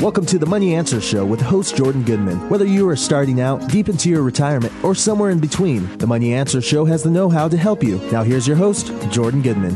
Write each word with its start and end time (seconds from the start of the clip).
Welcome 0.00 0.26
to 0.26 0.38
the 0.38 0.44
Money 0.44 0.74
Answer 0.74 1.00
Show 1.00 1.24
with 1.24 1.40
host 1.40 1.74
Jordan 1.74 2.02
Goodman. 2.02 2.50
Whether 2.50 2.66
you 2.66 2.86
are 2.90 2.96
starting 2.96 3.40
out, 3.40 3.66
deep 3.70 3.88
into 3.88 4.10
your 4.10 4.20
retirement, 4.20 4.70
or 4.84 4.94
somewhere 4.94 5.30
in 5.30 5.40
between, 5.40 5.96
the 5.96 6.06
Money 6.06 6.34
Answer 6.34 6.60
Show 6.60 6.84
has 6.84 7.02
the 7.02 7.10
know 7.10 7.30
how 7.30 7.48
to 7.48 7.56
help 7.56 7.82
you. 7.82 7.96
Now, 8.12 8.22
here's 8.22 8.46
your 8.46 8.58
host, 8.58 8.92
Jordan 9.10 9.40
Goodman. 9.40 9.74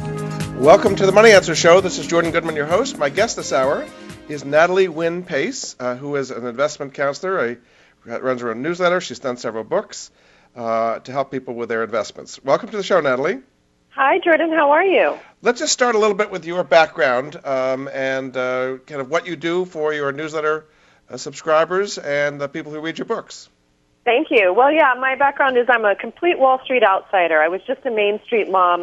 Welcome 0.60 0.94
to 0.96 1.06
the 1.06 1.12
Money 1.12 1.30
Answer 1.30 1.54
Show. 1.54 1.80
This 1.80 1.98
is 1.98 2.06
Jordan 2.06 2.32
Goodman, 2.32 2.54
your 2.54 2.66
host. 2.66 2.98
My 2.98 3.08
guest 3.08 3.36
this 3.36 3.50
hour 3.50 3.86
is 4.28 4.44
Natalie 4.44 4.88
Wynn 4.88 5.24
Pace, 5.24 5.74
uh, 5.80 5.96
who 5.96 6.14
is 6.16 6.30
an 6.30 6.44
investment 6.44 6.92
counselor. 6.92 7.56
A, 8.04 8.20
runs 8.20 8.42
her 8.42 8.50
own 8.50 8.60
newsletter. 8.60 9.00
She's 9.00 9.20
done 9.20 9.38
several 9.38 9.64
books 9.64 10.10
uh, 10.54 10.98
to 10.98 11.12
help 11.12 11.30
people 11.30 11.54
with 11.54 11.70
their 11.70 11.82
investments. 11.82 12.44
Welcome 12.44 12.68
to 12.68 12.76
the 12.76 12.82
show, 12.82 13.00
Natalie. 13.00 13.40
Hi, 13.88 14.18
Jordan. 14.18 14.52
How 14.52 14.72
are 14.72 14.84
you? 14.84 15.18
Let's 15.42 15.58
just 15.58 15.72
start 15.72 15.94
a 15.94 15.98
little 15.98 16.16
bit 16.16 16.30
with 16.30 16.44
your 16.44 16.62
background 16.64 17.34
um, 17.46 17.88
and 17.88 18.36
uh, 18.36 18.76
kind 18.84 19.00
of 19.00 19.08
what 19.08 19.26
you 19.26 19.36
do 19.36 19.64
for 19.64 19.94
your 19.94 20.12
newsletter 20.12 20.66
uh, 21.08 21.16
subscribers 21.16 21.96
and 21.96 22.38
the 22.38 22.46
people 22.46 22.72
who 22.72 22.80
read 22.80 22.98
your 22.98 23.06
books. 23.06 23.48
Thank 24.04 24.28
you. 24.30 24.52
Well, 24.52 24.70
yeah, 24.70 24.92
my 25.00 25.16
background 25.16 25.56
is 25.56 25.64
I'm 25.70 25.86
a 25.86 25.94
complete 25.94 26.38
Wall 26.38 26.60
Street 26.64 26.82
outsider. 26.82 27.40
I 27.40 27.48
was 27.48 27.62
just 27.66 27.86
a 27.86 27.90
Main 27.90 28.20
Street 28.26 28.50
mom. 28.50 28.82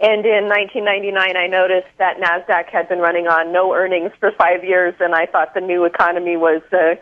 And 0.00 0.24
in 0.24 0.48
1999, 0.48 1.36
I 1.36 1.46
noticed 1.46 1.88
that 1.98 2.16
NASDAQ 2.16 2.70
had 2.70 2.88
been 2.88 3.00
running 3.00 3.26
on 3.26 3.52
no 3.52 3.74
earnings 3.74 4.12
for 4.18 4.32
five 4.32 4.64
years, 4.64 4.94
and 5.00 5.14
I 5.14 5.26
thought 5.26 5.52
the 5.52 5.60
new 5.60 5.84
economy 5.84 6.38
was 6.38 6.62
uh, 6.72 6.94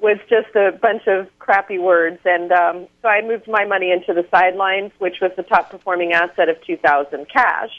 was 0.00 0.18
just 0.28 0.54
a 0.54 0.70
bunch 0.70 1.08
of 1.08 1.26
crappy 1.40 1.78
words. 1.78 2.20
And 2.24 2.52
um, 2.52 2.86
so 3.00 3.08
I 3.08 3.22
moved 3.22 3.48
my 3.48 3.64
money 3.64 3.90
into 3.90 4.12
the 4.12 4.24
sidelines, 4.30 4.92
which 4.98 5.16
was 5.20 5.32
the 5.36 5.42
top 5.42 5.70
performing 5.70 6.12
asset 6.12 6.48
of 6.48 6.62
2000 6.64 7.26
cash. 7.28 7.70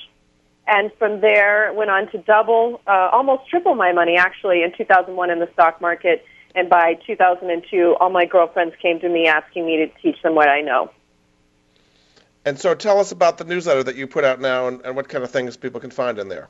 And 0.67 0.92
from 0.97 1.22
there, 1.22 1.73
went 1.73 1.89
on 1.89 2.09
to 2.11 2.17
double, 2.19 2.81
uh, 2.88 3.09
almost 3.11 3.50
triple 3.50 3.75
my 3.75 3.92
money 3.92 4.16
actually 4.16 4.64
in 4.64 4.72
2001 4.78 5.30
in 5.30 5.39
the 5.39 5.50
stock 5.53 5.81
market. 5.81 6.25
And 6.55 6.70
by 6.70 7.00
2002, 7.05 7.95
all 8.00 8.09
my 8.09 8.25
girlfriends 8.25 8.75
came 8.81 9.00
to 9.02 9.09
me 9.09 9.28
asking 9.28 9.66
me 9.66 9.78
to 9.78 9.88
teach 10.02 10.22
them 10.22 10.36
what 10.36 10.47
I 10.47 10.61
know. 10.61 10.92
And 12.45 12.59
so 12.59 12.75
tell 12.75 13.00
us 13.00 13.11
about 13.11 13.38
the 13.38 13.45
newsletter 13.45 13.83
that 13.83 13.95
you 13.95 14.08
put 14.08 14.23
out 14.23 14.39
now 14.39 14.67
and, 14.67 14.81
and 14.86 14.95
what 14.95 15.09
kind 15.09 15.23
of 15.23 15.31
things 15.31 15.58
people 15.58 15.80
can 15.80 15.92
find 15.92 16.20
in 16.20 16.28
there. 16.30 16.50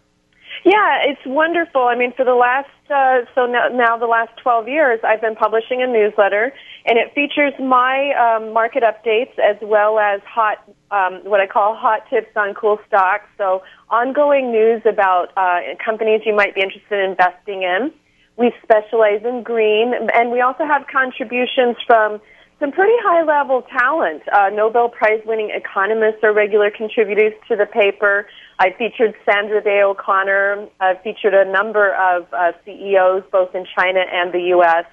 Yeah, 0.64 1.00
it's 1.04 1.22
wonderful. 1.26 1.82
I 1.82 1.96
mean, 1.96 2.14
for 2.16 2.24
the 2.24 2.36
last 2.36 2.70
uh, 2.90 3.26
so 3.34 3.46
now, 3.46 3.68
now 3.70 3.98
the 3.98 4.06
last 4.06 4.32
12 4.42 4.68
years, 4.68 5.00
I've 5.04 5.22
been 5.22 5.36
publishing 5.36 5.82
a 5.82 5.88
newsletter, 5.88 6.54
and 6.86 6.98
it 6.98 7.14
features 7.14 7.54
my 7.60 8.14
um, 8.14 8.54
market 8.54 8.84
updates 8.84 9.38
as 9.40 9.58
well 9.62 10.00
as 10.00 10.22
hot 10.26 10.64
um, 10.92 11.22
what 11.24 11.40
I 11.40 11.48
call 11.48 11.76
hot 11.76 12.02
tips 12.10 12.36
on 12.36 12.54
cool 12.54 12.78
stocks. 12.88 13.26
So 13.38 13.64
ongoing 13.90 14.52
news 14.52 14.84
about 14.86 15.30
uh, 15.36 15.76
companies 15.84 16.22
you 16.26 16.36
might 16.36 16.54
be 16.54 16.62
interested 16.62 17.04
in 17.04 17.12
investing 17.12 17.64
in. 17.64 17.92
We 18.38 18.52
specialize 18.64 19.22
in 19.24 19.44
green, 19.44 19.94
and 20.14 20.32
we 20.32 20.42
also 20.42 20.66
have 20.66 20.86
contributions 20.92 21.78
from 21.86 22.22
some 22.60 22.72
pretty 22.72 22.94
high 23.04 23.24
level 23.24 23.64
talent. 23.78 24.24
Uh, 24.32 24.50
Nobel 24.54 24.90
Prize 24.90 25.22
winning 25.26 25.52
economists 25.54 26.24
are 26.24 26.34
regular 26.34 26.72
contributors 26.72 27.34
to 27.48 27.56
the 27.56 27.66
paper. 27.66 28.28
I 28.60 28.72
featured 28.72 29.16
Sandra 29.26 29.62
Day 29.64 29.82
O'Connor. 29.82 30.68
I've 30.80 31.02
featured 31.02 31.34
a 31.34 31.50
number 31.52 31.94
of 31.94 32.28
uh, 32.34 32.52
CEOs 32.66 33.24
both 33.32 33.56
in 33.56 33.66
China 33.76 34.02
and 34.12 34.32
the 34.32 34.42
U.S. 34.56 34.86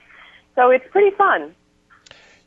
So 0.54 0.70
it's 0.70 0.84
pretty 0.90 1.14
fun. 1.16 1.54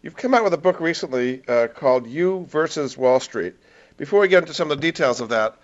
You've 0.02 0.18
come 0.18 0.34
out 0.34 0.44
with 0.44 0.54
a 0.54 0.58
book 0.58 0.80
recently 0.80 1.44
uh, 1.48 1.68
called 1.68 2.08
You 2.08 2.46
versus 2.50 2.98
Wall 2.98 3.20
Street. 3.20 3.56
Before 3.96 4.20
we 4.20 4.28
get 4.28 4.44
into 4.44 4.54
some 4.54 4.72
of 4.72 4.78
the 4.78 4.82
details 4.82 5.22
of 5.22 5.30
that, 5.30 5.58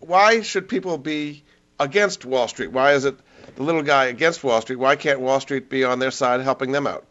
why 0.00 0.40
should 0.42 0.68
people 0.68 0.96
be 0.96 1.44
against 1.78 2.24
Wall 2.24 2.48
Street? 2.48 2.72
Why 2.72 2.92
is 2.92 3.04
it 3.04 3.16
the 3.56 3.62
little 3.62 3.82
guy 3.82 4.06
against 4.06 4.44
Wall 4.44 4.60
Street? 4.60 4.76
Why 4.76 4.96
can't 4.96 5.20
Wall 5.20 5.40
Street 5.40 5.68
be 5.68 5.84
on 5.84 5.98
their 5.98 6.10
side 6.10 6.40
helping 6.40 6.72
them 6.72 6.86
out? 6.86 7.04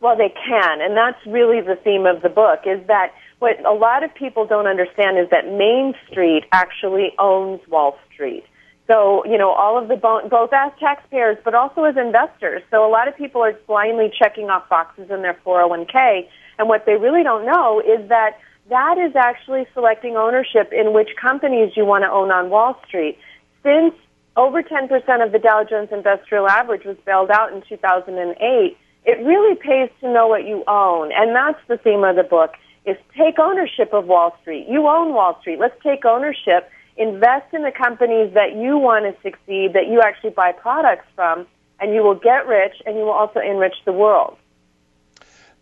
Well, 0.00 0.16
they 0.16 0.30
can, 0.30 0.80
and 0.80 0.96
that's 0.96 1.18
really 1.26 1.60
the 1.60 1.76
theme 1.76 2.06
of 2.06 2.22
the 2.22 2.30
book 2.30 2.60
is 2.64 2.86
that 2.86 3.12
what 3.40 3.58
a 3.64 3.72
lot 3.72 4.04
of 4.04 4.14
people 4.14 4.46
don't 4.46 4.66
understand 4.66 5.18
is 5.18 5.28
that 5.30 5.46
Main 5.46 5.94
Street 6.08 6.44
actually 6.52 7.12
owns 7.18 7.60
Wall 7.68 7.98
Street. 8.12 8.44
So, 8.86 9.24
you 9.24 9.38
know, 9.38 9.50
all 9.50 9.80
of 9.80 9.88
the 9.88 9.96
bo- 9.96 10.28
both 10.28 10.52
as 10.52 10.72
taxpayers, 10.78 11.38
but 11.42 11.54
also 11.54 11.84
as 11.84 11.96
investors. 11.96 12.62
So 12.70 12.86
a 12.86 12.90
lot 12.90 13.08
of 13.08 13.16
people 13.16 13.42
are 13.42 13.54
blindly 13.66 14.12
checking 14.16 14.50
off 14.50 14.68
boxes 14.68 15.10
in 15.10 15.22
their 15.22 15.38
401k, 15.46 16.28
and 16.58 16.68
what 16.68 16.84
they 16.84 16.96
really 16.96 17.22
don't 17.22 17.46
know 17.46 17.80
is 17.80 18.08
that 18.08 18.38
that 18.68 18.98
is 18.98 19.16
actually 19.16 19.66
selecting 19.72 20.16
ownership 20.16 20.72
in 20.72 20.92
which 20.92 21.08
companies 21.20 21.72
you 21.76 21.84
want 21.84 22.04
to 22.04 22.10
own 22.10 22.30
on 22.30 22.50
Wall 22.50 22.78
Street. 22.86 23.18
Since 23.62 23.94
over 24.36 24.62
10% 24.62 25.24
of 25.24 25.32
the 25.32 25.38
Dow 25.38 25.64
Jones 25.64 25.88
Industrial 25.92 26.46
Average 26.46 26.84
was 26.84 26.96
bailed 27.06 27.30
out 27.30 27.52
in 27.52 27.62
2008, 27.62 28.76
it 29.06 29.24
really 29.24 29.54
pays 29.54 29.88
to 30.00 30.12
know 30.12 30.28
what 30.28 30.46
you 30.46 30.62
own. 30.68 31.10
And 31.12 31.34
that's 31.34 31.58
the 31.68 31.78
theme 31.78 32.04
of 32.04 32.16
the 32.16 32.22
book 32.22 32.52
is 32.84 32.96
take 33.16 33.38
ownership 33.38 33.92
of 33.92 34.06
Wall 34.06 34.36
Street. 34.40 34.66
You 34.68 34.88
own 34.88 35.12
Wall 35.12 35.38
Street. 35.40 35.58
Let's 35.58 35.80
take 35.82 36.04
ownership. 36.04 36.70
Invest 36.96 37.52
in 37.54 37.62
the 37.62 37.72
companies 37.72 38.34
that 38.34 38.56
you 38.56 38.78
want 38.78 39.04
to 39.04 39.22
succeed, 39.22 39.74
that 39.74 39.88
you 39.88 40.00
actually 40.00 40.30
buy 40.30 40.52
products 40.52 41.06
from, 41.14 41.46
and 41.78 41.94
you 41.94 42.02
will 42.02 42.14
get 42.14 42.46
rich 42.46 42.74
and 42.84 42.96
you 42.96 43.02
will 43.02 43.12
also 43.12 43.40
enrich 43.40 43.74
the 43.84 43.92
world. 43.92 44.36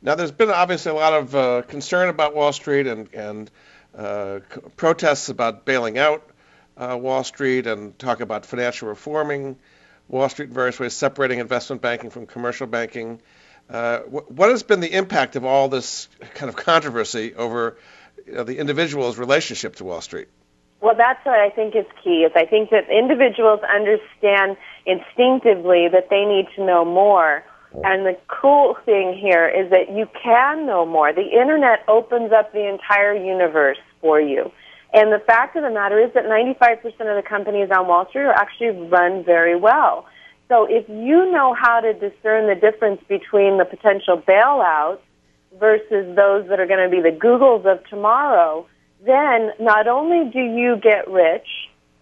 Now, 0.01 0.15
there's 0.15 0.33
been 0.33 0.51
obviously 0.51 0.93
a 0.93 0.95
lot 0.95 1.12
of 1.12 1.34
uh, 1.34 1.62
concern 1.62 2.09
about 2.09 2.34
Wall 2.34 2.53
Street 2.53 2.87
and, 2.87 3.12
and 3.12 3.50
uh, 3.97 4.41
protests 4.77 5.29
about 5.29 5.65
bailing 5.65 5.99
out 5.99 6.25
uh, 6.77 6.97
Wall 7.00 7.25
Street 7.25 7.67
and 7.67 7.99
talk 7.99 8.21
about 8.21 8.47
financial 8.47 8.89
reforming 8.89 9.56
Wall 10.09 10.29
Street 10.29 10.49
in 10.49 10.55
various 10.55 10.79
ways, 10.79 10.95
separating 10.95 11.41
investment 11.41 11.83
banking 11.83 12.11
from 12.11 12.27
commercial 12.27 12.67
banking. 12.67 13.21
Uh, 13.71 13.99
what 14.01 14.49
has 14.49 14.62
been 14.62 14.81
the 14.81 14.93
impact 14.93 15.37
of 15.37 15.45
all 15.45 15.69
this 15.69 16.09
kind 16.34 16.49
of 16.49 16.56
controversy 16.56 17.34
over 17.34 17.77
you 18.27 18.33
know, 18.34 18.45
the 18.45 18.59
individual's 18.59 19.19
relationship 19.19 19.77
to 19.77 19.84
Wall 19.84 20.01
Street? 20.01 20.29
Well, 20.81 20.95
that's 20.97 21.25
what 21.27 21.39
I 21.39 21.51
think 21.51 21.75
is 21.75 21.84
key. 22.03 22.23
Is 22.25 22.33
I 22.34 22.47
think 22.47 22.71
that 22.71 22.89
individuals 22.89 23.61
understand 23.62 24.56
instinctively 24.87 25.89
that 25.89 26.09
they 26.09 26.25
need 26.25 26.47
to 26.56 26.65
know 26.65 26.84
more. 26.84 27.45
And 27.84 28.06
the 28.06 28.17
cool 28.29 28.77
thing 28.87 29.17
here 29.21 29.47
is 29.47 29.71
that 29.71 29.91
you 29.95 30.09
can 30.23 30.67
know 30.67 30.87
more. 30.87 31.12
The 31.12 31.29
internet 31.29 31.85
opens 31.87 32.33
up 32.33 32.53
the 32.53 32.67
entire 32.67 33.15
universe 33.15 33.77
for 34.00 34.19
you. 34.21 34.50
And 34.95 35.12
the 35.12 35.19
fact 35.19 35.55
of 35.56 35.62
the 35.62 35.71
matter 35.71 36.00
is 36.00 36.12
that 36.15 36.25
95% 36.25 36.85
of 36.87 37.23
the 37.23 37.29
companies 37.29 37.69
on 37.71 37.87
Wall 37.87 38.09
Street 38.09 38.23
are 38.23 38.33
actually 38.33 38.89
run 38.89 39.23
very 39.23 39.55
well. 39.55 40.06
So 40.48 40.66
if 40.69 40.88
you 40.88 41.31
know 41.31 41.54
how 41.54 41.81
to 41.81 41.92
discern 41.92 42.48
the 42.48 42.54
difference 42.54 43.03
between 43.09 43.59
the 43.59 43.66
potential 43.66 44.22
bailouts 44.26 45.00
versus 45.59 46.16
those 46.16 46.48
that 46.48 46.59
are 46.59 46.66
going 46.66 46.91
to 46.91 46.94
be 46.94 47.03
the 47.03 47.16
Googles 47.16 47.66
of 47.66 47.86
tomorrow, 47.88 48.66
then 49.04 49.50
not 49.60 49.87
only 49.87 50.31
do 50.31 50.41
you 50.41 50.76
get 50.82 51.08
rich, 51.08 51.47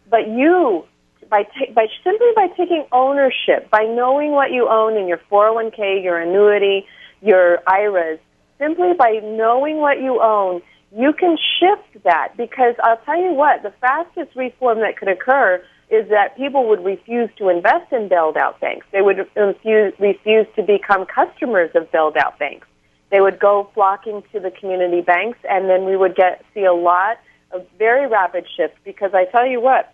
but 0.09 0.29
you 0.29 0.85
by 1.29 1.43
by 1.75 1.89
simply 2.05 2.29
by 2.37 2.47
taking 2.57 2.87
ownership, 2.93 3.69
by 3.71 3.83
knowing 3.83 4.31
what 4.31 4.53
you 4.53 4.69
own 4.69 4.97
in 4.97 5.09
your 5.09 5.21
401k, 5.31 6.05
your 6.05 6.19
annuity, 6.19 6.87
your 7.21 7.59
IRAs, 7.67 8.21
simply 8.59 8.93
by 8.95 9.21
knowing 9.25 9.79
what 9.79 10.01
you 10.01 10.21
own, 10.23 10.63
you 10.97 11.13
can 11.13 11.37
shift 11.59 12.05
that 12.05 12.37
because 12.37 12.77
I'll 12.83 12.99
tell 12.99 13.21
you 13.21 13.33
what, 13.33 13.65
the 13.65 13.73
fastest 13.81 14.37
reform 14.37 14.81
that 14.81 14.97
could 14.97 15.09
occur 15.09 15.63
is 15.89 16.09
that 16.09 16.37
people 16.37 16.69
would 16.69 16.85
refuse 16.85 17.31
to 17.39 17.49
invest 17.49 17.93
in 17.93 18.09
bailed 18.09 18.37
out 18.37 18.61
banks. 18.61 18.87
They 18.93 19.03
would 19.03 19.19
refuse, 19.37 19.93
refuse 19.99 20.47
to 20.57 20.63
become 20.63 21.07
customers 21.07 21.71
of 21.75 21.91
bailed 21.93 22.17
out 22.17 22.39
banks. 22.39 22.67
They 23.11 23.21
would 23.21 23.39
go 23.39 23.71
flocking 23.73 24.23
to 24.33 24.41
the 24.41 24.51
community 24.51 25.01
banks, 25.01 25.39
and 25.49 25.71
then 25.71 25.85
we 25.85 25.97
would 25.97 26.17
get 26.17 26.45
see 26.55 26.65
a 26.65 26.73
lot 26.73 27.19
of 27.53 27.65
very 27.79 28.09
rapid 28.09 28.47
shifts. 28.57 28.79
Because 28.85 29.13
I 29.15 29.27
tell 29.27 29.47
you 29.47 29.61
what, 29.61 29.93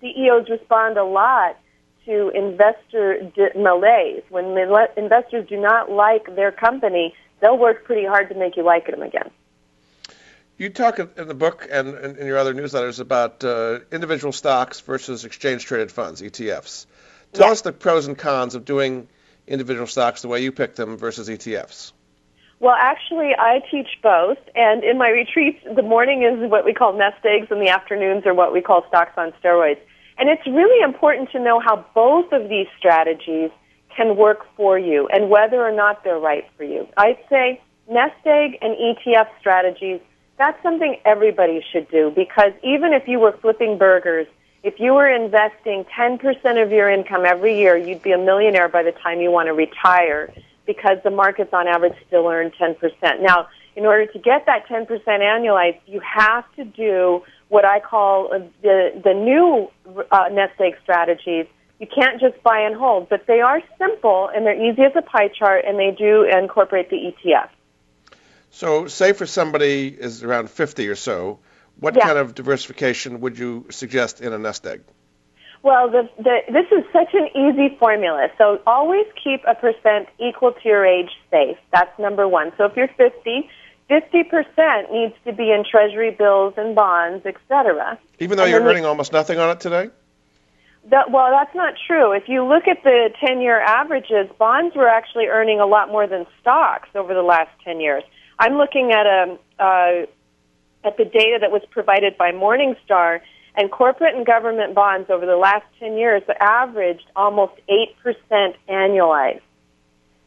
CEOs 0.00 0.50
respond 0.50 0.98
a 0.98 1.04
lot 1.04 1.56
to 2.04 2.30
investor 2.34 3.30
malaise. 3.56 4.22
When 4.28 4.56
investors 4.96 5.46
do 5.48 5.58
not 5.58 5.90
like 5.90 6.34
their 6.36 6.52
company, 6.52 7.14
they'll 7.40 7.58
work 7.58 7.84
pretty 7.84 8.06
hard 8.06 8.28
to 8.28 8.34
make 8.34 8.56
you 8.56 8.62
like 8.62 8.86
them 8.86 9.02
again. 9.02 9.30
You 10.58 10.70
talk 10.70 10.98
in 10.98 11.28
the 11.28 11.34
book 11.34 11.68
and 11.70 11.94
in 12.18 12.26
your 12.26 12.36
other 12.36 12.52
newsletters 12.52 12.98
about 12.98 13.44
uh, 13.44 13.78
individual 13.92 14.32
stocks 14.32 14.80
versus 14.80 15.24
exchange 15.24 15.64
traded 15.64 15.92
funds, 15.92 16.20
ETFs. 16.20 16.86
Tell 17.32 17.46
Yeah. 17.46 17.52
us 17.52 17.62
the 17.62 17.72
pros 17.72 18.08
and 18.08 18.18
cons 18.18 18.56
of 18.56 18.64
doing 18.64 19.06
individual 19.46 19.86
stocks 19.86 20.22
the 20.22 20.28
way 20.28 20.40
you 20.42 20.50
pick 20.50 20.74
them 20.74 20.96
versus 20.96 21.28
ETFs. 21.28 21.92
Well, 22.58 22.74
actually, 22.76 23.36
I 23.38 23.60
teach 23.70 24.00
both, 24.02 24.38
and 24.56 24.82
in 24.82 24.98
my 24.98 25.10
retreats, 25.10 25.60
the 25.76 25.82
morning 25.82 26.24
is 26.24 26.50
what 26.50 26.64
we 26.64 26.72
call 26.74 26.92
nest 26.92 27.24
eggs, 27.24 27.46
and 27.52 27.62
the 27.62 27.68
afternoons 27.68 28.26
are 28.26 28.34
what 28.34 28.52
we 28.52 28.60
call 28.60 28.84
stocks 28.88 29.12
on 29.16 29.32
steroids. 29.40 29.78
And 30.18 30.28
it's 30.28 30.44
really 30.44 30.82
important 30.82 31.30
to 31.30 31.38
know 31.38 31.60
how 31.60 31.84
both 31.94 32.32
of 32.32 32.48
these 32.48 32.66
strategies 32.76 33.50
can 33.96 34.16
work 34.16 34.40
for 34.56 34.76
you 34.76 35.06
and 35.12 35.30
whether 35.30 35.64
or 35.64 35.70
not 35.70 36.02
they're 36.02 36.18
right 36.18 36.44
for 36.56 36.64
you. 36.64 36.88
I'd 36.96 37.18
say 37.30 37.60
nest 37.88 38.26
egg 38.26 38.58
and 38.60 38.76
ETF 38.76 39.28
strategies, 39.38 40.00
that's 40.38 40.62
something 40.62 40.96
everybody 41.04 41.64
should 41.72 41.90
do 41.90 42.12
because 42.14 42.52
even 42.62 42.92
if 42.92 43.08
you 43.08 43.18
were 43.18 43.32
flipping 43.32 43.76
burgers, 43.76 44.26
if 44.62 44.78
you 44.78 44.94
were 44.94 45.08
investing 45.08 45.84
10% 45.96 46.62
of 46.62 46.70
your 46.72 46.88
income 46.88 47.24
every 47.24 47.58
year, 47.58 47.76
you'd 47.76 48.02
be 48.02 48.12
a 48.12 48.18
millionaire 48.18 48.68
by 48.68 48.82
the 48.82 48.92
time 48.92 49.20
you 49.20 49.30
want 49.30 49.48
to 49.48 49.52
retire 49.52 50.32
because 50.66 50.98
the 51.02 51.10
markets 51.10 51.50
on 51.52 51.66
average 51.66 51.94
still 52.06 52.26
earn 52.26 52.50
10%. 52.50 52.76
Now, 53.20 53.48
in 53.76 53.86
order 53.86 54.06
to 54.06 54.18
get 54.18 54.46
that 54.46 54.66
10% 54.66 54.86
annualized, 55.06 55.78
you 55.86 56.00
have 56.00 56.44
to 56.56 56.64
do 56.64 57.22
what 57.48 57.64
I 57.64 57.80
call 57.80 58.28
the, 58.62 59.00
the 59.02 59.14
new 59.14 59.70
uh, 60.10 60.28
nest 60.30 60.60
egg 60.60 60.76
strategies. 60.82 61.46
You 61.78 61.86
can't 61.86 62.20
just 62.20 62.42
buy 62.42 62.60
and 62.60 62.74
hold, 62.74 63.08
but 63.08 63.26
they 63.26 63.40
are 63.40 63.62
simple 63.78 64.30
and 64.34 64.44
they're 64.44 64.60
easy 64.60 64.82
as 64.82 64.92
a 64.96 65.02
pie 65.02 65.28
chart 65.28 65.64
and 65.66 65.78
they 65.78 65.92
do 65.96 66.24
incorporate 66.24 66.90
the 66.90 66.96
ETF. 66.96 67.48
So, 68.50 68.86
say 68.86 69.12
for 69.12 69.26
somebody 69.26 69.88
is 69.88 70.22
around 70.24 70.50
50 70.50 70.88
or 70.88 70.94
so, 70.96 71.38
what 71.80 71.94
Yeah. 71.94 72.04
kind 72.06 72.18
of 72.18 72.34
diversification 72.34 73.20
would 73.20 73.38
you 73.38 73.66
suggest 73.70 74.20
in 74.20 74.32
a 74.32 74.38
nest 74.38 74.66
egg? 74.66 74.82
Well, 75.62 75.90
the, 75.90 76.08
the, 76.18 76.38
this 76.52 76.66
is 76.70 76.84
such 76.92 77.12
an 77.14 77.28
easy 77.36 77.76
formula. 77.78 78.28
So 78.38 78.60
always 78.66 79.06
keep 79.22 79.42
a 79.46 79.54
percent 79.54 80.08
equal 80.18 80.52
to 80.52 80.68
your 80.68 80.86
age 80.86 81.10
safe. 81.30 81.56
That's 81.72 81.96
number 81.98 82.28
one. 82.28 82.52
So 82.56 82.64
if 82.64 82.76
you're 82.76 82.88
50, 82.88 83.48
50% 83.90 84.92
needs 84.92 85.14
to 85.24 85.32
be 85.32 85.50
in 85.50 85.64
treasury 85.68 86.10
bills 86.12 86.54
and 86.56 86.74
bonds, 86.74 87.26
etc. 87.26 87.98
Even 88.20 88.36
though 88.36 88.44
And 88.44 88.52
you're 88.52 88.60
the- 88.60 88.68
earning 88.70 88.84
almost 88.86 89.12
nothing 89.12 89.38
on 89.38 89.50
it 89.50 89.60
today? 89.60 89.90
That, 90.90 91.10
well, 91.10 91.30
that's 91.32 91.54
not 91.54 91.74
true. 91.86 92.12
If 92.12 92.28
you 92.28 92.44
look 92.44 92.66
at 92.68 92.82
the 92.82 93.10
10-year 93.20 93.60
averages, 93.60 94.30
bonds 94.38 94.74
were 94.76 94.88
actually 94.88 95.26
earning 95.26 95.60
a 95.60 95.66
lot 95.66 95.88
more 95.90 96.06
than 96.06 96.24
stocks 96.40 96.88
over 96.94 97.12
the 97.14 97.22
last 97.22 97.50
10 97.64 97.80
years. 97.80 98.04
I'm 98.38 98.54
looking 98.54 98.92
at 98.92 99.06
a 99.06 99.38
uh, 99.58 100.06
at 100.84 100.96
the 100.96 101.04
data 101.04 101.38
that 101.40 101.50
was 101.50 101.62
provided 101.70 102.16
by 102.16 102.30
Morningstar, 102.30 103.20
and 103.56 103.70
corporate 103.70 104.14
and 104.14 104.24
government 104.24 104.74
bonds 104.74 105.10
over 105.10 105.26
the 105.26 105.36
last 105.36 105.64
10 105.80 105.96
years 105.96 106.22
averaged 106.40 107.04
almost 107.16 107.54
8% 107.68 108.54
annualized. 108.68 109.40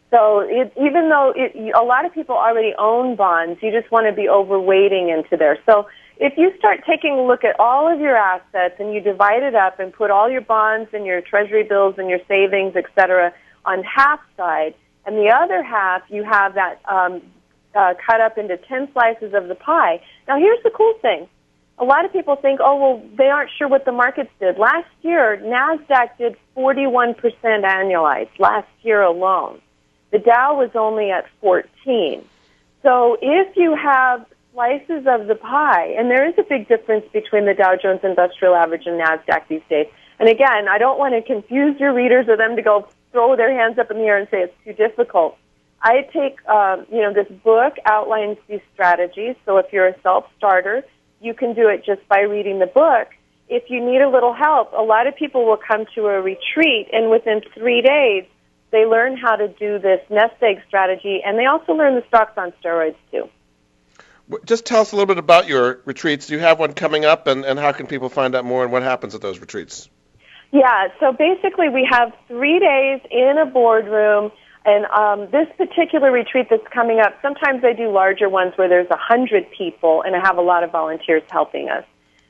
So 0.10 0.40
it, 0.42 0.74
even 0.76 1.10
though 1.10 1.34
it, 1.36 1.74
a 1.74 1.84
lot 1.84 2.06
of 2.06 2.14
people 2.14 2.36
already 2.36 2.74
own 2.78 3.16
bonds, 3.16 3.60
you 3.64 3.72
just 3.72 3.90
want 3.90 4.08
to 4.08 4.14
be 4.14 4.28
overweighting 4.28 5.08
into 5.14 5.38
there. 5.38 5.58
So 5.66 5.88
if 6.18 6.34
you 6.38 6.52
start 6.60 6.82
taking 6.86 7.14
a 7.14 7.26
look 7.26 7.46
at 7.46 7.58
all 7.58 7.92
of 7.92 8.02
your 8.02 8.18
assets 8.18 8.76
and 8.80 8.94
you 8.94 9.00
divide 9.00 9.44
it 9.44 9.56
up 9.56 9.80
and 9.80 9.94
put 9.94 10.12
all 10.12 10.30
your 10.30 10.42
bonds 10.42 10.90
and 10.94 11.06
your 11.06 11.22
treasury 11.22 11.64
bills 11.64 11.96
and 11.98 12.10
your 12.10 12.20
savings, 12.28 12.76
et 12.76 12.86
cetera, 12.94 13.34
on 13.64 13.84
half 13.84 14.20
side, 14.36 14.76
and 15.06 15.16
the 15.16 15.30
other 15.30 15.64
half 15.64 16.02
you 16.10 16.24
have 16.26 16.56
that 16.56 16.82
um, 16.92 17.22
uh, 17.76 17.94
cut 18.06 18.22
up 18.22 18.38
into 18.38 18.58
10 18.58 18.92
slices 18.94 19.34
of 19.34 19.48
the 19.48 19.56
pie. 19.56 20.02
Now 20.28 20.38
here's 20.38 20.62
the 20.64 20.72
cool 20.72 20.94
thing. 21.02 21.28
A 21.80 21.84
lot 21.84 22.06
of 22.06 22.14
people 22.14 22.36
think, 22.36 22.60
oh, 22.62 22.76
well, 22.76 23.04
they 23.18 23.30
aren't 23.30 23.50
sure 23.58 23.68
what 23.68 23.86
the 23.86 23.92
markets 23.92 24.30
did. 24.40 24.58
Last 24.58 24.90
year, 25.02 25.42
NASDAQ 25.44 26.18
did 26.18 26.36
41% 26.56 27.16
annualized, 27.42 28.30
last 28.38 28.68
year 28.84 29.02
alone. 29.02 29.62
The 30.12 30.20
Dow 30.20 30.58
was 30.58 30.70
only 30.76 31.10
at 31.10 31.26
14. 31.40 32.24
So 32.84 33.18
if 33.22 33.56
you 33.56 33.76
have 33.76 34.26
slices 34.54 35.08
of 35.08 35.28
the 35.28 35.36
pie, 35.36 35.96
and 35.98 36.10
there 36.10 36.28
is 36.28 36.36
a 36.38 36.44
big 36.44 36.68
difference 36.68 37.06
between 37.14 37.46
the 37.46 37.54
Dow 37.54 37.76
Jones 37.82 38.02
Industrial 38.04 38.54
Average 38.54 38.86
and 38.86 39.00
NASDAQ 39.00 39.48
these 39.48 39.62
days. 39.70 39.88
And 40.20 40.30
again, 40.30 40.68
I 40.70 40.78
don't 40.78 41.00
want 41.00 41.16
to 41.16 41.22
confuse 41.22 41.80
your 41.80 41.94
readers 41.94 42.28
or 42.28 42.38
them 42.38 42.56
to 42.56 42.62
go 42.62 42.88
throw 43.12 43.36
their 43.36 43.52
hands 43.52 43.80
up 43.80 43.90
in 43.92 43.98
the 43.98 44.04
air 44.04 44.18
and 44.18 44.28
say 44.30 44.44
it's 44.44 44.54
too 44.64 44.74
difficult. 44.74 45.38
I 45.84 46.04
take, 46.14 46.48
um, 46.48 46.86
you 46.92 47.02
know, 47.02 47.14
this 47.14 47.28
book 47.44 47.76
outlines 47.86 48.38
these 48.48 48.62
strategies. 48.74 49.36
So 49.46 49.58
if 49.58 49.74
you're 49.74 49.88
a 49.88 50.02
self-starter, 50.02 50.84
you 51.20 51.34
can 51.34 51.54
do 51.54 51.68
it 51.70 51.84
just 51.86 52.08
by 52.08 52.22
reading 52.22 52.60
the 52.60 52.68
book. 52.68 53.10
If 53.50 53.70
you 53.70 53.84
need 53.84 54.02
a 54.02 54.10
little 54.10 54.34
help, 54.34 54.72
a 54.74 54.82
lot 54.82 55.08
of 55.08 55.16
people 55.16 55.46
will 55.46 55.58
come 55.58 55.86
to 55.96 56.08
a 56.08 56.22
retreat, 56.22 56.88
and 56.94 57.10
within 57.10 57.42
three 57.54 57.82
days, 57.82 58.26
they 58.72 58.86
learn 58.86 59.18
how 59.18 59.36
to 59.36 59.50
do 59.50 59.78
this 59.78 60.00
nest 60.10 60.36
egg 60.42 60.62
strategy, 60.68 61.22
and 61.26 61.38
they 61.38 61.46
also 61.46 61.74
learn 61.74 61.96
the 61.96 62.04
stocks 62.08 62.38
on 62.38 62.54
steroids 62.64 62.96
too. 63.12 63.28
Just 64.46 64.66
tell 64.66 64.80
us 64.80 64.94
a 64.94 64.96
little 64.96 65.08
bit 65.08 65.18
about 65.18 65.50
your 65.50 65.82
retreats. 65.84 66.28
Do 66.28 66.36
you 66.36 66.40
have 66.40 66.58
one 66.60 66.74
coming 66.74 67.04
up, 67.04 67.28
and, 67.28 67.44
and 67.44 67.60
how 67.60 67.74
can 67.74 67.88
people 67.88 68.08
find 68.08 68.34
out 68.34 68.46
more 68.46 68.64
and 68.64 68.72
what 68.72 68.84
happens 68.84 69.14
at 69.14 69.22
those 69.22 69.40
retreats? 69.40 69.90
Yeah, 70.54 70.88
so 71.02 71.12
basically 71.12 71.68
we 71.68 71.86
have 71.90 72.14
three 72.30 72.60
days 72.60 73.02
in 73.12 73.38
a 73.38 73.46
boardroom, 73.46 74.32
and 74.66 74.86
um, 74.86 75.32
this 75.32 75.48
particular 75.58 76.12
retreat 76.12 76.48
that's 76.50 76.68
coming 76.72 77.00
up, 77.00 77.18
sometimes 77.22 77.64
I 77.64 77.74
do 77.74 77.92
larger 77.92 78.30
ones 78.30 78.54
where 78.58 78.70
there's 78.70 78.90
a 78.92 78.98
hundred 78.98 79.50
people, 79.58 80.04
and 80.04 80.16
I 80.16 80.20
have 80.20 80.38
a 80.38 80.42
lot 80.42 80.64
of 80.64 80.72
volunteers 80.72 81.24
helping 81.32 81.70
us. 81.70 81.84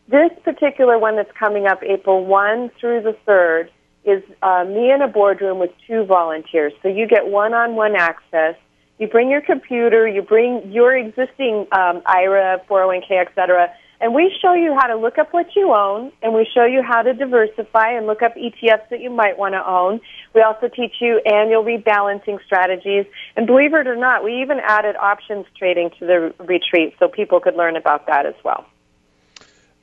This 0.07 0.31
particular 0.43 0.97
one 0.97 1.15
that's 1.17 1.31
coming 1.37 1.67
up 1.67 1.83
April 1.83 2.25
1 2.25 2.71
through 2.79 3.01
the 3.01 3.17
3rd 3.27 3.69
is 4.03 4.23
uh, 4.41 4.63
me 4.65 4.91
in 4.91 5.01
a 5.01 5.07
boardroom 5.07 5.59
with 5.59 5.71
two 5.87 6.05
volunteers. 6.05 6.73
So 6.81 6.87
you 6.87 7.07
get 7.07 7.27
one-on-one 7.27 7.95
access. 7.95 8.55
You 8.97 9.07
bring 9.07 9.29
your 9.29 9.41
computer, 9.41 10.07
you 10.07 10.21
bring 10.21 10.71
your 10.71 10.95
existing 10.95 11.67
um, 11.71 12.01
IRA, 12.05 12.61
401k, 12.69 13.11
et 13.11 13.27
cetera, 13.35 13.71
and 14.01 14.15
we 14.15 14.35
show 14.41 14.53
you 14.53 14.73
how 14.73 14.87
to 14.87 14.95
look 14.95 15.19
up 15.19 15.31
what 15.31 15.55
you 15.55 15.73
own, 15.73 16.11
and 16.23 16.33
we 16.33 16.47
show 16.51 16.65
you 16.65 16.81
how 16.81 17.03
to 17.03 17.13
diversify 17.13 17.91
and 17.91 18.07
look 18.07 18.23
up 18.23 18.35
ETFs 18.35 18.89
that 18.89 18.99
you 18.99 19.11
might 19.11 19.37
want 19.37 19.53
to 19.53 19.65
own. 19.65 20.01
We 20.33 20.41
also 20.41 20.67
teach 20.67 20.95
you 20.99 21.19
annual 21.19 21.63
rebalancing 21.63 22.43
strategies, 22.43 23.05
and 23.35 23.45
believe 23.45 23.75
it 23.75 23.85
or 23.85 23.95
not, 23.95 24.23
we 24.23 24.41
even 24.41 24.59
added 24.59 24.95
options 24.95 25.45
trading 25.55 25.91
to 25.99 26.05
the 26.05 26.33
retreat 26.43 26.95
so 26.97 27.07
people 27.07 27.39
could 27.39 27.55
learn 27.55 27.75
about 27.75 28.07
that 28.07 28.25
as 28.25 28.35
well. 28.43 28.65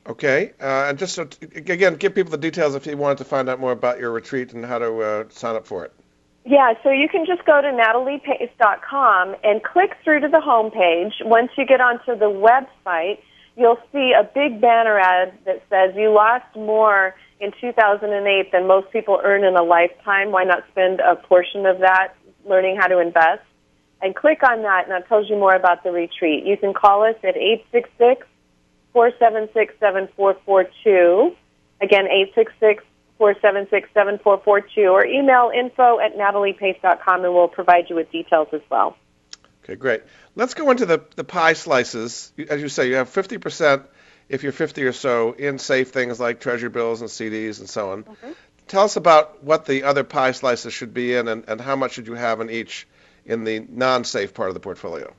Okay, 0.09 0.53
uh, 0.61 0.87
and 0.89 0.99
just 0.99 1.15
so 1.15 1.25
t- 1.25 1.47
again, 1.55 1.95
give 1.95 2.15
people 2.15 2.31
the 2.31 2.39
details 2.39 2.75
if 2.75 2.87
you 2.87 2.97
wanted 2.97 3.19
to 3.19 3.25
find 3.25 3.49
out 3.49 3.61
more 3.61 3.73
about 3.73 4.01
your 4.01 4.11
retreat 4.11 4.53
and 4.53 4.65
how 4.65 4.79
to 4.79 5.01
uh, 5.01 5.25
sign 5.29 5.55
up 5.55 5.67
for 5.67 5.85
it. 5.85 5.93
Yeah, 6.45 6.73
so 6.83 6.91
you 6.91 7.09
can 7.09 7.27
just 7.27 7.45
go 7.45 7.61
to 7.61 7.69
nataliepace.com 7.69 9.37
and 9.45 9.63
click 9.63 9.97
through 10.03 10.21
to 10.21 10.29
the 10.29 10.41
home 10.41 10.71
page. 10.71 11.13
Once 11.23 11.51
you 11.59 11.67
get 11.67 11.83
onto 11.83 12.19
the 12.19 12.31
website, 12.31 13.19
you'll 13.59 13.81
see 13.93 14.13
a 14.19 14.23
big 14.23 14.61
banner 14.61 14.99
ad 14.99 15.35
that 15.45 15.63
says 15.69 15.95
you 15.97 16.15
lost 16.15 16.47
more 16.55 17.15
in 17.41 17.53
2008 17.61 18.53
than 18.53 18.67
most 18.67 18.91
people 18.93 19.21
earn 19.23 19.45
in 19.45 19.57
a 19.57 19.63
lifetime. 19.63 20.31
Why 20.31 20.45
not 20.45 20.63
spend 20.71 21.01
a 21.01 21.17
portion 21.17 21.67
of 21.67 21.81
that 21.81 22.15
learning 22.47 22.77
how 22.77 22.87
to 22.87 23.01
invest? 23.01 23.43
And 24.01 24.15
click 24.15 24.45
on 24.45 24.63
that, 24.63 24.85
and 24.85 24.93
that 24.93 25.09
tells 25.09 25.29
you 25.29 25.37
more 25.37 25.55
about 25.55 25.83
the 25.83 25.91
retreat. 25.91 26.47
You 26.47 26.57
can 26.57 26.73
call 26.73 27.03
us 27.03 27.17
at 27.25 27.37
866 27.37 28.25
476 28.93 29.75
7442. 29.81 31.35
Again, 31.81 32.07
866 32.07 32.85
476 33.19 33.89
7442, 33.93 34.83
or 34.87 35.05
email 35.05 35.51
info 35.53 35.99
at 35.99 36.17
nataliepace.com, 36.17 37.25
and 37.25 37.35
we'll 37.35 37.49
provide 37.49 37.91
you 37.91 37.97
with 37.97 38.11
details 38.13 38.47
as 38.53 38.63
well. 38.71 38.97
Okay, 39.69 39.77
great. 39.77 40.03
Let's 40.35 40.55
go 40.55 40.71
into 40.71 40.87
the, 40.87 41.03
the 41.17 41.25
pie 41.25 41.53
slices. 41.53 42.33
As 42.49 42.63
you 42.63 42.71
say, 42.71 42.89
you 42.89 42.95
have 42.95 43.11
50% 43.11 43.85
if 44.31 44.43
you're 44.43 44.53
50 44.53 44.85
or 44.85 44.93
so 44.93 45.33
in 45.33 45.59
safe 45.59 45.91
things 45.91 46.19
like 46.19 46.41
treasury 46.41 46.71
bills 46.71 47.03
and 47.03 47.11
CDs 47.11 47.61
and 47.61 47.69
so 47.69 47.93
on. 47.93 48.05
Tell 48.67 48.85
us 48.85 48.97
about 48.97 49.45
what 49.45 49.67
the 49.67 49.85
other 49.85 50.05
pie 50.05 50.33
slices 50.33 50.73
should 50.73 50.95
be 50.95 51.15
in 51.15 51.29
and, 51.29 51.45
and 51.49 51.61
how 51.61 51.77
much 51.77 51.93
should 51.93 52.07
you 52.07 52.15
have 52.15 52.41
in 52.41 52.51
each 52.51 52.87
in 53.27 53.45
the 53.45 53.61
non-safe 53.69 54.33
part 54.33 54.49
of 54.49 54.55
the 54.55 54.61
portfolio. 54.61 55.13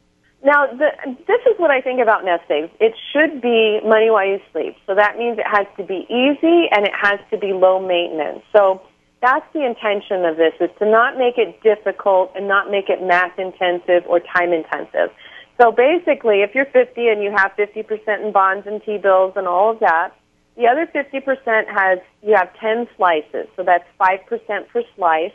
Now, 0.43 0.65
the, 0.67 0.89
this 1.27 1.41
is 1.45 1.59
what 1.59 1.69
I 1.69 1.81
think 1.81 2.01
about 2.01 2.25
nest 2.25 2.49
eggs. 2.49 2.71
It 2.79 2.93
should 3.11 3.41
be 3.41 3.81
money 3.83 4.09
while 4.09 4.25
you 4.25 4.39
sleep. 4.51 4.77
So 4.87 4.95
that 4.95 5.17
means 5.17 5.37
it 5.37 5.45
has 5.45 5.67
to 5.77 5.83
be 5.83 6.07
easy 6.09 6.69
and 6.71 6.87
it 6.87 6.93
has 6.99 7.19
to 7.29 7.37
be 7.37 7.53
low 7.53 7.85
maintenance. 7.85 8.41
So 8.55 8.81
that's 9.21 9.45
the 9.53 9.65
intention 9.65 10.25
of 10.25 10.37
this, 10.37 10.53
is 10.59 10.69
to 10.79 10.85
not 10.85 11.17
make 11.17 11.37
it 11.37 11.61
difficult 11.61 12.31
and 12.35 12.47
not 12.47 12.71
make 12.71 12.89
it 12.89 13.01
math 13.01 13.37
intensive 13.37 14.03
or 14.07 14.19
time 14.19 14.53
intensive. 14.53 15.11
So 15.59 15.71
basically, 15.71 16.41
if 16.41 16.55
you're 16.55 16.65
50 16.65 17.09
and 17.09 17.21
you 17.21 17.31
have 17.31 17.51
50% 17.57 18.25
in 18.25 18.31
bonds 18.31 18.65
and 18.65 18.81
T-bills 18.83 19.33
and 19.35 19.45
all 19.45 19.71
of 19.71 19.79
that, 19.79 20.11
the 20.55 20.67
other 20.67 20.85
50% 20.87 21.67
has, 21.67 21.99
you 22.21 22.35
have 22.35 22.53
10 22.59 22.87
slices. 22.95 23.47
So 23.55 23.63
that's 23.63 23.83
5% 23.99 24.67
per 24.69 24.83
slice. 24.95 25.33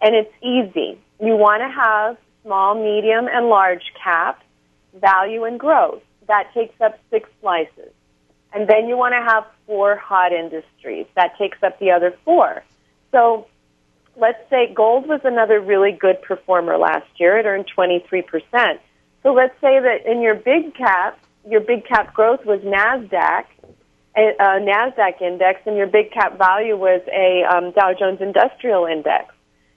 And 0.00 0.14
it's 0.14 0.32
easy. 0.42 1.00
You 1.20 1.36
want 1.36 1.62
to 1.62 1.68
have 1.68 2.16
small, 2.44 2.74
medium, 2.74 3.26
and 3.28 3.46
large 3.46 3.92
cap, 4.02 4.42
value 4.94 5.44
and 5.44 5.58
growth. 5.58 6.02
that 6.28 6.52
takes 6.54 6.80
up 6.80 6.98
six 7.10 7.28
slices. 7.40 7.92
And 8.52 8.68
then 8.68 8.88
you 8.88 8.96
want 8.96 9.12
to 9.12 9.22
have 9.32 9.44
four 9.66 9.96
hot 9.96 10.32
industries. 10.32 11.06
That 11.14 11.36
takes 11.38 11.58
up 11.62 11.78
the 11.78 11.90
other 11.90 12.14
four. 12.24 12.62
So 13.16 13.46
let's 14.14 14.38
say 14.50 14.74
gold 14.74 15.08
was 15.08 15.20
another 15.24 15.58
really 15.58 15.92
good 15.92 16.20
performer 16.20 16.76
last 16.76 17.08
year. 17.16 17.38
It 17.38 17.46
earned 17.46 17.64
23%. 17.74 18.78
So 19.22 19.32
let's 19.32 19.54
say 19.54 19.80
that 19.80 20.04
in 20.04 20.20
your 20.20 20.34
big 20.34 20.74
cap, 20.74 21.18
your 21.48 21.60
big 21.60 21.86
cap 21.86 22.12
growth 22.12 22.44
was 22.44 22.60
NASDAQ, 22.60 23.44
a, 24.16 24.60
NASDAQ 24.60 25.22
index, 25.22 25.60
and 25.64 25.78
your 25.78 25.86
big 25.86 26.12
cap 26.12 26.36
value 26.36 26.76
was 26.76 27.00
a 27.10 27.44
um, 27.44 27.72
Dow 27.72 27.94
Jones 27.98 28.20
Industrial 28.20 28.84
Index. 28.84 29.32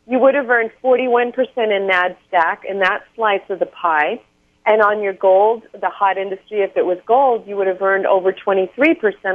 You 0.05 0.19
would 0.19 0.36
have 0.36 0.50
earned 0.50 0.72
41% 0.84 1.31
in 1.58 1.88
NASDAQ 1.88 2.65
in 2.69 2.79
that 2.79 3.03
slice 3.15 3.48
of 3.50 3.60
the 3.60 3.67
pie. 3.67 4.22
And 4.65 4.81
on 4.81 5.01
your 5.01 5.13
gold, 5.13 5.63
the 5.72 5.89
hot 5.89 6.17
industry, 6.17 6.62
if 6.62 6.75
it 6.75 6.86
was 6.86 6.98
gold, 7.05 7.48
you 7.48 7.55
would 7.55 7.67
have 7.67 7.81
earned 7.81 8.05
over 8.05 8.34
23% 8.34 8.67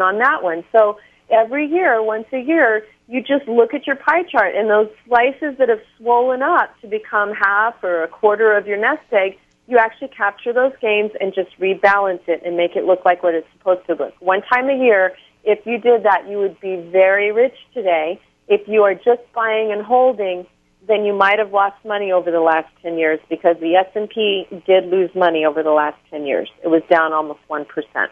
on 0.00 0.18
that 0.18 0.42
one. 0.42 0.62
So 0.72 0.98
every 1.30 1.66
year, 1.66 2.02
once 2.02 2.26
a 2.32 2.40
year, 2.40 2.84
you 3.06 3.20
just 3.20 3.46
look 3.46 3.74
at 3.74 3.86
your 3.86 3.96
pie 3.96 4.22
chart 4.22 4.54
and 4.54 4.70
those 4.70 4.88
slices 5.06 5.58
that 5.58 5.68
have 5.68 5.80
swollen 5.98 6.42
up 6.42 6.74
to 6.80 6.86
become 6.86 7.32
half 7.32 7.74
or 7.82 8.02
a 8.02 8.08
quarter 8.08 8.56
of 8.56 8.66
your 8.66 8.78
nest 8.78 9.02
egg, 9.12 9.38
you 9.66 9.78
actually 9.78 10.08
capture 10.08 10.52
those 10.52 10.72
gains 10.80 11.10
and 11.20 11.34
just 11.34 11.58
rebalance 11.58 12.20
it 12.26 12.42
and 12.44 12.56
make 12.56 12.76
it 12.76 12.84
look 12.84 13.04
like 13.04 13.22
what 13.22 13.34
it's 13.34 13.46
supposed 13.56 13.86
to 13.86 13.94
look. 13.94 14.14
One 14.20 14.42
time 14.42 14.68
a 14.68 14.76
year, 14.76 15.12
if 15.42 15.66
you 15.66 15.78
did 15.78 16.04
that, 16.04 16.28
you 16.28 16.38
would 16.38 16.58
be 16.60 16.76
very 16.90 17.32
rich 17.32 17.56
today. 17.72 18.20
If 18.48 18.66
you 18.68 18.82
are 18.82 18.94
just 18.94 19.20
buying 19.34 19.72
and 19.72 19.82
holding, 19.82 20.46
then 20.86 21.04
you 21.04 21.14
might 21.14 21.38
have 21.38 21.52
lost 21.52 21.82
money 21.84 22.12
over 22.12 22.30
the 22.30 22.40
last 22.40 22.68
10 22.82 22.98
years 22.98 23.18
because 23.30 23.56
the 23.60 23.74
S&P 23.76 24.46
did 24.66 24.86
lose 24.86 25.10
money 25.14 25.44
over 25.44 25.62
the 25.62 25.70
last 25.70 25.96
10 26.10 26.26
years. 26.26 26.50
It 26.62 26.68
was 26.68 26.82
down 26.90 27.12
almost 27.12 27.40
1% 27.48 27.66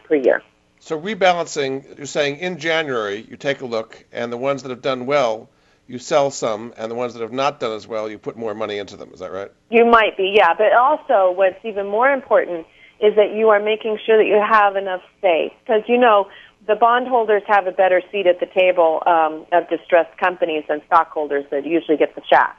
per 0.05 0.15
year. 0.15 0.43
So 0.83 1.01
rebalancing, 1.01 1.97
you're 1.97 2.07
saying 2.07 2.39
in 2.39 2.59
January 2.59 3.25
you 3.31 3.37
take 3.37 3.61
a 3.61 3.67
look, 3.67 4.05
and 4.11 4.33
the 4.33 4.37
ones 4.37 4.65
that 4.65 4.71
have 4.71 4.83
done 4.83 5.07
well, 5.07 5.49
you 5.87 6.01
sell 6.01 6.33
some, 6.33 6.75
and 6.77 6.91
the 6.91 6.97
ones 6.97 7.15
that 7.15 7.23
have 7.23 7.33
not 7.33 7.61
done 7.61 7.71
as 7.71 7.87
well, 7.87 8.11
you 8.11 8.19
put 8.19 8.37
more 8.37 8.53
money 8.53 8.79
into 8.79 8.97
them. 8.97 9.11
Is 9.15 9.21
that 9.21 9.31
right? 9.31 9.53
You 9.71 9.85
might 9.85 10.17
be, 10.17 10.33
yeah. 10.35 10.55
But 10.59 10.73
also, 10.73 11.31
what's 11.31 11.65
even 11.65 11.87
more 11.87 12.11
important 12.11 12.67
is 12.99 13.15
that 13.15 13.33
you 13.33 13.51
are 13.51 13.61
making 13.61 13.97
sure 14.05 14.19
that 14.19 14.27
you 14.27 14.43
have 14.45 14.75
enough 14.75 15.03
space 15.19 15.53
because 15.65 15.83
you 15.87 15.99
know 15.99 16.29
the 16.67 16.75
bondholders 16.75 17.43
have 17.47 17.69
a 17.69 17.73
better 17.73 18.03
seat 18.11 18.27
at 18.27 18.41
the 18.41 18.47
table 18.47 19.05
um, 19.07 19.47
of 19.53 19.69
distressed 19.69 20.19
companies 20.19 20.65
than 20.69 20.83
stockholders 20.87 21.45
that 21.53 21.65
usually 21.65 21.97
get 21.97 22.13
the 22.17 22.23
shaft. 22.29 22.59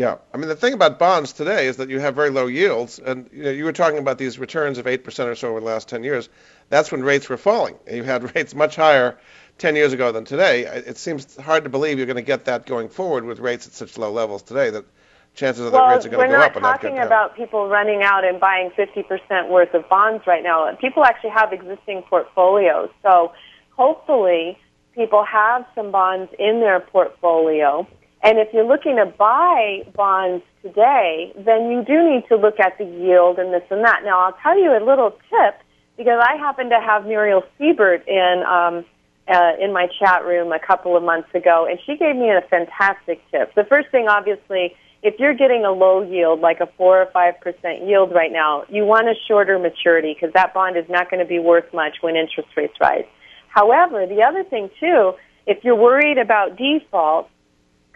Yeah, 0.00 0.16
I 0.32 0.38
mean 0.38 0.48
the 0.48 0.56
thing 0.56 0.72
about 0.72 0.98
bonds 0.98 1.34
today 1.34 1.66
is 1.66 1.76
that 1.76 1.90
you 1.90 2.00
have 2.00 2.14
very 2.14 2.30
low 2.30 2.46
yields, 2.46 2.98
and 2.98 3.28
you, 3.34 3.42
know, 3.42 3.50
you 3.50 3.64
were 3.64 3.72
talking 3.74 3.98
about 3.98 4.16
these 4.16 4.38
returns 4.38 4.78
of 4.78 4.86
eight 4.86 5.04
percent 5.04 5.28
or 5.28 5.34
so 5.34 5.50
over 5.50 5.60
the 5.60 5.66
last 5.66 5.90
ten 5.90 6.02
years. 6.02 6.30
That's 6.70 6.90
when 6.90 7.02
rates 7.02 7.28
were 7.28 7.36
falling, 7.36 7.76
and 7.86 7.98
you 7.98 8.02
had 8.02 8.34
rates 8.34 8.54
much 8.54 8.76
higher 8.76 9.18
ten 9.58 9.76
years 9.76 9.92
ago 9.92 10.10
than 10.10 10.24
today. 10.24 10.62
It 10.62 10.96
seems 10.96 11.36
hard 11.36 11.64
to 11.64 11.70
believe 11.70 11.98
you're 11.98 12.06
going 12.06 12.16
to 12.16 12.22
get 12.22 12.46
that 12.46 12.64
going 12.64 12.88
forward 12.88 13.26
with 13.26 13.40
rates 13.40 13.66
at 13.66 13.74
such 13.74 13.98
low 13.98 14.10
levels 14.10 14.42
today. 14.42 14.70
That 14.70 14.86
chances 15.34 15.66
are 15.66 15.70
well, 15.70 15.88
that 15.88 15.96
rates 15.96 16.06
are 16.06 16.08
going 16.08 16.30
to 16.30 16.34
go 16.34 16.40
up. 16.40 16.54
We're 16.54 16.62
not 16.62 16.80
talking 16.80 16.98
about 16.98 17.36
people 17.36 17.68
running 17.68 18.02
out 18.02 18.24
and 18.24 18.40
buying 18.40 18.70
50% 18.70 19.50
worth 19.50 19.74
of 19.74 19.86
bonds 19.90 20.26
right 20.26 20.42
now. 20.42 20.74
People 20.76 21.04
actually 21.04 21.34
have 21.36 21.52
existing 21.52 22.04
portfolios, 22.08 22.88
so 23.02 23.32
hopefully 23.76 24.56
people 24.94 25.26
have 25.26 25.66
some 25.74 25.90
bonds 25.90 26.32
in 26.38 26.60
their 26.60 26.80
portfolio 26.80 27.86
and 28.22 28.38
if 28.38 28.48
you're 28.52 28.66
looking 28.66 28.96
to 28.96 29.06
buy 29.06 29.82
bonds 29.96 30.44
today, 30.62 31.32
then 31.36 31.70
you 31.70 31.82
do 31.86 32.02
need 32.08 32.28
to 32.28 32.36
look 32.36 32.60
at 32.60 32.76
the 32.76 32.84
yield 32.84 33.38
and 33.38 33.52
this 33.52 33.62
and 33.70 33.84
that. 33.84 34.02
Now, 34.04 34.20
I'll 34.20 34.36
tell 34.42 34.58
you 34.58 34.76
a 34.76 34.82
little 34.84 35.10
tip 35.30 35.60
because 35.96 36.22
I 36.22 36.36
happened 36.36 36.70
to 36.70 36.80
have 36.80 37.06
Muriel 37.06 37.42
Siebert 37.56 38.06
in 38.06 38.42
um, 38.46 38.84
uh, 39.28 39.52
in 39.60 39.72
my 39.72 39.86
chat 39.98 40.24
room 40.24 40.52
a 40.52 40.58
couple 40.58 40.96
of 40.96 41.02
months 41.02 41.28
ago, 41.34 41.66
and 41.68 41.78
she 41.86 41.96
gave 41.96 42.16
me 42.16 42.30
a 42.30 42.42
fantastic 42.50 43.22
tip. 43.30 43.54
The 43.54 43.64
first 43.64 43.88
thing, 43.90 44.08
obviously, 44.08 44.74
if 45.02 45.14
you're 45.18 45.34
getting 45.34 45.64
a 45.64 45.70
low 45.70 46.02
yield, 46.02 46.40
like 46.40 46.60
a 46.60 46.66
four 46.76 47.00
or 47.00 47.06
five 47.12 47.40
percent 47.40 47.86
yield 47.86 48.12
right 48.12 48.32
now, 48.32 48.64
you 48.68 48.84
want 48.84 49.08
a 49.08 49.14
shorter 49.28 49.58
maturity 49.58 50.14
because 50.14 50.32
that 50.34 50.52
bond 50.52 50.76
is 50.76 50.84
not 50.88 51.10
going 51.10 51.20
to 51.20 51.28
be 51.28 51.38
worth 51.38 51.72
much 51.72 51.96
when 52.02 52.16
interest 52.16 52.48
rates 52.56 52.74
rise. 52.80 53.06
However, 53.48 54.06
the 54.06 54.22
other 54.22 54.44
thing 54.44 54.68
too, 54.78 55.12
if 55.46 55.64
you're 55.64 55.76
worried 55.76 56.18
about 56.18 56.56
default, 56.56 57.30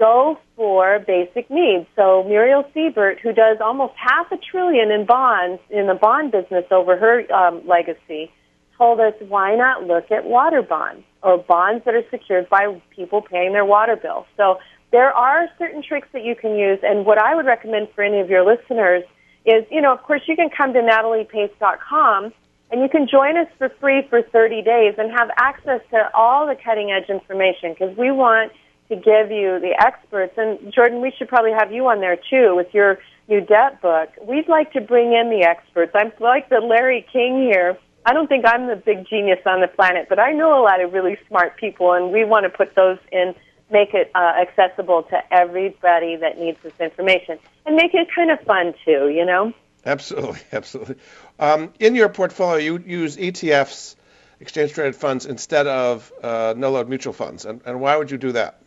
go 0.05 0.39
for 0.55 0.99
basic 0.99 1.49
needs. 1.49 1.87
So 1.97 2.25
Muriel 2.25 2.65
Siebert, 2.75 3.21
who 3.21 3.33
does 3.33 3.57
almost 3.61 3.95
half 3.97 4.31
a 4.31 4.37
trillion 4.37 4.91
in 4.91 5.07
bonds 5.07 5.63
in 5.71 5.87
the 5.87 5.95
bond 5.95 6.31
business 6.31 6.67
over 6.71 6.97
her 6.97 7.33
um, 7.33 7.67
legacy, 7.67 8.31
told 8.77 9.01
us 9.01 9.15
why 9.29 9.55
not 9.55 9.85
look 9.85 10.11
at 10.11 10.27
water 10.27 10.61
bonds 10.61 11.05
or 11.23 11.39
bonds 11.39 11.87
that 11.87 11.95
are 11.95 12.05
secured 12.11 12.51
by 12.51 12.79
people 12.95 13.23
paying 13.23 13.53
their 13.53 13.65
water 13.65 13.97
bill. 13.97 14.27
So 14.37 14.59
there 14.93 15.11
are 15.11 15.49
certain 15.59 15.83
tricks 15.83 16.09
that 16.13 16.23
you 16.23 16.35
can 16.37 16.55
use, 16.55 16.81
and 16.83 17.07
what 17.07 17.17
I 17.19 17.35
would 17.35 17.47
recommend 17.47 17.89
for 17.95 18.05
any 18.05 18.21
of 18.21 18.29
your 18.29 18.45
listeners 18.45 19.05
is, 19.47 19.65
you 19.71 19.81
know, 19.81 19.93
of 19.93 20.03
course, 20.03 20.21
you 20.27 20.37
can 20.37 20.51
come 20.51 20.75
to 20.75 20.81
nataliepace.com 20.81 22.33
and 22.71 22.83
you 22.83 22.89
can 22.91 23.09
join 23.09 23.39
us 23.39 23.49
for 23.57 23.71
free 23.81 24.07
for 24.11 24.21
30 24.21 24.63
days 24.63 24.95
and 24.99 25.11
have 25.13 25.31
access 25.39 25.81
to 25.91 26.11
all 26.13 26.47
the 26.47 26.57
cutting 26.63 26.91
edge 26.91 27.09
information 27.09 27.73
because 27.73 27.97
we 27.97 28.11
want– 28.11 28.53
to 28.89 28.97
give 28.97 29.31
you 29.31 29.59
the 29.61 29.75
experts. 29.79 30.35
And 30.37 30.73
Jordan, 30.73 31.01
we 31.01 31.13
should 31.17 31.29
probably 31.29 31.53
have 31.53 31.73
you 31.73 31.87
on 31.89 32.01
there 32.01 32.17
too 32.17 32.55
with 32.55 32.73
your 32.73 32.99
new 33.29 33.41
debt 33.41 33.81
book. 33.81 34.11
We'd 34.23 34.49
like 34.49 34.73
to 34.73 34.81
bring 34.81 35.13
in 35.13 35.31
the 35.31 35.47
experts. 35.47 35.93
I'm 35.95 36.13
like 36.21 36.49
the 36.49 36.61
Larry 36.61 37.07
King 37.13 37.43
here. 37.43 37.79
I 38.07 38.13
don't 38.13 38.29
think 38.29 38.45
I'm 38.47 38.67
the 38.67 38.77
big 38.77 39.07
genius 39.09 39.41
on 39.47 39.61
the 39.61 39.69
planet, 39.69 40.07
but 40.09 40.19
I 40.19 40.33
know 40.33 40.61
a 40.61 40.63
lot 40.63 40.83
of 40.83 40.93
really 40.93 41.17
smart 41.27 41.57
people, 41.57 41.93
and 41.93 42.13
we 42.13 42.25
want 42.25 42.45
to 42.45 42.51
put 42.51 42.75
those 42.75 42.99
in, 43.11 43.35
make 43.71 43.95
it 43.95 44.11
uh, 44.15 44.33
accessible 44.43 45.05
to 45.05 45.35
everybody 45.35 46.17
that 46.17 46.39
needs 46.39 46.59
this 46.63 46.75
information, 46.81 47.39
and 47.65 47.77
make 47.77 47.95
it 47.95 48.09
kind 48.15 48.31
of 48.31 48.41
fun 48.41 48.75
too. 48.85 49.09
You 49.09 49.25
know. 49.25 49.55
Absolutely, 49.87 50.41
absolutely. 50.53 50.97
Um, 51.39 51.73
in 51.79 51.95
your 51.95 52.11
portfolio, 52.11 52.59
you 52.59 52.83
use 52.85 53.17
ETFs, 53.17 53.97
exchange 54.39 54.73
traded 54.73 54.97
funds, 54.97 55.25
instead 55.25 55.67
of 55.67 56.13
uh, 56.23 56.53
no 56.57 56.73
load 56.73 56.91
mutual 56.91 57.15
funds, 57.15 57.47
and, 57.47 57.63
and 57.65 57.81
why 57.81 57.97
would 57.97 58.11
you 58.11 58.19
do 58.19 58.33
that? 58.33 58.61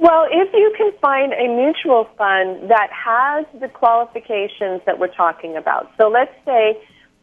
Well, 0.00 0.26
if 0.30 0.50
you 0.54 0.72
can 0.78 0.92
find 1.02 1.34
a 1.34 1.46
mutual 1.46 2.08
fund 2.16 2.70
that 2.70 2.88
has 2.90 3.44
the 3.60 3.68
qualifications 3.68 4.80
that 4.86 4.98
we're 4.98 5.14
talking 5.14 5.58
about. 5.58 5.92
So 5.98 6.08
let's 6.08 6.34
say, 6.46 6.82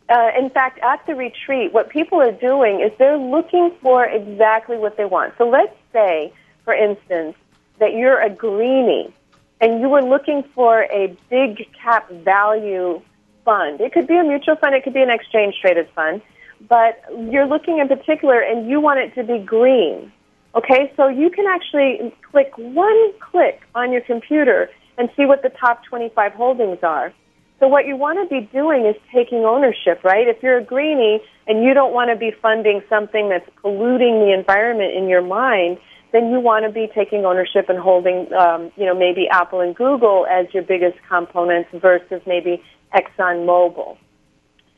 uh, 0.09 0.29
in 0.37 0.51
fact, 0.51 0.77
at 0.83 1.03
the 1.07 1.15
retreat, 1.15 1.73
what 1.73 1.89
people 1.89 2.21
are 2.21 2.31
doing 2.31 2.81
is 2.81 2.91
they're 2.99 3.17
looking 3.17 3.71
for 3.81 4.05
exactly 4.05 4.77
what 4.77 4.95
they 4.95 5.05
want. 5.05 5.33
So 5.39 5.49
let's 5.49 5.75
say, 5.91 6.31
for 6.65 6.73
instance, 6.75 7.35
that 7.79 7.93
you're 7.93 8.21
a 8.21 8.29
greenie 8.29 9.11
and 9.59 9.81
you 9.81 9.89
were 9.89 10.03
looking 10.03 10.43
for 10.53 10.83
a 10.83 11.17
big 11.31 11.67
cap 11.73 12.07
value 12.11 13.01
fund. 13.43 13.81
It 13.81 13.91
could 13.91 14.05
be 14.05 14.17
a 14.17 14.23
mutual 14.23 14.55
fund, 14.55 14.75
it 14.75 14.83
could 14.83 14.93
be 14.93 15.01
an 15.01 15.09
exchange 15.09 15.55
traded 15.61 15.89
fund, 15.95 16.21
but 16.69 17.03
you're 17.31 17.47
looking 17.47 17.79
in 17.79 17.87
particular 17.87 18.39
and 18.39 18.69
you 18.69 18.79
want 18.79 18.99
it 18.99 19.15
to 19.15 19.23
be 19.23 19.39
green. 19.39 20.11
Okay, 20.55 20.91
so 20.95 21.07
you 21.07 21.29
can 21.29 21.45
actually 21.47 22.13
click 22.31 22.51
one 22.57 23.13
click 23.19 23.61
on 23.75 23.91
your 23.91 24.01
computer 24.01 24.69
and 24.97 25.09
see 25.15 25.25
what 25.25 25.43
the 25.43 25.49
top 25.49 25.83
25 25.85 26.33
holdings 26.33 26.79
are. 26.81 27.13
So 27.59 27.67
what 27.67 27.87
you 27.87 27.95
want 27.95 28.19
to 28.21 28.33
be 28.33 28.47
doing 28.51 28.85
is 28.85 28.95
taking 29.13 29.39
ownership, 29.39 30.03
right? 30.03 30.27
If 30.27 30.43
you're 30.43 30.57
a 30.57 30.63
greenie 30.63 31.19
and 31.47 31.63
you 31.63 31.73
don't 31.73 31.93
want 31.93 32.11
to 32.11 32.15
be 32.15 32.31
funding 32.41 32.81
something 32.89 33.29
that's 33.29 33.49
polluting 33.61 34.19
the 34.19 34.33
environment 34.33 34.93
in 34.95 35.07
your 35.07 35.23
mind, 35.23 35.77
then 36.11 36.29
you 36.29 36.39
want 36.39 36.65
to 36.65 36.71
be 36.71 36.87
taking 36.93 37.25
ownership 37.25 37.67
and 37.67 37.79
holding, 37.79 38.31
um, 38.33 38.71
you 38.75 38.85
know, 38.85 38.95
maybe 38.95 39.27
Apple 39.29 39.61
and 39.61 39.75
Google 39.75 40.25
as 40.29 40.45
your 40.53 40.63
biggest 40.63 40.97
components 41.09 41.69
versus 41.73 42.21
maybe 42.25 42.63
ExxonMobil. 42.95 43.97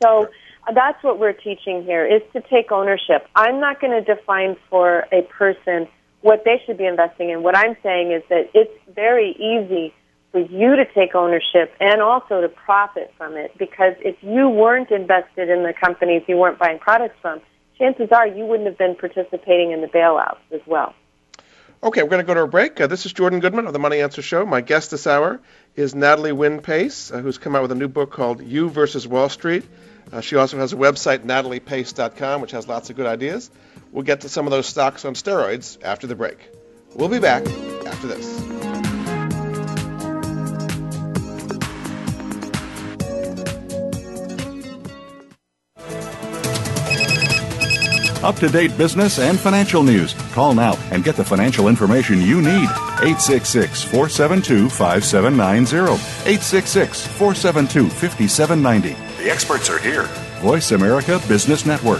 So 0.02 0.28
that's 0.74 1.04
what 1.04 1.20
we're 1.20 1.34
teaching 1.34 1.84
here 1.84 2.06
is 2.06 2.22
to 2.34 2.42
take 2.42 2.72
ownership. 2.72 3.28
I'm 3.36 3.60
not 3.60 3.82
going 3.82 3.94
to 3.94 4.16
define 4.16 4.56
for 4.70 5.08
a 5.12 5.22
person 5.24 5.88
what 6.22 6.44
they 6.44 6.62
should 6.66 6.78
be 6.78 6.86
investing 6.86 7.30
in. 7.30 7.44
What 7.44 7.56
I'm 7.56 7.76
saying 7.82 8.12
is 8.12 8.24
that 8.30 8.50
it's 8.54 8.72
very 8.94 9.32
easy 9.32 9.94
for 10.32 10.42
you 10.42 10.76
to 10.76 10.86
take 10.94 11.16
ownership 11.16 11.74
and 11.80 12.02
also 12.02 12.42
to 12.42 12.50
profit 12.50 13.12
from 13.18 13.36
it 13.36 13.58
because 13.58 13.96
if 14.00 14.16
you 14.22 14.48
weren't 14.50 14.92
invested 14.92 15.50
in 15.50 15.64
the 15.64 15.74
companies 15.74 16.22
you 16.28 16.38
weren't 16.38 16.60
buying 16.60 16.78
products 16.78 17.16
from, 17.22 17.42
chances 17.78 18.10
are 18.12 18.28
you 18.28 18.46
wouldn't 18.46 18.68
have 18.68 18.78
been 18.78 18.96
participating 18.96 19.72
in 19.72 19.82
the 19.82 19.88
bailouts 19.88 20.38
as 20.52 20.62
well. 20.68 20.94
Okay, 21.82 22.04
we're 22.04 22.10
going 22.10 22.22
to 22.22 22.28
go 22.28 22.34
to 22.34 22.42
a 22.42 22.48
break. 22.48 22.80
Uh, 22.82 22.88
this 22.88 23.06
is 23.06 23.14
Jordan 23.14 23.40
Goodman 23.40 23.66
of 23.66 23.72
the 23.72 23.80
Money 23.80 24.02
Answer 24.02 24.22
Show. 24.22 24.46
My 24.46 24.60
guest 24.60 24.92
this 24.92 25.08
hour 25.08 25.40
is 25.78 25.96
Natalie 25.96 26.34
Wynn 26.34 26.60
uh, 26.60 27.22
who's 27.22 27.38
come 27.38 27.56
out 27.56 27.62
with 27.62 27.72
a 27.72 27.76
new 27.76 27.88
book 27.88 28.12
called 28.12 28.44
You 28.44 28.70
versus 28.70 29.08
Wall 29.08 29.30
Street. 29.30 29.64
Uh, 30.12 30.22
she 30.22 30.36
also 30.36 30.58
has 30.58 30.74
a 30.74 30.76
website, 30.76 31.20
nataliepace.com, 31.20 32.42
which 32.42 32.52
has 32.52 32.68
lots 32.68 32.90
of 32.90 32.96
good 32.96 33.06
ideas. 33.06 33.52
We'll 33.92 34.04
get 34.04 34.22
to 34.22 34.30
some 34.30 34.46
of 34.48 34.52
those 34.52 34.66
stocks 34.66 35.06
on 35.06 35.14
steroids 35.14 35.78
after 35.84 36.08
the 36.08 36.16
break. 36.16 36.38
We'll 36.96 37.10
be 37.10 37.20
back 37.20 37.46
after 37.86 38.08
this. 38.08 38.60
up 48.24 48.36
to 48.36 48.50
date 48.50 48.78
business 48.78 49.20
and 49.20 49.40
financial 49.40 49.84
news. 49.84 50.14
Call 50.34 50.54
now 50.54 50.78
and 50.92 51.04
get 51.04 51.16
the 51.16 51.24
financial 51.24 51.68
information 51.68 52.22
you 52.22 52.42
need. 52.42 52.70
866 53.02 53.84
472 53.84 54.70
5790. 54.70 55.94
866 56.30 57.08
472 57.08 57.90
5790. 57.90 59.09
The 59.20 59.30
experts 59.30 59.70
are 59.70 59.80
here. 59.80 60.04
Voice 60.40 60.72
America 60.72 61.22
Business 61.28 61.66
Network. 61.66 62.00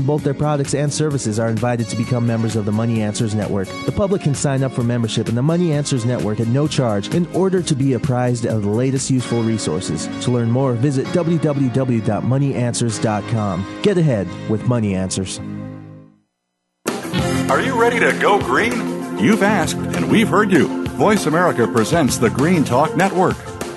in 0.01 0.07
both 0.07 0.23
their 0.23 0.33
products 0.33 0.73
and 0.73 0.91
services 0.91 1.39
are 1.39 1.49
invited 1.49 1.87
to 1.87 1.95
become 1.95 2.25
members 2.25 2.55
of 2.55 2.65
the 2.65 2.71
Money 2.71 3.03
Answers 3.03 3.35
Network. 3.35 3.67
The 3.85 3.91
public 3.91 4.23
can 4.23 4.33
sign 4.33 4.63
up 4.63 4.71
for 4.71 4.81
membership 4.83 5.29
in 5.29 5.35
the 5.35 5.43
Money 5.43 5.71
Answers 5.71 6.05
Network 6.05 6.39
at 6.39 6.47
no 6.47 6.67
charge 6.67 7.13
in 7.13 7.27
order 7.35 7.61
to 7.61 7.75
be 7.75 7.93
apprised 7.93 8.45
of 8.45 8.63
the 8.63 8.69
latest 8.69 9.11
useful 9.11 9.43
resources. 9.43 10.07
To 10.25 10.31
learn 10.31 10.49
more, 10.49 10.73
visit 10.73 11.05
www.moneyanswers.com. 11.07 13.79
Get 13.83 13.97
ahead 13.97 14.27
with 14.49 14.67
Money 14.67 14.95
Answers. 14.95 15.39
Are 17.49 17.61
you 17.61 17.79
ready 17.79 17.99
to 17.99 18.17
go 18.19 18.39
green? 18.39 19.19
You've 19.19 19.43
asked, 19.43 19.77
and 19.77 20.09
we've 20.09 20.29
heard 20.29 20.51
you. 20.51 20.83
Voice 20.87 21.27
America 21.27 21.67
presents 21.67 22.17
the 22.17 22.29
Green 22.29 22.63
Talk 22.63 22.95
Network. 22.95 23.35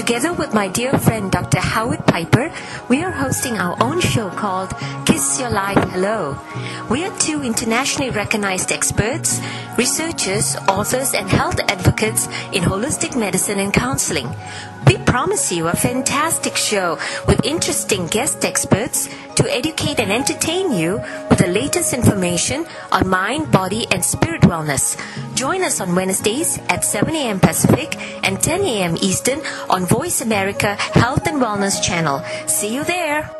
Together 0.00 0.32
with 0.32 0.54
my 0.54 0.66
dear 0.66 0.96
friend 0.98 1.30
Dr. 1.30 1.60
Howard 1.60 2.06
Piper, 2.06 2.50
we 2.88 3.04
are 3.04 3.10
hosting 3.10 3.58
our 3.58 3.76
own 3.82 4.00
show 4.00 4.30
called 4.30 4.72
Kiss 5.04 5.38
Your 5.38 5.50
Life 5.50 5.76
Hello. 5.90 6.38
We 6.88 7.04
are 7.04 7.14
two 7.18 7.42
internationally 7.42 8.08
recognized 8.08 8.72
experts, 8.72 9.42
researchers, 9.76 10.56
authors, 10.68 11.12
and 11.12 11.28
health 11.28 11.60
advocates 11.68 12.28
in 12.50 12.64
holistic 12.64 13.14
medicine 13.14 13.58
and 13.58 13.74
counseling. 13.74 14.34
We 14.86 14.98
promise 14.98 15.52
you 15.52 15.68
a 15.68 15.74
fantastic 15.76 16.56
show 16.56 16.98
with 17.26 17.44
interesting 17.44 18.06
guest 18.06 18.44
experts 18.44 19.08
to 19.36 19.44
educate 19.52 20.00
and 20.00 20.10
entertain 20.10 20.72
you 20.72 21.02
with 21.28 21.38
the 21.38 21.46
latest 21.46 21.92
information 21.94 22.66
on 22.92 23.08
mind, 23.08 23.50
body, 23.50 23.86
and 23.90 24.04
spirit 24.04 24.42
wellness. 24.42 24.96
Join 25.34 25.62
us 25.62 25.80
on 25.80 25.94
Wednesdays 25.94 26.58
at 26.68 26.84
7 26.84 27.14
a.m. 27.14 27.40
Pacific 27.40 27.96
and 28.24 28.40
10 28.42 28.60
a.m. 28.62 28.96
Eastern 29.00 29.40
on 29.68 29.86
Voice 29.86 30.20
America 30.20 30.74
Health 30.74 31.26
and 31.26 31.40
Wellness 31.40 31.82
Channel. 31.82 32.22
See 32.46 32.74
you 32.74 32.84
there. 32.84 33.39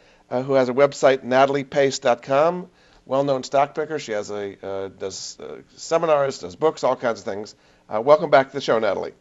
uh, 0.31 0.41
who 0.41 0.53
has 0.53 0.69
a 0.69 0.73
website, 0.73 1.23
nataliepace.com. 1.23 2.69
Well-known 3.05 3.43
stock 3.43 3.75
picker. 3.75 3.99
She 3.99 4.13
has 4.13 4.31
a 4.31 4.55
uh, 4.65 4.87
does 4.87 5.37
uh, 5.39 5.57
seminars, 5.75 6.39
does 6.39 6.55
books, 6.55 6.83
all 6.83 6.95
kinds 6.95 7.19
of 7.19 7.25
things. 7.25 7.55
Uh, 7.93 8.01
welcome 8.01 8.29
back 8.29 8.47
to 8.47 8.53
the 8.53 8.61
show, 8.61 8.79
Natalie. 8.79 9.13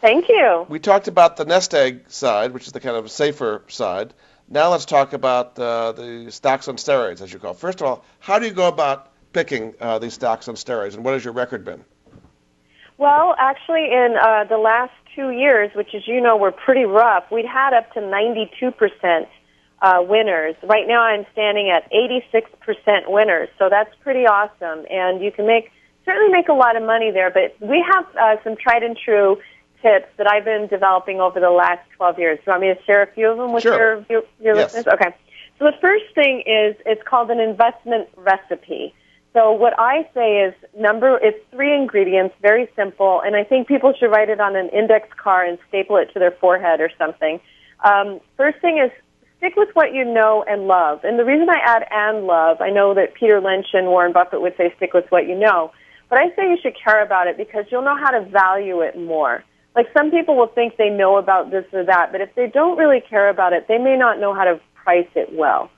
Thank 0.00 0.28
you. 0.28 0.66
We 0.68 0.80
talked 0.80 1.08
about 1.08 1.36
the 1.36 1.44
nest 1.44 1.72
egg 1.74 2.10
side, 2.10 2.52
which 2.52 2.66
is 2.66 2.72
the 2.72 2.80
kind 2.80 2.96
of 2.96 3.10
safer 3.10 3.62
side. 3.68 4.12
Now 4.48 4.70
let's 4.70 4.84
talk 4.84 5.12
about 5.12 5.58
uh, 5.58 5.92
the 5.92 6.30
stocks 6.30 6.68
on 6.68 6.76
steroids, 6.76 7.20
as 7.20 7.32
you 7.32 7.38
call. 7.38 7.52
It. 7.52 7.58
First 7.58 7.80
of 7.80 7.86
all, 7.86 8.04
how 8.18 8.38
do 8.38 8.46
you 8.46 8.52
go 8.52 8.68
about 8.68 9.12
picking 9.32 9.74
uh, 9.80 9.98
these 9.98 10.14
stocks 10.14 10.48
on 10.48 10.54
steroids, 10.54 10.94
and 10.94 11.04
what 11.04 11.14
has 11.14 11.24
your 11.24 11.34
record 11.34 11.64
been? 11.64 11.84
Well, 12.98 13.34
actually, 13.38 13.92
in 13.92 14.16
uh, 14.20 14.44
the 14.44 14.58
last 14.58 14.92
two 15.14 15.30
years, 15.30 15.70
which 15.74 15.94
as 15.94 16.06
you 16.06 16.20
know 16.20 16.36
were 16.36 16.52
pretty 16.52 16.84
rough, 16.84 17.24
we'd 17.30 17.46
had 17.46 17.74
up 17.74 17.92
to 17.94 18.00
92% 18.00 19.26
uh, 19.82 20.02
winners. 20.02 20.54
Right 20.62 20.86
now, 20.86 21.02
I'm 21.02 21.26
standing 21.32 21.70
at 21.70 21.90
86% 21.92 23.10
winners, 23.10 23.48
so 23.58 23.68
that's 23.68 23.94
pretty 24.02 24.26
awesome. 24.26 24.86
And 24.90 25.22
you 25.22 25.30
can 25.30 25.46
make 25.46 25.70
certainly 26.04 26.32
make 26.32 26.48
a 26.48 26.54
lot 26.54 26.76
of 26.76 26.82
money 26.82 27.10
there. 27.10 27.30
But 27.30 27.56
we 27.60 27.84
have 27.92 28.06
uh, 28.16 28.42
some 28.42 28.56
tried 28.56 28.82
and 28.82 28.96
true 28.96 29.38
tips 29.82 30.08
that 30.16 30.30
I've 30.30 30.44
been 30.44 30.68
developing 30.68 31.20
over 31.20 31.40
the 31.40 31.50
last 31.50 31.82
12 31.96 32.18
years. 32.18 32.38
Do 32.38 32.44
you 32.46 32.50
want 32.52 32.62
me 32.62 32.74
to 32.74 32.82
share 32.84 33.02
a 33.02 33.12
few 33.12 33.30
of 33.30 33.36
them 33.36 33.52
with 33.52 33.64
sure. 33.64 34.04
your 34.08 34.22
your 34.40 34.56
yes. 34.56 34.74
listeners? 34.74 34.94
Okay. 34.94 35.14
So 35.58 35.64
the 35.64 35.76
first 35.80 36.04
thing 36.14 36.42
is 36.46 36.76
it's 36.86 37.02
called 37.02 37.30
an 37.30 37.40
investment 37.40 38.08
recipe. 38.16 38.94
So 39.32 39.52
what 39.52 39.74
I 39.78 40.08
say 40.14 40.40
is 40.40 40.54
number 40.78 41.18
it's 41.22 41.38
three 41.50 41.74
ingredients, 41.74 42.34
very 42.40 42.70
simple, 42.74 43.20
and 43.20 43.36
I 43.36 43.44
think 43.44 43.68
people 43.68 43.92
should 43.98 44.10
write 44.10 44.30
it 44.30 44.40
on 44.40 44.56
an 44.56 44.70
index 44.70 45.08
card 45.16 45.48
and 45.48 45.58
staple 45.68 45.96
it 45.96 46.10
to 46.14 46.18
their 46.18 46.30
forehead 46.30 46.80
or 46.80 46.90
something. 46.96 47.38
Um, 47.84 48.20
first 48.38 48.60
thing 48.60 48.78
is 48.78 48.90
stick 49.38 49.54
with 49.56 49.68
what 49.74 49.92
you 49.92 50.04
know 50.04 50.44
and 50.48 50.66
love. 50.66 51.00
And 51.04 51.18
the 51.18 51.24
reason 51.24 51.48
I 51.48 51.58
add 51.64 51.86
and 51.90 52.26
love, 52.26 52.60
I 52.60 52.70
know 52.70 52.94
that 52.94 53.14
Peter 53.14 53.40
Lynch 53.40 53.66
and 53.72 53.86
Warren 53.86 54.12
Buffett 54.12 54.40
would 54.40 54.56
say 54.56 54.72
stick 54.76 54.92
with 54.94 55.06
what 55.10 55.26
you 55.28 55.38
know, 55.38 55.72
but 56.08 56.18
I 56.18 56.28
say 56.36 56.48
you 56.48 56.56
should 56.62 56.76
care 56.76 57.02
about 57.02 57.26
it 57.26 57.36
because 57.36 57.64
you'll 57.70 57.82
know 57.82 57.96
how 57.96 58.10
to 58.10 58.24
value 58.30 58.80
it 58.80 58.98
more. 58.98 59.44
Like 59.74 59.86
some 59.96 60.10
people 60.10 60.36
will 60.36 60.46
think 60.46 60.76
they 60.76 60.88
know 60.88 61.16
about 61.16 61.50
this 61.50 61.64
or 61.72 61.84
that, 61.84 62.12
but 62.12 62.20
if 62.20 62.34
they 62.34 62.46
don't 62.46 62.78
really 62.78 63.00
care 63.00 63.28
about 63.28 63.52
it, 63.52 63.68
they 63.68 63.78
may 63.78 63.96
not 63.96 64.18
know 64.18 64.34
how 64.34 64.44
to 64.44 64.60
price 64.74 65.08
it 65.14 65.32
well. 65.32 65.70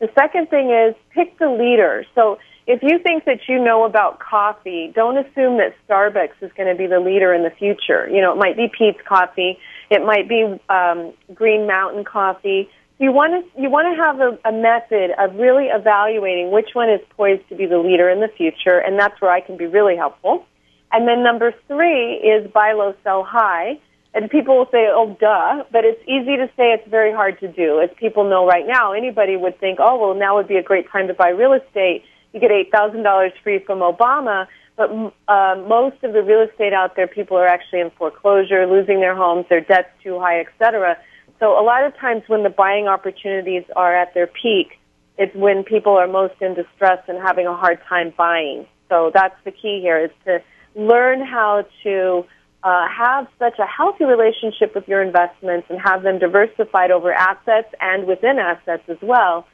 The 0.00 0.08
second 0.18 0.48
thing 0.48 0.70
is 0.70 0.94
pick 1.14 1.38
the 1.38 1.50
leader. 1.50 2.04
So 2.14 2.38
if 2.66 2.82
you 2.82 2.98
think 2.98 3.24
that 3.24 3.40
you 3.48 3.62
know 3.62 3.84
about 3.84 4.20
coffee, 4.20 4.92
don't 4.94 5.18
assume 5.18 5.58
that 5.58 5.74
Starbucks 5.88 6.40
is 6.40 6.50
going 6.56 6.68
to 6.68 6.74
be 6.74 6.86
the 6.86 7.00
leader 7.00 7.34
in 7.34 7.42
the 7.42 7.50
future. 7.50 8.08
You 8.08 8.20
know, 8.20 8.32
it 8.32 8.38
might 8.38 8.56
be 8.56 8.68
Peet's 8.68 9.00
Coffee, 9.06 9.58
it 9.90 10.04
might 10.04 10.28
be 10.28 10.58
um, 10.68 11.12
Green 11.34 11.66
Mountain 11.66 12.04
Coffee. 12.04 12.70
You 12.98 13.10
want 13.10 13.32
to 13.34 13.60
you 13.60 13.68
want 13.68 13.88
to 13.90 14.00
have 14.00 14.20
a, 14.20 14.38
a 14.48 14.52
method 14.52 15.10
of 15.18 15.34
really 15.36 15.66
evaluating 15.66 16.50
which 16.52 16.70
one 16.74 16.88
is 16.88 17.00
poised 17.16 17.48
to 17.48 17.56
be 17.56 17.66
the 17.66 17.78
leader 17.78 18.08
in 18.08 18.20
the 18.20 18.28
future, 18.28 18.78
and 18.78 18.98
that's 18.98 19.20
where 19.20 19.30
I 19.30 19.40
can 19.40 19.56
be 19.56 19.66
really 19.66 19.96
helpful. 19.96 20.46
And 20.92 21.08
then 21.08 21.24
number 21.24 21.54
three 21.66 22.16
is 22.16 22.50
buy 22.52 22.72
low, 22.72 22.94
sell 23.02 23.24
high. 23.24 23.80
And 24.14 24.28
people 24.28 24.58
will 24.58 24.68
say, 24.70 24.88
oh, 24.90 25.16
duh, 25.18 25.64
but 25.72 25.86
it's 25.86 26.02
easy 26.02 26.36
to 26.36 26.46
say, 26.54 26.72
it's 26.72 26.86
very 26.86 27.12
hard 27.12 27.40
to 27.40 27.48
do. 27.48 27.80
As 27.80 27.88
people 27.96 28.28
know 28.28 28.46
right 28.46 28.66
now, 28.66 28.92
anybody 28.92 29.36
would 29.36 29.58
think, 29.58 29.78
oh, 29.80 29.98
well, 29.98 30.14
now 30.14 30.36
would 30.36 30.48
be 30.48 30.56
a 30.56 30.62
great 30.62 30.90
time 30.90 31.08
to 31.08 31.14
buy 31.14 31.30
real 31.30 31.54
estate. 31.54 32.04
You 32.34 32.40
get 32.40 32.50
$8,000 32.50 33.30
free 33.42 33.60
from 33.60 33.78
Obama. 33.78 34.48
But 34.76 34.90
uh, 35.28 35.56
most 35.66 36.02
of 36.02 36.12
the 36.12 36.22
real 36.22 36.42
estate 36.42 36.74
out 36.74 36.94
there, 36.94 37.06
people 37.06 37.38
are 37.38 37.46
actually 37.46 37.80
in 37.80 37.90
foreclosure, 37.90 38.66
losing 38.66 39.00
their 39.00 39.14
homes, 39.14 39.46
their 39.48 39.60
debt's 39.62 39.90
too 40.02 40.18
high, 40.18 40.40
et 40.40 40.48
cetera. 40.58 40.98
So 41.42 41.58
a 41.58 41.64
lot 41.64 41.84
of 41.84 41.96
times 41.96 42.22
when 42.28 42.44
the 42.44 42.50
buying 42.50 42.86
opportunities 42.86 43.64
are 43.74 43.92
at 43.92 44.14
their 44.14 44.28
peak, 44.28 44.78
it's 45.18 45.34
when 45.34 45.64
people 45.64 45.90
are 45.94 46.06
most 46.06 46.34
in 46.40 46.54
distress 46.54 47.02
and 47.08 47.20
having 47.20 47.48
a 47.48 47.56
hard 47.56 47.80
time 47.88 48.14
buying. 48.16 48.64
So 48.88 49.10
that's 49.12 49.34
the 49.44 49.50
key 49.50 49.80
here 49.82 49.98
is 50.04 50.12
to 50.24 50.40
learn 50.76 51.20
how 51.20 51.66
to 51.82 52.24
uh, 52.62 52.86
have 52.86 53.26
such 53.40 53.58
a 53.58 53.66
healthy 53.66 54.04
relationship 54.04 54.72
with 54.72 54.86
your 54.86 55.02
investments 55.02 55.66
and 55.68 55.80
have 55.80 56.04
them 56.04 56.20
diversified 56.20 56.92
over 56.92 57.12
assets 57.12 57.74
and 57.80 58.06
within 58.06 58.38
assets 58.38 58.84
as 58.86 58.98
well 59.02 59.44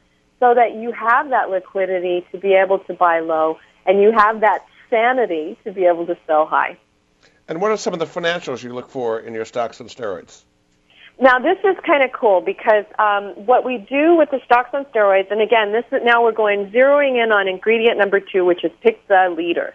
so 0.41 0.53
that 0.55 0.75
you 0.75 0.93
have 0.93 1.31
that 1.31 1.49
liquidity 1.49 2.23
to 2.33 2.39
be 2.39 2.53
able 2.53 2.81
to 2.81 2.93
buy 2.93 3.21
low 3.21 3.57
and 3.87 4.03
you 4.03 4.13
have 4.13 4.43
that 4.43 4.63
sanity 4.91 5.57
to 5.65 5.73
be 5.73 5.87
able 5.87 6.05
to 6.05 6.19
sell 6.27 6.45
high. 6.45 6.77
And 7.49 7.63
what 7.63 7.71
are 7.71 7.79
some 7.79 7.95
of 7.95 7.99
the 7.99 8.05
financials 8.05 8.63
you 8.63 8.75
look 8.75 8.91
for 8.91 9.21
in 9.21 9.33
your 9.33 9.47
stocks 9.47 9.81
and 9.81 9.89
steroids? 9.89 10.45
Now 11.21 11.41
this 11.41 11.59
is 11.65 11.77
kind 11.85 12.05
of 12.05 12.11
cool 12.13 12.41
because 12.41 12.85
um, 12.99 13.35
what 13.45 13.65
we 13.65 13.79
do 13.79 14.15
with 14.15 14.31
the 14.31 14.39
stocks 14.45 14.71
on 14.73 14.85
steroids, 14.87 15.31
and 15.33 15.41
again, 15.43 15.73
this 15.73 15.85
is, 15.91 16.01
now 16.05 16.23
we're 16.23 16.33
going 16.33 16.71
zeroing 16.71 17.23
in 17.23 17.33
on 17.33 17.49
ingredient 17.49 17.99
number 17.99 18.21
two, 18.21 18.45
which 18.45 18.65
is 18.65 18.71
pick 18.83 19.07
the 19.09 19.35
leader. 19.37 19.75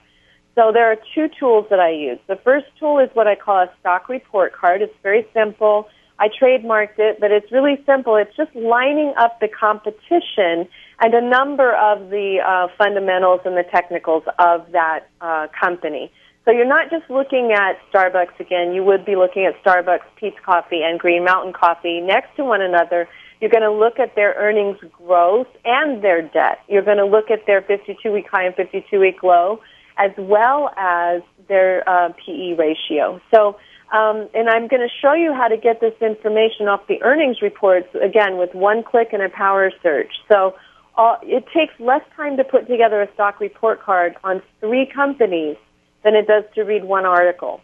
So 0.56 0.72
there 0.72 0.90
are 0.90 0.96
two 1.14 1.28
tools 1.38 1.66
that 1.70 1.80
I 1.80 1.90
use. 1.90 2.20
The 2.28 2.38
first 2.38 2.68
tool 2.80 3.00
is 3.00 3.10
what 3.14 3.28
I 3.28 3.36
call 3.36 3.58
a 3.58 3.70
stock 3.82 4.08
report 4.08 4.54
card. 4.54 4.82
It's 4.82 4.94
very 5.04 5.28
simple. 5.34 5.90
I 6.20 6.30
trademarked 6.30 7.00
it, 7.00 7.20
but 7.20 7.32
it's 7.32 7.52
really 7.52 7.84
simple. 7.86 8.16
It's 8.16 8.36
just 8.38 8.56
lining 8.56 9.14
up 9.18 9.40
the 9.42 9.50
competition 9.50 10.70
and 11.02 11.14
a 11.14 11.22
number 11.22 11.76
of 11.76 12.10
the 12.10 12.38
uh, 12.40 12.68
fundamentals 12.78 13.42
and 13.44 13.58
the 13.58 13.64
technicals 13.64 14.24
of 14.40 14.72
that 14.72 15.10
uh, 15.20 15.48
company. 15.60 16.12
So 16.46 16.52
you're 16.52 16.68
not 16.68 16.90
just 16.90 17.10
looking 17.10 17.54
at 17.54 17.80
Starbucks 17.92 18.38
again. 18.40 18.74
You 18.74 18.84
would 18.84 19.06
be 19.06 19.16
looking 19.16 19.46
at 19.46 19.62
Starbucks, 19.64 20.04
Peet's 20.18 20.36
Coffee, 20.46 20.82
and 20.84 21.00
Green 21.00 21.24
Mountain 21.24 21.54
Coffee 21.54 22.02
next 22.02 22.36
to 22.36 22.44
one 22.44 22.62
another. 22.62 23.08
You're 23.40 23.50
going 23.50 23.64
to 23.64 23.72
look 23.72 23.98
at 23.98 24.16
their 24.16 24.34
earnings 24.34 24.78
growth 24.92 25.48
and 25.64 26.04
their 26.04 26.22
debt. 26.22 26.60
You're 26.68 26.84
going 26.84 26.98
to 26.98 27.06
look 27.06 27.32
at 27.32 27.46
their 27.48 27.62
52-week 27.62 28.26
high 28.30 28.44
and 28.44 28.56
52-week 28.56 29.24
low, 29.24 29.62
as 29.98 30.12
well 30.18 30.70
as 30.76 31.22
their 31.48 31.88
uh, 31.88 32.10
PE 32.26 32.56
ratio. 32.56 33.22
So, 33.34 33.58
um, 33.94 34.28
and 34.34 34.50
I'm 34.50 34.68
going 34.68 34.82
to 34.82 34.94
show 35.02 35.14
you 35.14 35.34
how 35.34 35.48
to 35.48 35.56
get 35.56 35.80
this 35.80 35.94
information 36.02 36.68
off 36.68 36.88
the 36.88 37.02
earnings 37.04 37.42
reports 37.42 37.88
again 38.02 38.38
with 38.38 38.54
one 38.54 38.84
click 38.84 39.10
and 39.14 39.22
a 39.22 39.30
power 39.30 39.72
search. 39.82 40.12
So. 40.30 40.56
Uh, 40.96 41.16
it 41.24 41.44
takes 41.52 41.74
less 41.80 42.04
time 42.16 42.38
to 42.38 42.44
put 42.44 42.68
together 42.68 43.02
a 43.02 43.12
stock 43.16 43.40
report 43.40 43.82
card 43.82 44.16
on 44.24 44.44
three 44.60 44.86
companies 44.86 45.58
than 46.04 46.16
it 46.16 46.28
does 46.28 46.44
to 46.56 46.64
read 46.64 46.84
one 46.84 47.06
article. 47.06 47.62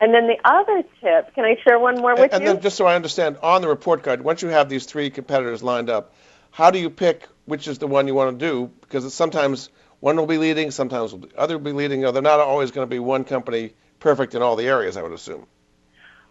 And 0.00 0.12
then 0.12 0.26
the 0.26 0.36
other 0.44 0.82
tip, 1.00 1.34
can 1.34 1.44
I 1.44 1.56
share 1.64 1.78
one 1.78 2.00
more 2.00 2.14
with 2.14 2.32
and, 2.32 2.42
you? 2.42 2.48
And 2.50 2.56
then 2.58 2.62
just 2.62 2.76
so 2.76 2.86
I 2.86 2.96
understand, 2.96 3.38
on 3.42 3.62
the 3.62 3.68
report 3.68 4.02
card, 4.02 4.22
once 4.22 4.42
you 4.42 4.48
have 4.48 4.68
these 4.68 4.84
three 4.84 5.08
competitors 5.08 5.62
lined 5.62 5.88
up, 5.88 6.14
how 6.50 6.70
do 6.70 6.78
you 6.78 6.90
pick 6.90 7.28
which 7.46 7.68
is 7.68 7.78
the 7.78 7.86
one 7.86 8.06
you 8.06 8.14
want 8.14 8.38
to 8.38 8.46
do? 8.46 8.70
Because 8.82 9.12
sometimes 9.14 9.70
one 10.00 10.16
will 10.16 10.26
be 10.26 10.38
leading, 10.38 10.70
sometimes 10.70 11.12
the 11.12 11.30
other 11.36 11.56
will 11.56 11.64
be 11.64 11.72
leading. 11.72 12.00
You 12.00 12.06
know, 12.06 12.12
they're 12.12 12.22
not 12.22 12.40
always 12.40 12.70
going 12.70 12.86
to 12.86 12.90
be 12.90 12.98
one 12.98 13.24
company 13.24 13.72
perfect 14.00 14.34
in 14.34 14.42
all 14.42 14.56
the 14.56 14.66
areas, 14.66 14.96
I 14.96 15.02
would 15.02 15.12
assume. 15.12 15.46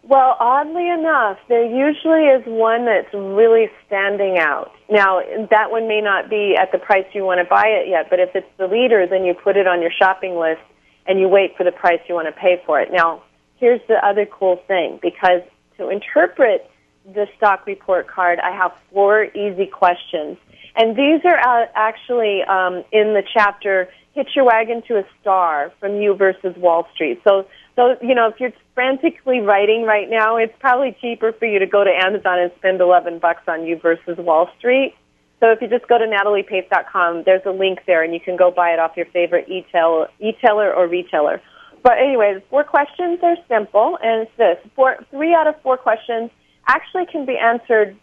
Well, 0.04 0.38
oddly 0.40 0.88
enough, 0.88 1.40
there 1.48 1.66
usually 1.66 2.26
is 2.26 2.44
one 2.46 2.86
that's 2.86 3.12
really 3.12 3.72
standing 3.88 4.38
out. 4.38 4.72
Now, 4.88 5.22
that 5.50 5.72
one 5.72 5.88
may 5.88 6.00
not 6.00 6.30
be 6.30 6.56
at 6.56 6.72
the 6.72 6.78
price 6.78 7.06
you 7.14 7.24
want 7.24 7.40
to 7.40 7.46
buy 7.46 7.66
it 7.66 7.88
yet, 7.88 8.12
but 8.12 8.20
if 8.20 8.36
it's 8.36 8.48
the 8.58 8.68
leader, 8.68 9.08
then 9.08 9.26
you 9.26 9.34
put 9.34 9.58
it 9.58 9.66
on 9.66 9.82
your 9.82 9.90
shopping 9.90 10.38
list 10.38 10.62
and 11.08 11.20
you 11.20 11.28
wait 11.28 11.56
for 11.58 11.64
the 11.64 11.72
price 11.72 12.00
you 12.08 12.16
want 12.16 12.28
to 12.28 12.40
pay 12.40 12.62
for 12.66 12.80
it. 12.80 12.90
Now, 12.92 13.24
here's 13.58 13.82
the 13.88 14.06
other 14.06 14.26
cool 14.26 14.62
thing 14.68 15.00
because 15.02 15.42
to 15.78 15.90
interpret 15.90 16.70
the 17.14 17.28
stock 17.38 17.66
report 17.68 18.08
card, 18.08 18.40
I 18.40 18.52
have 18.52 18.72
four 18.92 19.26
easy 19.26 19.68
questions. 19.68 20.38
And 20.76 20.96
these 20.96 21.22
are 21.24 21.38
uh, 21.38 21.68
actually 21.76 22.42
um, 22.44 22.84
in 22.92 23.14
the 23.14 23.24
chapter 23.34 23.88
Hitch 24.14 24.30
Your 24.36 24.46
Wagon 24.46 24.82
to 24.88 24.98
a 24.98 25.04
Star 25.22 25.72
from 25.80 26.02
You 26.02 26.16
versus 26.16 26.56
Wall 26.58 26.88
Street. 26.94 27.22
So, 27.24 27.48
so, 27.76 27.96
you 28.02 28.16
know, 28.16 28.30
if 28.30 28.40
you're 28.40 28.54
frantically 28.74 29.40
writing 29.40 29.84
right 29.84 30.10
now, 30.10 30.38
it's 30.38 30.54
probably 30.60 30.98
cheaper 31.02 31.34
for 31.34 31.46
you 31.46 31.60
to 31.60 31.68
go 31.68 31.84
to 31.84 31.90
Amazon 31.90 32.40
and 32.40 32.52
spend 32.58 32.82
11 32.82 33.20
bucks 33.20 33.44
on 33.48 33.66
You 33.66 33.78
versus 33.78 34.18
Wall 34.18 34.50
Street 34.58 34.96
so 35.40 35.52
if 35.52 35.62
you 35.62 35.68
just 35.68 35.88
go 35.88 35.98
to 35.98 36.06
nataliepace.com, 36.06 37.24
there's 37.26 37.46
a 37.46 37.52
link 37.52 37.80
there, 37.86 38.04
and 38.04 38.14
you 38.14 38.20
can 38.20 38.38
go 38.38 38.52
buy 38.52 38.70
it 38.70 38.80
off 38.80 38.96
your 38.96 39.06
favorite 39.08 39.50
e-tail, 39.50 40.08
e-tailer 40.20 40.74
or 40.74 40.88
retailer. 40.88 41.42
But 41.84 42.00
anyways, 42.00 42.42
four 42.50 42.64
questions 42.64 43.20
are 43.22 43.36
simple, 43.48 43.98
and 44.02 44.24
it's 44.24 44.38
this: 44.38 44.58
four, 44.76 44.98
three 45.12 45.36
out 45.36 45.48
of 45.48 45.62
four 45.62 45.78
questions 45.78 46.32
actually 46.68 47.06
can 47.06 47.26
be 47.26 47.38
answered 47.38 47.96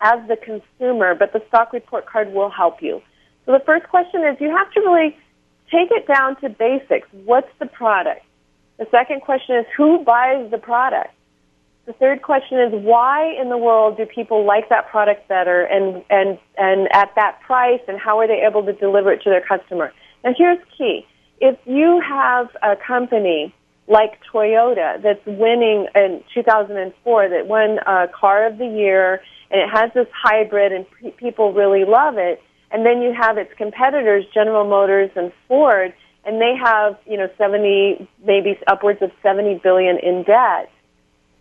as 0.00 0.26
the 0.26 0.36
consumer, 0.36 1.14
but 1.14 1.32
the 1.32 1.40
stock 1.48 1.72
report 1.72 2.06
card 2.06 2.32
will 2.32 2.50
help 2.50 2.82
you. 2.82 3.00
So 3.46 3.52
the 3.52 3.62
first 3.64 3.88
question 3.88 4.24
is: 4.24 4.40
you 4.40 4.50
have 4.50 4.70
to 4.72 4.80
really 4.80 5.16
take 5.70 5.90
it 5.92 6.08
down 6.08 6.40
to 6.40 6.48
basics. 6.48 7.06
What's 7.24 7.50
the 7.60 7.66
product? 7.66 8.24
The 8.78 8.86
second 8.90 9.20
question 9.20 9.58
is: 9.58 9.66
who 9.76 10.02
buys 10.02 10.50
the 10.50 10.58
product? 10.58 11.13
The 11.86 11.92
third 11.92 12.22
question 12.22 12.58
is 12.58 12.72
why 12.72 13.34
in 13.38 13.50
the 13.50 13.58
world 13.58 13.98
do 13.98 14.06
people 14.06 14.46
like 14.46 14.70
that 14.70 14.88
product 14.88 15.28
better 15.28 15.64
and, 15.64 16.02
and, 16.08 16.38
and 16.56 16.88
at 16.92 17.10
that 17.16 17.40
price 17.42 17.80
and 17.86 17.98
how 17.98 18.18
are 18.20 18.26
they 18.26 18.40
able 18.40 18.64
to 18.64 18.72
deliver 18.72 19.12
it 19.12 19.22
to 19.24 19.30
their 19.30 19.42
customer? 19.42 19.92
Now 20.24 20.32
here's 20.36 20.58
key. 20.78 21.06
If 21.40 21.58
you 21.66 22.00
have 22.00 22.48
a 22.62 22.74
company 22.76 23.54
like 23.86 24.18
Toyota 24.32 25.02
that's 25.02 25.24
winning 25.26 25.88
in 25.94 26.24
2004 26.32 27.28
that 27.28 27.46
won 27.46 27.78
a 27.86 28.08
car 28.08 28.46
of 28.46 28.56
the 28.56 28.66
year 28.66 29.20
and 29.50 29.60
it 29.60 29.68
has 29.68 29.92
this 29.92 30.06
hybrid 30.14 30.72
and 30.72 30.86
pe- 31.02 31.10
people 31.10 31.52
really 31.52 31.84
love 31.84 32.16
it 32.16 32.40
and 32.70 32.86
then 32.86 33.02
you 33.02 33.12
have 33.12 33.36
its 33.36 33.52
competitors 33.58 34.24
General 34.32 34.66
Motors 34.66 35.10
and 35.16 35.32
Ford 35.48 35.92
and 36.24 36.40
they 36.40 36.54
have, 36.56 36.96
you 37.04 37.18
know, 37.18 37.28
70 37.36 38.08
maybe 38.24 38.58
upwards 38.66 39.02
of 39.02 39.10
70 39.22 39.60
billion 39.62 39.98
in 39.98 40.22
debt 40.22 40.70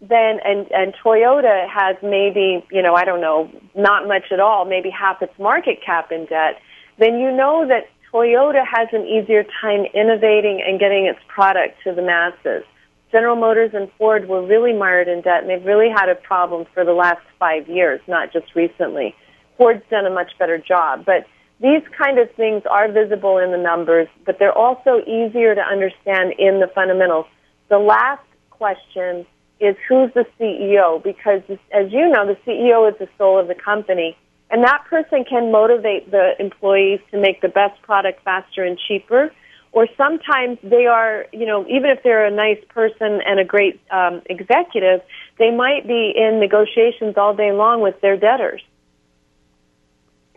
then 0.09 0.39
and 0.43 0.69
and 0.71 0.93
Toyota 1.03 1.67
has 1.69 1.95
maybe 2.03 2.65
you 2.71 2.81
know 2.81 2.95
I 2.95 3.05
don't 3.05 3.21
know 3.21 3.49
not 3.75 4.07
much 4.07 4.31
at 4.31 4.39
all 4.39 4.65
maybe 4.65 4.89
half 4.89 5.21
its 5.21 5.37
market 5.39 5.79
cap 5.85 6.11
in 6.11 6.25
debt 6.25 6.59
then 6.99 7.19
you 7.19 7.31
know 7.31 7.65
that 7.67 7.87
Toyota 8.11 8.63
has 8.65 8.89
an 8.91 9.05
easier 9.05 9.43
time 9.61 9.85
innovating 9.93 10.61
and 10.65 10.79
getting 10.79 11.05
its 11.05 11.19
product 11.27 11.81
to 11.83 11.95
the 11.95 12.03
masses. 12.03 12.63
General 13.11 13.35
Motors 13.35 13.71
and 13.73 13.89
Ford 13.97 14.27
were 14.27 14.45
really 14.45 14.73
mired 14.73 15.07
in 15.07 15.21
debt 15.21 15.41
and 15.41 15.49
they've 15.49 15.65
really 15.65 15.89
had 15.89 16.09
a 16.09 16.15
problem 16.15 16.65
for 16.73 16.83
the 16.83 16.93
last 16.93 17.21
5 17.39 17.67
years 17.69 18.01
not 18.07 18.33
just 18.33 18.55
recently. 18.55 19.15
Ford's 19.57 19.83
done 19.89 20.05
a 20.05 20.11
much 20.11 20.31
better 20.37 20.57
job 20.57 21.05
but 21.05 21.25
these 21.61 21.83
kind 21.97 22.19
of 22.19 22.29
things 22.35 22.63
are 22.69 22.91
visible 22.91 23.37
in 23.37 23.51
the 23.51 23.57
numbers 23.57 24.09
but 24.25 24.37
they're 24.37 24.57
also 24.57 24.99
easier 25.07 25.55
to 25.55 25.61
understand 25.61 26.33
in 26.37 26.59
the 26.59 26.67
fundamentals. 26.75 27.25
The 27.69 27.79
last 27.79 28.21
question 28.49 29.25
is 29.63 29.75
who's 29.87 30.13
the 30.13 30.25
CEO 30.39 31.01
because 31.01 31.41
as 31.71 31.91
you 31.91 32.09
know, 32.09 32.27
the 32.27 32.37
CEO 32.45 32.91
is 32.91 32.97
the 32.99 33.07
soul 33.17 33.39
of 33.39 33.47
the 33.47 33.55
company. 33.55 34.17
And 34.49 34.63
that 34.63 34.83
person 34.89 35.23
can 35.23 35.51
motivate 35.51 36.11
the 36.11 36.33
employees 36.39 36.99
to 37.11 37.19
make 37.19 37.41
the 37.41 37.47
best 37.47 37.81
product 37.81 38.23
faster 38.23 38.63
and 38.63 38.77
cheaper. 38.77 39.31
Or 39.71 39.87
sometimes 39.97 40.59
they 40.61 40.85
are, 40.85 41.25
you 41.33 41.47
know, 41.47 41.65
even 41.67 41.89
if 41.89 42.03
they're 42.03 42.27
a 42.27 42.31
nice 42.31 42.63
person 42.69 43.21
and 43.25 43.39
a 43.39 43.43
great 43.43 43.81
um, 43.89 44.21
executive, 44.29 45.01
they 45.39 45.49
might 45.49 45.87
be 45.87 46.13
in 46.15 46.39
negotiations 46.39 47.17
all 47.17 47.33
day 47.33 47.51
long 47.51 47.81
with 47.81 47.99
their 48.01 48.15
debtors. 48.15 48.61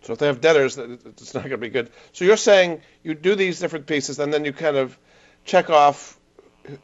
So 0.03 0.15
if 0.15 0.21
they 0.21 0.27
have 0.27 0.41
debtors, 0.41 0.79
it's 0.79 1.35
not 1.35 1.41
going 1.41 1.51
to 1.51 1.59
be 1.59 1.69
good. 1.69 1.91
So 2.13 2.25
you're 2.25 2.39
saying 2.39 2.81
you 3.03 3.15
do 3.15 3.35
these 3.35 3.59
different 3.59 3.87
pieces, 3.87 4.19
and 4.19 4.33
then 4.33 4.45
you 4.45 4.53
kind 4.53 4.77
of 4.77 4.97
check 5.45 5.69
off 5.69 6.19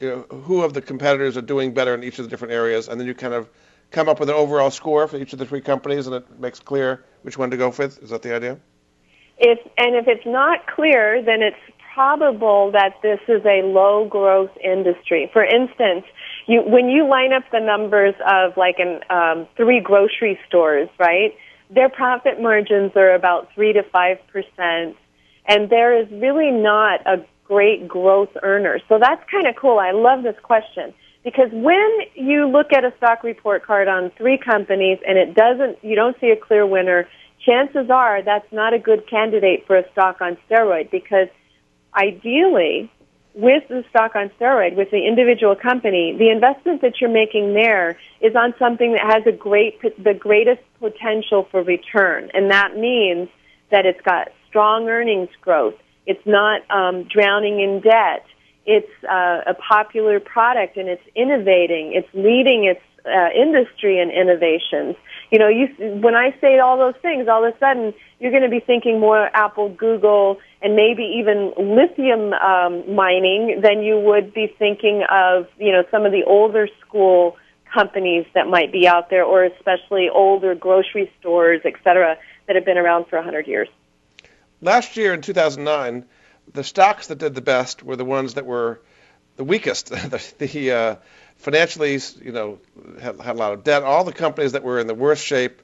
you 0.00 0.08
know, 0.30 0.36
who 0.38 0.62
of 0.62 0.74
the 0.74 0.82
competitors 0.82 1.36
are 1.36 1.42
doing 1.42 1.74
better 1.74 1.94
in 1.94 2.04
each 2.04 2.18
of 2.18 2.24
the 2.24 2.30
different 2.30 2.52
areas, 2.52 2.88
and 2.88 3.00
then 3.00 3.06
you 3.06 3.14
kind 3.14 3.34
of 3.34 3.48
come 3.90 4.08
up 4.08 4.18
with 4.18 4.28
an 4.28 4.34
overall 4.34 4.70
score 4.70 5.06
for 5.06 5.16
each 5.16 5.32
of 5.32 5.38
the 5.38 5.46
three 5.46 5.60
companies, 5.60 6.06
and 6.06 6.16
it 6.16 6.40
makes 6.40 6.60
clear 6.60 7.04
which 7.22 7.38
one 7.38 7.50
to 7.50 7.56
go 7.56 7.68
with. 7.68 8.02
Is 8.02 8.10
that 8.10 8.22
the 8.22 8.34
idea? 8.34 8.58
If 9.38 9.58
and 9.78 9.96
if 9.96 10.06
it's 10.06 10.26
not 10.26 10.66
clear, 10.66 11.22
then 11.22 11.42
it's 11.42 11.56
probable 11.94 12.70
that 12.72 12.94
this 13.02 13.20
is 13.28 13.42
a 13.44 13.62
low 13.62 14.06
growth 14.08 14.50
industry. 14.62 15.30
For 15.32 15.44
instance, 15.44 16.04
you 16.46 16.62
when 16.62 16.88
you 16.88 17.06
line 17.08 17.32
up 17.32 17.44
the 17.52 17.60
numbers 17.60 18.14
of 18.26 18.56
like 18.56 18.76
an 18.78 19.00
um, 19.10 19.46
three 19.56 19.80
grocery 19.80 20.38
stores, 20.48 20.88
right? 20.98 21.34
Their 21.70 21.88
profit 21.88 22.40
margins 22.40 22.92
are 22.96 23.14
about 23.14 23.48
three 23.54 23.72
to 23.72 23.82
five 23.82 24.18
percent, 24.28 24.96
and 25.46 25.70
there 25.70 25.98
is 26.00 26.08
really 26.10 26.50
not 26.50 27.06
a 27.06 27.24
great 27.52 27.86
growth 27.86 28.34
earners. 28.42 28.82
So 28.88 28.98
that's 28.98 29.22
kind 29.30 29.46
of 29.46 29.54
cool. 29.56 29.78
I 29.78 29.92
love 29.92 30.22
this 30.22 30.40
question 30.42 30.94
Because 31.22 31.50
when 31.52 31.90
you 32.14 32.48
look 32.48 32.72
at 32.72 32.84
a 32.84 32.92
stock 32.96 33.22
report 33.22 33.60
card 33.66 33.88
on 33.88 34.10
three 34.16 34.38
companies 34.38 34.98
and 35.06 35.18
it 35.18 35.34
doesn't, 35.34 35.74
you 35.82 35.94
don't 35.94 36.16
see 36.20 36.30
a 36.30 36.36
clear 36.36 36.64
winner, 36.66 37.00
chances 37.44 37.90
are 37.90 38.22
that's 38.22 38.50
not 38.52 38.72
a 38.72 38.78
good 38.78 39.02
candidate 39.14 39.66
for 39.66 39.76
a 39.76 39.84
stock 39.92 40.20
on 40.20 40.38
steroid 40.44 40.90
because 40.90 41.28
ideally 41.94 42.90
with 43.34 43.64
the 43.68 43.84
stock 43.90 44.12
on 44.14 44.30
steroid, 44.38 44.76
with 44.76 44.90
the 44.90 45.06
individual 45.06 45.56
company, 45.56 46.14
the 46.18 46.30
investment 46.30 46.80
that 46.82 47.00
you're 47.00 47.10
making 47.22 47.54
there 47.54 47.98
is 48.20 48.34
on 48.34 48.54
something 48.58 48.92
that 48.92 49.06
has 49.14 49.26
a 49.26 49.36
great, 49.48 49.80
the 50.02 50.14
greatest 50.14 50.62
potential 50.80 51.46
for 51.50 51.62
return. 51.62 52.30
And 52.34 52.50
that 52.50 52.76
means 52.76 53.28
that 53.70 53.86
it's 53.86 54.00
got 54.02 54.28
strong 54.48 54.88
earnings 54.88 55.30
growth. 55.40 55.74
It's 56.06 56.24
not 56.26 56.62
um, 56.70 57.04
drowning 57.04 57.60
in 57.60 57.80
debt. 57.80 58.24
It's 58.64 58.90
uh, 59.04 59.40
a 59.46 59.54
popular 59.54 60.20
product 60.20 60.76
and 60.76 60.88
it's 60.88 61.02
innovating. 61.14 61.92
It's 61.94 62.08
leading 62.14 62.64
its 62.64 62.80
uh, 63.04 63.28
industry 63.34 64.00
and 64.00 64.10
innovations. 64.12 64.96
You 65.30 65.38
know, 65.38 65.48
you, 65.48 65.66
when 66.00 66.14
I 66.14 66.36
say 66.40 66.58
all 66.58 66.76
those 66.76 66.94
things, 67.02 67.26
all 67.28 67.44
of 67.44 67.54
a 67.54 67.58
sudden 67.58 67.94
you're 68.20 68.30
going 68.30 68.44
to 68.44 68.48
be 68.48 68.60
thinking 68.60 69.00
more 69.00 69.28
Apple, 69.34 69.68
Google, 69.70 70.38
and 70.60 70.76
maybe 70.76 71.02
even 71.18 71.52
lithium 71.58 72.32
um, 72.34 72.94
mining 72.94 73.60
than 73.62 73.82
you 73.82 73.98
would 73.98 74.32
be 74.32 74.54
thinking 74.58 75.02
of, 75.10 75.46
you 75.58 75.72
know, 75.72 75.82
some 75.90 76.06
of 76.06 76.12
the 76.12 76.22
older 76.24 76.68
school 76.86 77.36
companies 77.72 78.26
that 78.34 78.46
might 78.46 78.70
be 78.70 78.86
out 78.86 79.10
there, 79.10 79.24
or 79.24 79.44
especially 79.44 80.08
older 80.08 80.54
grocery 80.54 81.10
stores, 81.18 81.60
et 81.64 81.74
cetera, 81.82 82.16
that 82.46 82.54
have 82.54 82.64
been 82.64 82.78
around 82.78 83.06
for 83.08 83.16
100 83.16 83.46
years. 83.46 83.68
Last 84.62 84.96
year 84.96 85.12
in 85.12 85.20
2009, 85.20 86.04
the 86.54 86.64
stocks 86.64 87.08
that 87.08 87.18
did 87.18 87.34
the 87.34 87.42
best 87.42 87.82
were 87.82 87.96
the 87.96 88.04
ones 88.04 88.34
that 88.34 88.46
were 88.46 88.80
the 89.36 89.44
weakest. 89.44 89.86
the, 89.90 90.32
the 90.38 90.70
uh, 90.72 90.96
financially, 91.36 91.98
you 92.22 92.32
know, 92.32 92.58
had, 93.00 93.20
had, 93.20 93.36
a 93.36 93.38
lot 93.38 93.52
of 93.52 93.64
debt. 93.64 93.82
All 93.82 94.04
the 94.04 94.12
companies 94.12 94.52
that 94.52 94.62
were 94.62 94.78
in 94.78 94.86
the 94.86 94.94
worst 94.94 95.24
shape 95.26 95.60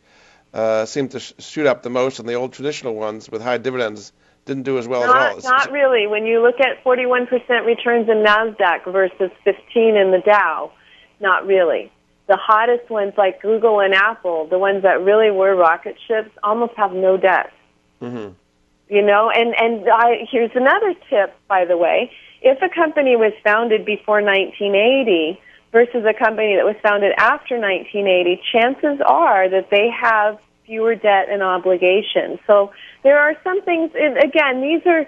uh, 0.52 0.84
seemed 0.84 1.12
to 1.12 1.20
sh- 1.20 1.32
shoot 1.38 1.66
up 1.66 1.82
the 1.82 1.90
most, 1.90 2.18
and 2.18 2.28
the 2.28 2.34
old 2.34 2.52
traditional 2.52 2.94
ones 2.94 3.30
with 3.30 3.40
high 3.40 3.58
dividends 3.58 4.12
didn't 4.46 4.64
do 4.64 4.78
as 4.78 4.88
well 4.88 5.06
not, 5.06 5.38
as 5.38 5.44
all. 5.44 5.52
Not 5.52 5.70
really. 5.70 6.08
When 6.08 6.26
you 6.26 6.42
look 6.42 6.58
at 6.58 6.82
41% 6.82 7.28
returns 7.66 8.08
in 8.08 8.24
Nasdaq 8.24 8.90
versus 8.90 9.30
15 9.44 9.96
in 9.96 10.10
the 10.10 10.22
Dow, 10.24 10.72
not 11.20 11.46
really. 11.46 11.92
The 12.26 12.36
hottest 12.36 12.90
ones 12.90 13.12
like 13.16 13.40
Google 13.40 13.80
and 13.80 13.94
Apple, 13.94 14.48
the 14.48 14.58
ones 14.58 14.82
that 14.82 15.02
really 15.02 15.30
were 15.30 15.54
rocket 15.54 15.96
ships, 16.06 16.30
almost 16.42 16.74
have 16.76 16.92
no 16.92 17.16
debt. 17.16 17.52
Mm-hmm. 18.02 18.32
You 18.88 19.02
know, 19.02 19.30
and 19.30 19.54
and 19.58 19.86
I, 19.88 20.26
here's 20.30 20.50
another 20.54 20.94
tip, 21.10 21.34
by 21.48 21.64
the 21.64 21.76
way. 21.76 22.10
If 22.40 22.62
a 22.62 22.72
company 22.72 23.16
was 23.16 23.32
founded 23.44 23.84
before 23.84 24.22
1980 24.22 25.40
versus 25.72 26.04
a 26.08 26.14
company 26.14 26.56
that 26.56 26.64
was 26.64 26.76
founded 26.82 27.12
after 27.18 27.58
1980, 27.58 28.40
chances 28.52 29.02
are 29.04 29.48
that 29.50 29.68
they 29.70 29.90
have 29.90 30.38
fewer 30.64 30.94
debt 30.94 31.28
and 31.28 31.42
obligations. 31.42 32.38
So 32.46 32.70
there 33.02 33.18
are 33.18 33.34
some 33.42 33.62
things, 33.62 33.90
and 33.94 34.16
again, 34.18 34.62
these 34.62 34.82
are, 34.86 35.04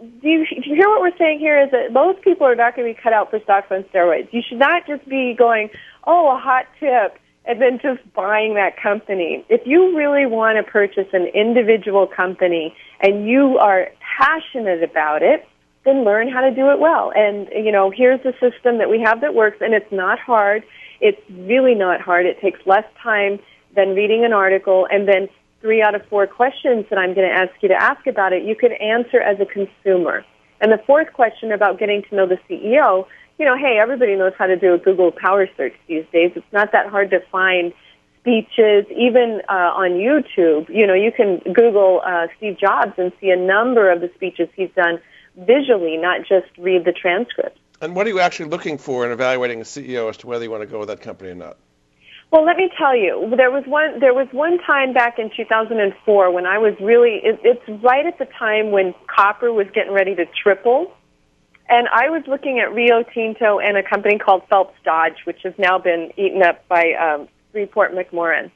do 0.00 0.28
you, 0.28 0.46
do 0.46 0.70
you 0.70 0.74
hear 0.74 0.88
what 0.88 1.00
we're 1.00 1.16
saying 1.18 1.38
here 1.38 1.62
is 1.62 1.70
that 1.70 1.92
most 1.92 2.22
people 2.22 2.46
are 2.46 2.56
not 2.56 2.74
going 2.74 2.88
to 2.88 2.94
be 2.94 3.00
cut 3.00 3.12
out 3.12 3.30
for 3.30 3.38
stocks 3.40 3.68
on 3.70 3.84
steroids. 3.84 4.32
You 4.32 4.42
should 4.46 4.58
not 4.58 4.86
just 4.86 5.06
be 5.08 5.34
going, 5.38 5.70
oh, 6.06 6.34
a 6.34 6.38
hot 6.40 6.66
tip, 6.80 7.18
and 7.50 7.60
then 7.60 7.80
just 7.82 8.00
buying 8.14 8.54
that 8.54 8.80
company. 8.80 9.44
If 9.48 9.62
you 9.66 9.96
really 9.96 10.24
want 10.24 10.56
to 10.56 10.62
purchase 10.62 11.08
an 11.12 11.26
individual 11.34 12.06
company 12.06 12.76
and 13.00 13.28
you 13.28 13.58
are 13.58 13.88
passionate 14.16 14.84
about 14.84 15.24
it, 15.24 15.48
then 15.84 16.04
learn 16.04 16.28
how 16.28 16.42
to 16.42 16.54
do 16.54 16.70
it 16.70 16.78
well. 16.78 17.10
And, 17.12 17.48
you 17.52 17.72
know, 17.72 17.90
here's 17.90 18.20
a 18.20 18.32
system 18.34 18.78
that 18.78 18.88
we 18.88 19.00
have 19.00 19.20
that 19.22 19.34
works, 19.34 19.56
and 19.60 19.74
it's 19.74 19.90
not 19.90 20.20
hard. 20.20 20.62
It's 21.00 21.20
really 21.28 21.74
not 21.74 22.00
hard. 22.00 22.24
It 22.24 22.40
takes 22.40 22.60
less 22.66 22.84
time 23.02 23.40
than 23.74 23.96
reading 23.96 24.24
an 24.24 24.32
article, 24.32 24.86
and 24.88 25.08
then 25.08 25.28
three 25.60 25.82
out 25.82 25.96
of 25.96 26.06
four 26.06 26.28
questions 26.28 26.86
that 26.90 27.00
I'm 27.00 27.14
going 27.14 27.28
to 27.28 27.34
ask 27.34 27.50
you 27.62 27.68
to 27.70 27.82
ask 27.82 28.06
about 28.06 28.32
it, 28.32 28.44
you 28.44 28.54
could 28.54 28.72
answer 28.72 29.20
as 29.20 29.40
a 29.40 29.46
consumer. 29.46 30.24
And 30.60 30.70
the 30.70 30.80
fourth 30.86 31.12
question 31.14 31.50
about 31.50 31.80
getting 31.80 32.04
to 32.10 32.14
know 32.14 32.26
the 32.28 32.38
CEO, 32.48 33.06
you 33.40 33.46
know, 33.46 33.56
hey, 33.56 33.78
everybody 33.80 34.16
knows 34.16 34.34
how 34.38 34.46
to 34.46 34.56
do 34.56 34.74
a 34.74 34.78
Google 34.78 35.10
Power 35.10 35.48
Search 35.56 35.72
these 35.88 36.04
days. 36.12 36.32
It's 36.36 36.52
not 36.52 36.72
that 36.72 36.88
hard 36.88 37.08
to 37.10 37.20
find 37.32 37.72
speeches, 38.20 38.84
even 38.94 39.40
uh, 39.48 39.72
on 39.80 39.92
YouTube. 39.92 40.68
You 40.68 40.86
know, 40.86 40.92
you 40.92 41.10
can 41.10 41.38
Google 41.54 42.02
uh, 42.04 42.26
Steve 42.36 42.58
Jobs 42.58 42.92
and 42.98 43.10
see 43.18 43.30
a 43.30 43.36
number 43.36 43.90
of 43.90 44.02
the 44.02 44.10
speeches 44.14 44.50
he's 44.54 44.68
done 44.76 45.00
visually, 45.38 45.96
not 45.96 46.20
just 46.28 46.48
read 46.58 46.84
the 46.84 46.92
transcript. 46.92 47.58
And 47.80 47.96
what 47.96 48.06
are 48.06 48.10
you 48.10 48.20
actually 48.20 48.50
looking 48.50 48.76
for 48.76 49.06
in 49.06 49.10
evaluating 49.10 49.62
a 49.62 49.64
CEO 49.64 50.10
as 50.10 50.18
to 50.18 50.26
whether 50.26 50.44
you 50.44 50.50
want 50.50 50.62
to 50.62 50.66
go 50.66 50.80
with 50.80 50.88
that 50.88 51.00
company 51.00 51.30
or 51.30 51.34
not? 51.34 51.56
Well, 52.30 52.44
let 52.44 52.58
me 52.58 52.70
tell 52.76 52.94
you, 52.94 53.32
there 53.38 53.50
was 53.50 53.64
one 53.66 54.00
there 54.00 54.12
was 54.12 54.28
one 54.32 54.58
time 54.58 54.92
back 54.92 55.18
in 55.18 55.30
2004 55.34 56.30
when 56.30 56.44
I 56.44 56.58
was 56.58 56.74
really 56.78 57.20
it, 57.24 57.40
it's 57.42 57.82
right 57.82 58.04
at 58.04 58.18
the 58.18 58.26
time 58.38 58.70
when 58.70 58.94
copper 59.08 59.50
was 59.50 59.66
getting 59.74 59.94
ready 59.94 60.14
to 60.14 60.26
triple. 60.26 60.94
And 61.70 61.86
I 61.88 62.10
was 62.10 62.24
looking 62.26 62.58
at 62.58 62.74
Rio 62.74 63.04
Tinto 63.14 63.60
and 63.60 63.76
a 63.76 63.82
company 63.82 64.18
called 64.18 64.42
Phelps 64.50 64.74
Dodge, 64.84 65.24
which 65.24 65.38
has 65.44 65.54
now 65.56 65.78
been 65.78 66.10
eaten 66.16 66.42
up 66.42 66.66
by 66.66 66.92
um, 67.00 67.28
Freeport 67.52 67.94
McMoran. 67.94 68.50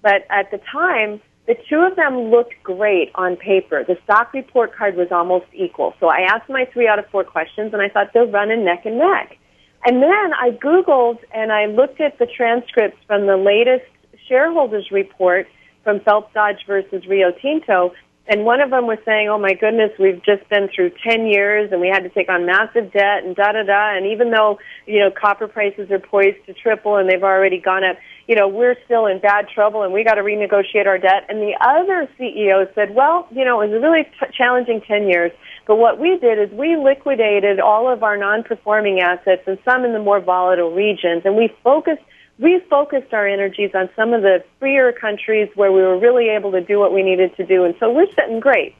But 0.00 0.24
at 0.30 0.50
the 0.50 0.58
time, 0.72 1.20
the 1.46 1.56
two 1.68 1.80
of 1.80 1.94
them 1.94 2.30
looked 2.30 2.54
great 2.62 3.10
on 3.16 3.36
paper. 3.36 3.84
The 3.86 3.98
stock 4.04 4.32
report 4.32 4.74
card 4.74 4.96
was 4.96 5.08
almost 5.10 5.44
equal. 5.52 5.92
So 6.00 6.08
I 6.08 6.20
asked 6.20 6.48
my 6.48 6.64
three 6.72 6.88
out 6.88 6.98
of 6.98 7.06
four 7.10 7.22
questions, 7.22 7.74
and 7.74 7.82
I 7.82 7.90
thought 7.90 8.14
they're 8.14 8.24
running 8.24 8.64
neck 8.64 8.86
and 8.86 8.98
neck. 8.98 9.36
And 9.84 10.02
then 10.02 10.32
I 10.32 10.50
Googled 10.52 11.18
and 11.34 11.52
I 11.52 11.66
looked 11.66 12.00
at 12.00 12.18
the 12.18 12.26
transcripts 12.26 12.96
from 13.06 13.26
the 13.26 13.36
latest 13.36 13.84
shareholders 14.26 14.90
report 14.90 15.46
from 15.82 16.00
Phelps 16.00 16.32
Dodge 16.32 16.64
versus 16.66 17.06
Rio 17.06 17.30
Tinto. 17.30 17.92
And 18.26 18.46
one 18.46 18.62
of 18.62 18.70
them 18.70 18.86
was 18.86 18.98
saying, 19.04 19.28
oh 19.28 19.38
my 19.38 19.52
goodness, 19.52 19.90
we've 19.98 20.22
just 20.24 20.48
been 20.48 20.70
through 20.74 20.92
10 21.06 21.26
years 21.26 21.70
and 21.72 21.80
we 21.80 21.88
had 21.88 22.04
to 22.04 22.08
take 22.08 22.30
on 22.30 22.46
massive 22.46 22.90
debt 22.90 23.22
and 23.22 23.36
da 23.36 23.52
da 23.52 23.62
da. 23.62 23.96
And 23.96 24.06
even 24.06 24.30
though, 24.30 24.58
you 24.86 25.00
know, 25.00 25.10
copper 25.10 25.46
prices 25.46 25.90
are 25.90 25.98
poised 25.98 26.38
to 26.46 26.54
triple 26.54 26.96
and 26.96 27.08
they've 27.08 27.22
already 27.22 27.60
gone 27.60 27.84
up, 27.84 27.96
you 28.26 28.34
know, 28.34 28.48
we're 28.48 28.76
still 28.86 29.04
in 29.04 29.20
bad 29.20 29.48
trouble 29.54 29.82
and 29.82 29.92
we 29.92 30.04
got 30.04 30.14
to 30.14 30.22
renegotiate 30.22 30.86
our 30.86 30.96
debt. 30.96 31.26
And 31.28 31.38
the 31.40 31.52
other 31.60 32.08
CEO 32.18 32.72
said, 32.74 32.94
well, 32.94 33.28
you 33.30 33.44
know, 33.44 33.60
it 33.60 33.68
was 33.68 33.76
a 33.76 33.80
really 33.80 34.04
t- 34.04 34.32
challenging 34.32 34.80
10 34.80 35.06
years. 35.06 35.30
But 35.66 35.76
what 35.76 35.98
we 36.00 36.18
did 36.18 36.38
is 36.38 36.50
we 36.56 36.76
liquidated 36.76 37.60
all 37.60 37.92
of 37.92 38.02
our 38.02 38.16
non-performing 38.16 39.00
assets 39.00 39.42
and 39.46 39.58
some 39.66 39.84
in 39.84 39.92
the 39.92 39.98
more 39.98 40.20
volatile 40.20 40.74
regions, 40.74 41.22
and 41.26 41.36
we 41.36 41.52
focused 41.62 42.02
we 42.38 42.60
focused 42.70 43.12
our 43.12 43.26
energies 43.26 43.70
on 43.74 43.88
some 43.94 44.12
of 44.12 44.22
the 44.22 44.44
freer 44.58 44.92
countries 44.92 45.48
where 45.54 45.70
we 45.70 45.82
were 45.82 45.98
really 45.98 46.28
able 46.28 46.52
to 46.52 46.60
do 46.60 46.78
what 46.78 46.92
we 46.92 47.02
needed 47.02 47.36
to 47.36 47.46
do, 47.46 47.64
and 47.64 47.74
so 47.78 47.92
we're 47.92 48.12
sitting 48.14 48.40
great. 48.40 48.74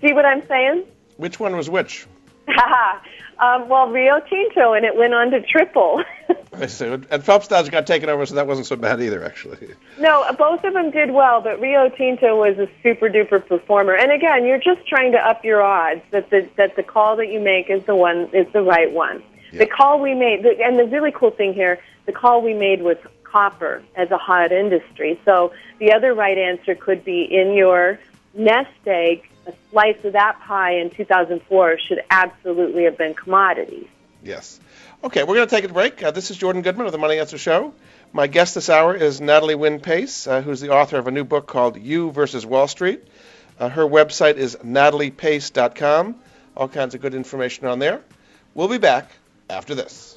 See 0.00 0.12
what 0.12 0.24
I'm 0.24 0.46
saying? 0.46 0.84
Which 1.16 1.38
one 1.38 1.56
was 1.56 1.68
which? 1.68 2.06
um, 3.38 3.68
well, 3.68 3.88
Rio 3.88 4.20
Tinto, 4.20 4.72
and 4.72 4.84
it 4.84 4.96
went 4.96 5.12
on 5.12 5.30
to 5.30 5.42
triple. 5.42 6.02
I 6.52 6.66
see. 6.66 6.86
And 6.86 7.22
Phelps 7.22 7.48
Dodge 7.48 7.70
got 7.70 7.86
taken 7.86 8.08
over, 8.08 8.24
so 8.26 8.34
that 8.34 8.46
wasn't 8.46 8.66
so 8.66 8.76
bad 8.76 9.00
either, 9.00 9.22
actually. 9.22 9.74
No, 9.98 10.24
both 10.38 10.64
of 10.64 10.72
them 10.72 10.90
did 10.90 11.10
well, 11.10 11.40
but 11.40 11.60
Rio 11.60 11.88
Tinto 11.90 12.38
was 12.38 12.58
a 12.58 12.68
super 12.82 13.08
duper 13.08 13.46
performer. 13.46 13.94
And 13.94 14.10
again, 14.10 14.46
you're 14.46 14.58
just 14.58 14.86
trying 14.86 15.12
to 15.12 15.18
up 15.18 15.44
your 15.44 15.62
odds 15.62 16.02
that 16.10 16.30
the 16.30 16.48
that 16.56 16.76
the 16.76 16.82
call 16.82 17.16
that 17.16 17.28
you 17.28 17.40
make 17.40 17.70
is 17.70 17.84
the 17.84 17.94
one 17.94 18.30
is 18.32 18.50
the 18.52 18.62
right 18.62 18.90
one. 18.90 19.22
The 19.52 19.66
call 19.66 20.00
we 20.00 20.14
made, 20.14 20.44
and 20.44 20.78
the 20.78 20.86
really 20.86 21.12
cool 21.12 21.30
thing 21.30 21.54
here, 21.54 21.80
the 22.06 22.12
call 22.12 22.42
we 22.42 22.54
made 22.54 22.82
was 22.82 22.96
copper 23.24 23.82
as 23.96 24.10
a 24.10 24.18
hot 24.18 24.52
industry. 24.52 25.20
So 25.24 25.52
the 25.78 25.92
other 25.92 26.14
right 26.14 26.36
answer 26.36 26.74
could 26.74 27.04
be 27.04 27.22
in 27.22 27.54
your 27.54 27.98
nest 28.34 28.70
egg 28.86 29.28
a 29.46 29.54
slice 29.70 30.04
of 30.04 30.12
that 30.12 30.38
pie 30.40 30.74
in 30.76 30.90
2004 30.90 31.78
should 31.78 32.02
absolutely 32.10 32.84
have 32.84 32.98
been 32.98 33.14
commodities. 33.14 33.86
Yes. 34.22 34.60
Okay, 35.02 35.22
we're 35.22 35.36
going 35.36 35.48
to 35.48 35.54
take 35.54 35.64
a 35.64 35.72
break. 35.72 36.02
Uh, 36.02 36.10
this 36.10 36.30
is 36.30 36.36
Jordan 36.36 36.62
Goodman 36.62 36.86
of 36.86 36.92
the 36.92 36.98
Money 36.98 37.18
Answer 37.18 37.38
Show. 37.38 37.72
My 38.12 38.26
guest 38.26 38.54
this 38.54 38.68
hour 38.68 38.94
is 38.94 39.20
Natalie 39.20 39.54
Wynn 39.54 39.80
Pace, 39.80 40.26
uh, 40.26 40.42
who's 40.42 40.60
the 40.60 40.70
author 40.70 40.98
of 40.98 41.06
a 41.06 41.10
new 41.10 41.24
book 41.24 41.46
called 41.46 41.78
You 41.78 42.10
versus 42.10 42.44
Wall 42.44 42.68
Street. 42.68 43.02
Uh, 43.58 43.70
her 43.70 43.84
website 43.84 44.36
is 44.36 44.56
nataliepace.com. 44.56 46.16
All 46.56 46.68
kinds 46.68 46.94
of 46.94 47.00
good 47.00 47.14
information 47.14 47.66
on 47.66 47.78
there. 47.78 48.02
We'll 48.52 48.68
be 48.68 48.78
back 48.78 49.10
after 49.50 49.74
this. 49.74 50.16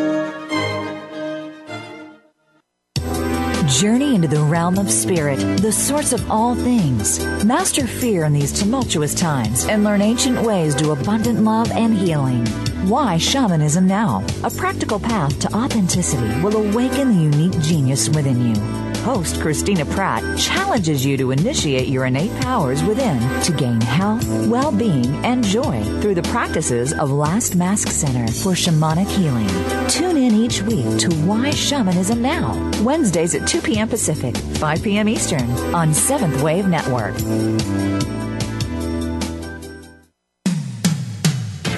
Journey 3.81 4.13
into 4.13 4.27
the 4.27 4.43
realm 4.43 4.77
of 4.77 4.91
spirit, 4.91 5.39
the 5.57 5.71
source 5.71 6.13
of 6.13 6.29
all 6.29 6.53
things. 6.53 7.19
Master 7.43 7.87
fear 7.87 8.25
in 8.25 8.31
these 8.31 8.53
tumultuous 8.53 9.15
times 9.15 9.65
and 9.65 9.83
learn 9.83 10.03
ancient 10.03 10.39
ways 10.43 10.75
to 10.75 10.91
abundant 10.91 11.39
love 11.43 11.71
and 11.71 11.91
healing. 11.91 12.45
Why 12.87 13.17
Shamanism 13.17 13.87
Now? 13.87 14.23
A 14.43 14.51
practical 14.51 14.99
path 14.99 15.39
to 15.39 15.55
authenticity 15.55 16.41
will 16.41 16.57
awaken 16.57 17.07
the 17.09 17.23
unique 17.23 17.59
genius 17.59 18.07
within 18.07 18.53
you. 18.53 18.90
Host 19.01 19.41
Christina 19.41 19.83
Pratt 19.83 20.21
challenges 20.37 21.03
you 21.03 21.17
to 21.17 21.31
initiate 21.31 21.87
your 21.87 22.05
innate 22.05 22.33
powers 22.41 22.83
within 22.83 23.19
to 23.41 23.51
gain 23.51 23.81
health, 23.81 24.23
well 24.47 24.71
being, 24.71 25.07
and 25.25 25.43
joy 25.43 25.83
through 26.01 26.13
the 26.13 26.21
practices 26.23 26.93
of 26.93 27.09
Last 27.09 27.55
Mask 27.55 27.87
Center 27.87 28.31
for 28.31 28.53
Shamanic 28.53 29.07
Healing. 29.07 29.47
Tune 29.89 30.17
in 30.17 30.35
each 30.35 30.61
week 30.61 30.99
to 30.99 31.09
Why 31.25 31.49
Shamanism 31.49 32.21
Now? 32.21 32.53
Wednesdays 32.83 33.33
at 33.33 33.47
2 33.47 33.61
p.m. 33.61 33.89
Pacific, 33.89 34.37
5 34.37 34.83
p.m. 34.83 35.09
Eastern 35.09 35.49
on 35.73 35.95
Seventh 35.95 36.39
Wave 36.43 36.67
Network. 36.67 37.15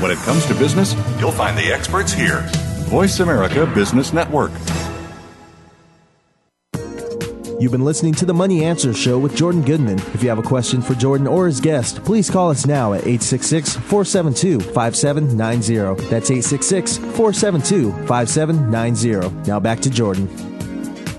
When 0.02 0.12
it 0.12 0.18
comes 0.20 0.46
to 0.48 0.56
business, 0.56 0.94
you'll 1.22 1.32
find 1.32 1.58
the 1.58 1.72
experts 1.72 2.12
here. 2.12 2.42
Voice 2.90 3.22
America 3.22 3.66
Business 3.74 4.12
Network. 4.12 4.52
You've 7.63 7.71
been 7.71 7.86
listening 7.86 8.13
to 8.15 8.26
the 8.26 8.34
Money 8.34 8.65
Answer 8.65 8.93
Show 8.93 9.17
with 9.17 9.38
Jordan 9.38 9.62
Goodman. 9.62 9.97
If 10.13 10.21
you 10.21 10.28
have 10.28 10.38
a 10.38 10.43
question 10.43 10.82
for 10.82 10.95
Jordan 10.95 11.28
or 11.28 11.45
his 11.45 11.62
guest, 11.62 12.04
please 12.04 12.30
call 12.30 12.49
us 12.49 12.65
now 12.65 12.91
at 12.91 13.08
866 13.08 13.78
472 13.78 14.60
5790. 14.60 16.10
That's 16.10 16.30
866 16.30 16.97
472 16.97 17.93
5790. 18.06 19.49
Now 19.49 19.62
back 19.62 19.80
to 19.80 19.89
Jordan. 19.89 20.28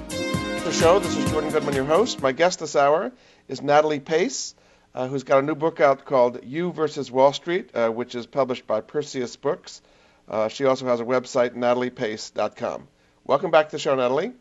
The 0.09 0.71
show. 0.71 0.99
This 0.99 1.17
is 1.17 1.31
Jordan 1.31 1.51
Goodman, 1.51 1.75
your 1.75 1.87
host. 1.87 2.21
My 2.21 2.33
guest 2.33 2.61
this 2.61 2.77
hour 2.77 3.11
is 3.49 3.63
Natalie 3.63 4.01
Pace, 4.01 4.55
uh, 4.95 5.09
who's 5.09 5.23
got 5.23 5.39
a 5.39 5.43
new 5.43 5.55
book 5.55 5.81
out 5.81 6.05
called 6.05 6.41
You 6.45 6.73
versus 6.73 7.11
Wall 7.11 7.33
Street, 7.33 7.71
uh, 7.75 7.89
which 7.89 8.15
is 8.15 8.27
published 8.27 8.67
by 8.67 8.83
Perseus 8.83 9.37
Books. 9.37 9.81
Uh, 10.29 10.49
she 10.49 10.67
also 10.67 10.85
has 10.85 11.01
a 11.01 11.05
website, 11.05 11.57
nataliepace.com. 11.57 12.87
Welcome 13.25 13.51
back 13.51 13.71
to 13.71 13.77
the 13.77 13.79
show, 13.79 13.95
Natalie. 13.95 14.33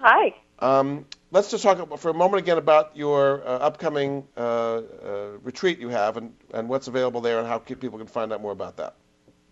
Hi. 0.00 0.34
Um, 0.58 1.06
let's 1.34 1.50
just 1.50 1.64
talk 1.64 1.98
for 1.98 2.10
a 2.10 2.14
moment 2.14 2.40
again 2.40 2.58
about 2.58 2.96
your 2.96 3.42
uh, 3.46 3.58
upcoming 3.58 4.24
uh, 4.36 4.40
uh, 4.40 5.28
retreat 5.42 5.80
you 5.80 5.88
have 5.88 6.16
and, 6.16 6.32
and 6.54 6.68
what's 6.68 6.86
available 6.86 7.20
there 7.20 7.40
and 7.40 7.48
how 7.48 7.58
people 7.58 7.98
can 7.98 8.06
find 8.06 8.32
out 8.32 8.40
more 8.40 8.52
about 8.52 8.76
that. 8.76 8.94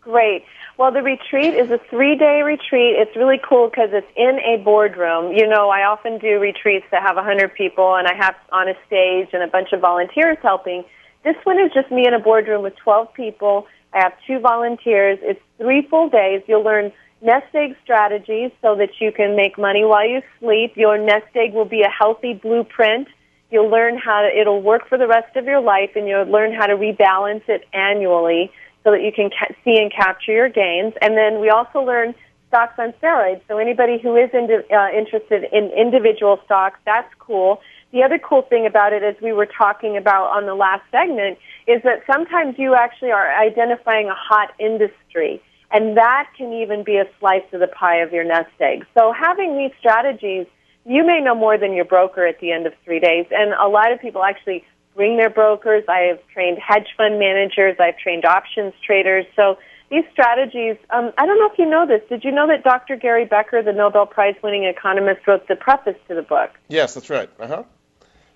Great. 0.01 0.45
Well, 0.79 0.93
the 0.93 1.03
retreat 1.03 1.55
is 1.55 1.71
a 1.71 1.79
three 1.91 2.17
day 2.17 2.43
retreat. 2.43 2.97
It's 2.97 3.15
really 3.17 3.41
cool 3.47 3.69
because 3.69 3.91
it's 3.93 4.07
in 4.17 4.39
a 4.45 4.63
boardroom. 4.63 5.33
You 5.33 5.47
know, 5.47 5.71
I 5.71 5.85
often 5.85 6.19
do 6.19 6.39
retreats 6.39 6.87
that 6.93 7.03
have 7.03 7.17
a 7.17 7.23
100 7.23 7.55
people 7.55 7.97
and 7.97 8.07
I 8.07 8.15
have 8.15 8.37
on 8.51 8.69
a 8.69 8.75
stage 8.87 9.29
and 9.33 9.43
a 9.43 9.49
bunch 9.49 9.73
of 9.73 9.81
volunteers 9.81 10.39
helping. 10.41 10.85
This 11.25 11.37
one 11.45 11.59
is 11.61 11.73
just 11.75 11.91
me 11.91 12.07
in 12.07 12.15
a 12.15 12.21
boardroom 12.21 12.63
with 12.63 12.77
12 12.77 13.13
people. 13.15 13.67
I 13.93 14.03
have 14.05 14.13
two 14.27 14.39
volunteers. 14.39 15.19
It's 15.23 15.41
three 15.59 15.87
full 15.89 16.09
days. 16.09 16.43
You'll 16.47 16.65
learn 16.65 16.93
nest 17.23 17.55
egg 17.55 17.77
strategies 17.83 18.51
so 18.61 18.75
that 18.77 19.01
you 19.01 19.13
can 19.13 19.37
make 19.37 19.57
money 19.57 19.85
while 19.85 20.07
you 20.07 20.23
sleep. 20.41 20.77
Your 20.77 20.99
nest 20.99 21.35
egg 21.35 21.55
will 21.55 21.65
be 21.65 21.83
a 21.83 21.89
healthy 21.89 22.35
blueprint. 22.35 23.09
You'll 23.51 23.71
learn 23.71 23.97
how 23.99 24.23
to, 24.23 24.29
it'll 24.41 24.63
work 24.63 24.89
for 24.89 24.99
the 24.99 25.07
rest 25.07 25.37
of 25.37 25.45
your 25.45 25.61
life 25.61 25.91
and 25.95 26.09
you'll 26.09 26.25
learn 26.27 26.53
how 26.53 26.67
to 26.67 26.75
rebalance 26.75 27.49
it 27.49 27.65
annually 27.73 28.51
so 28.83 28.91
that 28.91 29.03
you 29.03 29.13
can 29.13 29.31
ca- 29.31 29.55
see 29.65 29.79
and 29.79 29.93
capture 29.93 30.33
your 30.33 30.49
gains. 30.49 30.95
And 31.01 31.17
then 31.17 31.41
we 31.41 31.51
also 31.51 31.81
learn 31.81 32.15
stocks 32.49 32.75
on 32.79 32.93
steroids. 33.01 33.41
So 33.49 33.59
anybody 33.59 33.99
who 34.03 34.17
is 34.17 34.31
uh, 34.35 34.89
interested 34.97 35.45
in 35.53 35.71
individual 35.71 36.41
stocks, 36.45 36.79
that's 36.85 37.13
cool. 37.19 37.61
The 37.93 38.03
other 38.03 38.19
cool 38.19 38.43
thing 38.43 38.67
about 38.67 38.93
it, 38.93 39.03
as 39.03 39.15
we 39.23 39.33
were 39.33 39.47
talking 39.47 39.97
about 39.97 40.31
on 40.37 40.47
the 40.47 40.55
last 40.55 40.83
segment, 40.91 41.39
is 41.67 41.83
that 41.85 42.03
sometimes 42.07 42.59
you 42.59 42.75
actually 42.75 43.13
are 43.13 43.39
identifying 43.39 44.09
a 44.09 44.15
hot 44.15 44.53
industry. 44.59 45.43
And 45.73 45.97
that 45.97 46.31
can 46.37 46.53
even 46.53 46.85
be 46.85 46.97
a 46.97 47.07
slice 47.19 47.45
of 47.53 47.61
the 47.61 47.67
pie 47.67 47.97
of 48.03 48.13
your 48.13 48.25
nest 48.25 48.51
egg. 48.61 48.85
So 48.97 49.13
having 49.13 49.57
these 49.57 49.73
strategies, 49.79 50.47
you 50.85 51.07
may 51.07 51.21
know 51.21 51.35
more 51.35 51.57
than 51.57 51.73
your 51.73 51.87
broker 51.87 52.27
at 52.27 52.41
the 52.41 52.53
end 52.53 52.67
of 52.67 52.75
three 52.85 53.01
days. 53.01 53.27
And 53.31 53.55
a 53.55 53.69
lot 53.69 53.91
of 53.91 54.01
people 54.01 54.23
actually 54.23 54.65
bring 54.95 55.17
their 55.17 55.31
brokers. 55.31 55.85
I 55.89 56.01
have 56.11 56.21
trained 56.33 56.59
hedge 56.59 56.89
fund 56.97 57.19
managers. 57.19 57.77
I've 57.81 57.97
trained 57.97 58.27
options 58.27 58.75
traders. 58.85 59.25
So 59.35 59.57
these 59.91 60.05
strategies, 60.13 60.77
um, 60.91 61.13
I 61.17 61.25
don't 61.25 61.39
know 61.39 61.51
if 61.51 61.59
you 61.59 61.69
know 61.69 61.87
this. 61.87 62.03
Did 62.09 62.23
you 62.25 62.33
know 62.33 62.47
that 62.49 62.65
Dr. 62.65 62.97
Gary 62.97 63.25
Becker, 63.25 63.63
the 63.63 63.73
Nobel 63.73 64.05
Prize 64.05 64.35
winning 64.43 64.65
economist, 64.65 65.27
wrote 65.27 65.49
the 65.49 65.57
preface 65.57 65.97
to 66.09 66.15
the 66.15 66.23
book? 66.23 66.51
Yes, 66.69 66.95
that's 66.95 67.09
right. 67.09 67.31
Uh 67.41 67.47
huh. 67.47 67.63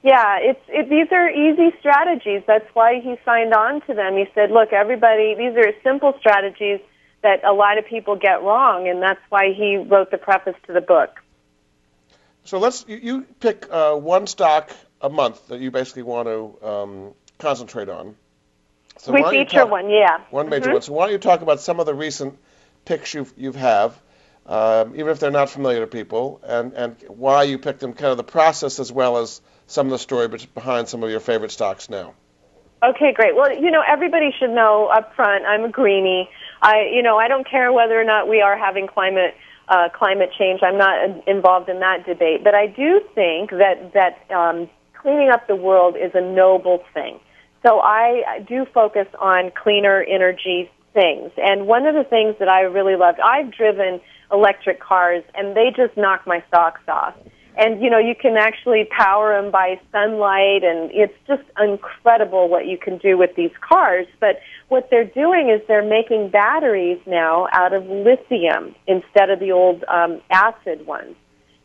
Yeah, 0.02 0.38
it's 0.40 0.60
it, 0.68 0.88
these 0.88 1.08
are 1.12 1.28
easy 1.28 1.74
strategies. 1.80 2.42
That's 2.46 2.68
why 2.74 3.00
he 3.00 3.16
signed 3.24 3.52
on 3.52 3.80
to 3.86 3.94
them. 3.94 4.16
He 4.16 4.26
said, 4.34 4.50
"Look, 4.50 4.72
everybody, 4.72 5.34
these 5.34 5.56
are 5.56 5.72
simple 5.82 6.14
strategies 6.20 6.80
that 7.26 7.44
a 7.44 7.52
lot 7.52 7.76
of 7.78 7.86
people 7.86 8.14
get 8.14 8.42
wrong, 8.42 8.88
and 8.88 9.02
that's 9.02 9.20
why 9.28 9.52
he 9.52 9.76
wrote 9.76 10.10
the 10.12 10.18
preface 10.18 10.54
to 10.66 10.72
the 10.72 10.80
book." 10.80 11.20
So 12.44 12.58
let's 12.58 12.84
you, 12.86 12.96
you 12.96 13.26
pick 13.40 13.66
uh, 13.70 13.96
one 13.96 14.28
stock 14.28 14.70
a 15.00 15.10
month 15.10 15.48
that 15.48 15.60
you 15.60 15.70
basically 15.72 16.04
want 16.04 16.28
to 16.28 16.66
um, 16.66 17.14
concentrate 17.38 17.88
on. 17.88 18.14
So 18.98 19.12
we 19.12 19.22
feature 19.28 19.60
talk, 19.60 19.70
one, 19.70 19.90
yeah. 19.90 20.20
One 20.30 20.48
major 20.48 20.66
mm-hmm. 20.66 20.72
one. 20.74 20.82
So 20.82 20.92
why 20.92 21.06
don't 21.06 21.12
you 21.12 21.18
talk 21.18 21.42
about 21.42 21.60
some 21.60 21.80
of 21.80 21.86
the 21.86 21.94
recent 21.94 22.38
picks 22.84 23.12
you've 23.14 23.32
you've 23.36 23.56
have, 23.56 24.00
um, 24.46 24.94
even 24.94 25.08
if 25.08 25.18
they're 25.18 25.30
not 25.30 25.50
familiar 25.50 25.80
to 25.80 25.86
people, 25.88 26.40
and 26.44 26.72
and 26.74 26.96
why 27.08 27.42
you 27.42 27.58
picked 27.58 27.80
them, 27.80 27.92
kind 27.92 28.12
of 28.12 28.16
the 28.16 28.24
process 28.38 28.78
as 28.78 28.92
well 28.92 29.18
as 29.18 29.40
some 29.66 29.88
of 29.88 29.90
the 29.90 29.98
story 29.98 30.28
behind 30.54 30.88
some 30.88 31.02
of 31.02 31.10
your 31.10 31.20
favorite 31.20 31.50
stocks 31.50 31.90
now. 31.90 32.14
Okay, 32.82 33.12
great. 33.12 33.34
Well, 33.34 33.52
you 33.52 33.70
know, 33.70 33.82
everybody 33.86 34.30
should 34.38 34.50
know 34.50 34.86
up 34.86 35.14
front. 35.14 35.44
I'm 35.44 35.64
a 35.64 35.68
greenie. 35.68 36.28
I, 36.62 36.90
you 36.92 37.02
know, 37.02 37.16
I 37.18 37.28
don't 37.28 37.48
care 37.48 37.72
whether 37.72 38.00
or 38.00 38.04
not 38.04 38.28
we 38.28 38.40
are 38.40 38.56
having 38.56 38.86
climate 38.86 39.34
uh, 39.68 39.88
climate 39.92 40.30
change. 40.38 40.60
I'm 40.62 40.78
not 40.78 41.26
involved 41.26 41.68
in 41.68 41.80
that 41.80 42.06
debate, 42.06 42.44
but 42.44 42.54
I 42.54 42.66
do 42.66 43.00
think 43.14 43.50
that 43.50 43.92
that 43.94 44.34
um, 44.34 44.68
cleaning 44.94 45.30
up 45.30 45.46
the 45.46 45.56
world 45.56 45.96
is 45.96 46.12
a 46.14 46.20
noble 46.20 46.82
thing. 46.94 47.18
So 47.64 47.80
I 47.80 48.44
do 48.46 48.64
focus 48.72 49.08
on 49.18 49.50
cleaner 49.50 50.02
energy 50.02 50.70
things. 50.94 51.32
And 51.36 51.66
one 51.66 51.86
of 51.86 51.94
the 51.94 52.04
things 52.04 52.36
that 52.38 52.48
I 52.48 52.60
really 52.62 52.96
loved, 52.96 53.18
I've 53.18 53.50
driven 53.50 54.00
electric 54.30 54.80
cars, 54.80 55.24
and 55.34 55.56
they 55.56 55.72
just 55.76 55.96
knock 55.96 56.26
my 56.26 56.42
socks 56.50 56.82
off 56.88 57.14
and 57.56 57.82
you 57.82 57.88
know 57.88 57.98
you 57.98 58.14
can 58.14 58.36
actually 58.36 58.86
power 58.96 59.40
them 59.40 59.50
by 59.50 59.80
sunlight 59.90 60.62
and 60.62 60.90
it's 60.92 61.14
just 61.26 61.42
incredible 61.58 62.48
what 62.48 62.66
you 62.66 62.76
can 62.76 62.98
do 62.98 63.16
with 63.16 63.34
these 63.36 63.50
cars. 63.60 64.06
But 64.20 64.40
what 64.68 64.88
they're 64.90 65.04
doing 65.04 65.48
is 65.48 65.66
they're 65.66 65.84
making 65.84 66.30
batteries 66.30 67.00
now 67.06 67.48
out 67.52 67.72
of 67.72 67.86
lithium 67.86 68.74
instead 68.86 69.30
of 69.30 69.40
the 69.40 69.52
old 69.52 69.84
um, 69.88 70.20
acid 70.30 70.86
ones. 70.86 71.16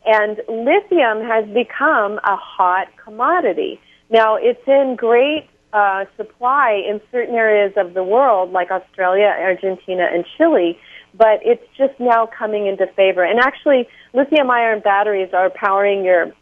And 0.04 0.38
lithium 0.48 1.20
has 1.22 1.46
become 1.52 2.18
a 2.24 2.36
hot 2.36 2.88
commodity. 3.02 3.80
Now 4.10 4.36
it's 4.36 4.66
in 4.66 4.96
great 4.96 5.48
uh, 5.72 6.04
supply 6.16 6.82
in 6.88 7.00
certain 7.10 7.34
areas 7.34 7.72
of 7.76 7.94
the 7.94 8.04
world 8.04 8.52
like 8.52 8.70
australia 8.70 9.34
argentina 9.40 10.06
and 10.12 10.26
chile 10.36 10.78
but 11.14 11.40
it's 11.42 11.64
just 11.76 11.98
now 11.98 12.26
coming 12.26 12.66
into 12.66 12.86
favor. 12.94 13.22
And 13.22 13.38
actually, 13.38 13.88
lithium 14.12 14.50
ion 14.50 14.80
batteries 14.80 15.30
are 15.32 15.50
powering 15.50 16.04
your 16.04 16.32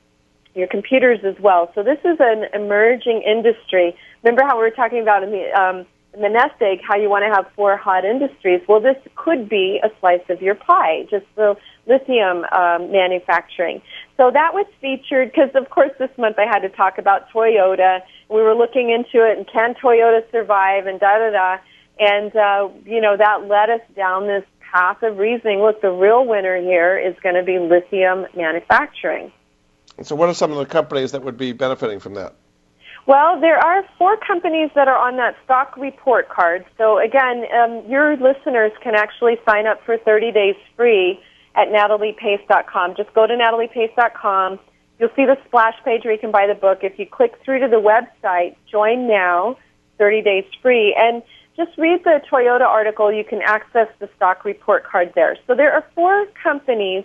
your 0.55 0.67
computers 0.67 1.21
as 1.25 1.39
well. 1.41 1.71
So 1.75 1.83
this 1.83 1.99
is 2.05 2.19
an 2.19 2.47
emerging 2.53 3.23
industry. 3.23 3.97
Remember 4.25 4.43
how 4.45 4.57
we 4.57 4.65
were 4.65 4.71
talking 4.71 5.01
about 5.01 5.23
in 5.23 5.31
the 5.31 5.61
um, 5.61 5.87
in 6.13 6.23
the 6.23 6.29
nest 6.29 6.61
egg 6.61 6.81
how 6.83 6.97
you 6.97 7.09
want 7.09 7.25
to 7.25 7.31
have 7.33 7.53
four 7.55 7.77
hot 7.77 8.05
industries? 8.05 8.61
Well, 8.69 8.81
this 8.81 8.97
could 9.15 9.49
be 9.49 9.81
a 9.83 9.91
slice 10.01 10.23
of 10.29 10.43
your 10.43 10.55
pie, 10.55 11.07
just 11.11 11.27
the 11.37 11.57
lithium 11.87 12.45
um, 12.53 12.91
manufacturing. 12.91 13.81
So 14.17 14.31
that 14.31 14.53
was 14.53 14.67
featured 14.81 15.33
because, 15.33 15.51
of 15.55 15.71
course, 15.71 15.93
this 15.99 16.11
month 16.19 16.37
I 16.39 16.47
had 16.47 16.61
to 16.61 16.69
talk 16.69 16.99
about 16.99 17.31
Toyota. 17.31 18.01
We 18.29 18.43
were 18.43 18.55
looking 18.55 18.91
into 18.91 19.25
it 19.25 19.39
and 19.39 19.47
can 19.47 19.75
Toyota 19.75 20.29
survive 20.31 20.87
and 20.87 20.99
da 21.01 21.19
da 21.19 21.31
da. 21.31 21.59
And, 21.99 22.35
uh, 22.35 22.69
you 22.85 23.01
know, 23.01 23.17
that 23.17 23.47
led 23.47 23.71
us 23.71 23.83
down 23.95 24.27
this 24.27 24.45
path 24.71 25.03
of 25.03 25.19
reasoning. 25.19 25.61
Look, 25.61 25.81
the 25.81 25.91
real 25.91 26.27
winner 26.27 26.61
here 26.61 26.99
is 26.99 27.15
going 27.23 27.35
to 27.35 27.43
be 27.43 27.59
lithium 27.59 28.27
manufacturing. 28.37 29.33
So, 30.03 30.15
what 30.15 30.29
are 30.29 30.35
some 30.35 30.53
of 30.53 30.59
the 30.59 30.67
companies 30.67 31.13
that 31.13 31.23
would 31.23 31.37
be 31.37 31.53
benefiting 31.53 32.01
from 32.01 32.15
that? 32.15 32.35
Well, 33.07 33.41
there 33.41 33.59
are 33.59 33.85
four 33.99 34.17
companies 34.17 34.71
that 34.75 34.87
are 34.89 34.97
on 34.97 35.17
that 35.17 35.37
stock 35.45 35.77
report 35.77 36.29
card. 36.29 36.65
So, 36.79 36.99
again, 36.99 37.45
um, 37.53 37.83
your 37.89 38.17
listeners 38.17 38.73
can 38.83 38.95
actually 38.95 39.37
sign 39.45 39.67
up 39.67 39.85
for 39.85 39.99
30 39.99 40.33
days 40.33 40.55
free 40.77 41.21
at 41.55 41.69
nataliepace.com. 41.69 42.95
Just 42.97 43.13
go 43.15 43.27
to 43.27 43.35
nataliepace.com. 43.35 44.61
You'll 44.99 45.11
see 45.17 45.25
the 45.25 45.39
splash 45.47 45.75
page 45.85 46.05
where 46.05 46.13
you 46.13 46.21
can 46.21 46.31
buy 46.31 46.47
the 46.47 46.55
book. 46.55 46.81
If 46.83 46.99
you 46.99 47.07
click 47.07 47.41
through 47.45 47.61
to 47.61 47.69
the 47.69 47.81
website, 47.81 48.55
join 48.71 49.09
now, 49.09 49.57
30 49.99 50.23
days 50.23 50.45
free. 50.63 50.95
And 50.99 51.23
just 51.57 51.77
read 51.77 52.05
the 52.05 52.21
Toyota 52.31 52.63
article. 52.63 53.13
You 53.13 53.25
can 53.25 53.41
access 53.43 53.89
the 53.99 54.09
stock 54.17 54.45
report 54.45 54.85
card 54.85 55.13
there. 55.15 55.37
So 55.47 55.55
there 55.55 55.73
are 55.73 55.85
four 55.95 56.27
companies 56.43 57.05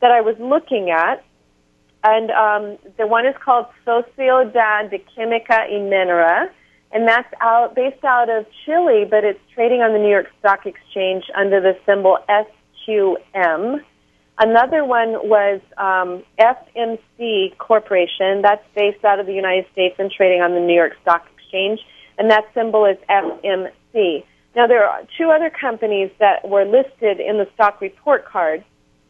that 0.00 0.10
I 0.10 0.20
was 0.20 0.36
looking 0.38 0.90
at 0.90 1.24
and 2.04 2.30
um, 2.30 2.78
the 2.98 3.06
one 3.06 3.26
is 3.26 3.34
called 3.42 3.66
Sociedad 3.86 4.90
de 4.90 4.98
Química 4.98 5.66
y 5.70 5.80
Minera, 5.80 6.50
and 6.92 7.08
that's 7.08 7.32
out 7.40 7.74
based 7.74 8.04
out 8.04 8.28
of 8.28 8.44
Chile, 8.64 9.06
but 9.10 9.24
it's 9.24 9.40
trading 9.54 9.80
on 9.80 9.94
the 9.94 9.98
New 9.98 10.10
York 10.10 10.26
Stock 10.38 10.66
Exchange 10.66 11.24
under 11.34 11.60
the 11.60 11.72
symbol 11.86 12.18
SQM. 12.28 13.82
Another 14.38 14.84
one 14.84 15.12
was 15.28 15.60
um, 15.78 16.22
FMC 16.38 17.56
Corporation. 17.56 18.42
That's 18.42 18.64
based 18.74 19.02
out 19.04 19.18
of 19.18 19.26
the 19.26 19.32
United 19.32 19.64
States 19.72 19.94
and 19.98 20.10
trading 20.10 20.42
on 20.42 20.52
the 20.52 20.60
New 20.60 20.74
York 20.74 20.92
Stock 21.00 21.26
Exchange, 21.38 21.80
and 22.18 22.30
that 22.30 22.44
symbol 22.54 22.84
is 22.84 22.96
FMC. 23.08 24.24
Now, 24.56 24.66
there 24.66 24.88
are 24.88 25.02
two 25.18 25.30
other 25.30 25.50
companies 25.50 26.10
that 26.20 26.48
were 26.48 26.64
listed 26.64 27.20
in 27.20 27.38
the 27.38 27.48
stock 27.54 27.80
report 27.80 28.24
card, 28.24 28.64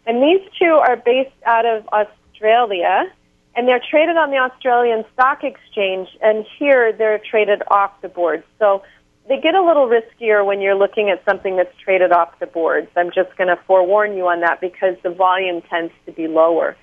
and 0.07 0.23
these 0.23 0.41
two 0.59 0.73
are 0.73 0.97
based 0.97 1.37
out 1.45 1.67
of 1.67 1.87
Australia 1.89 3.13
and 3.57 3.69
they're 3.69 3.81
traded 3.91 4.17
on 4.17 4.31
the 4.31 4.39
Australian 4.39 5.05
Stock 5.13 5.45
Exchange, 5.45 6.09
and 6.21 6.45
here 6.59 6.93
they're 6.93 7.21
traded 7.31 7.63
off 7.71 7.93
the 8.03 8.09
board. 8.09 8.43
So 8.59 8.83
they 9.29 9.41
get 9.41 9.55
a 9.55 9.63
little 9.63 9.89
riskier 9.89 10.45
when 10.45 10.61
you're 10.61 10.75
looking 10.75 11.09
at 11.09 11.25
something 11.25 11.57
that's 11.57 11.75
traded 11.79 12.13
off 12.13 12.39
the 12.41 12.47
boards. 12.47 12.89
I'm 12.97 13.11
just 13.13 13.37
going 13.37 13.49
to 13.49 13.59
forewarn 13.67 14.17
you 14.17 14.27
on 14.27 14.41
that 14.41 14.61
because 14.61 14.97
the 15.03 15.11
volume 15.11 15.63
tends 15.63 15.93
to 16.07 16.13
be 16.13 16.27
lower. 16.27 16.77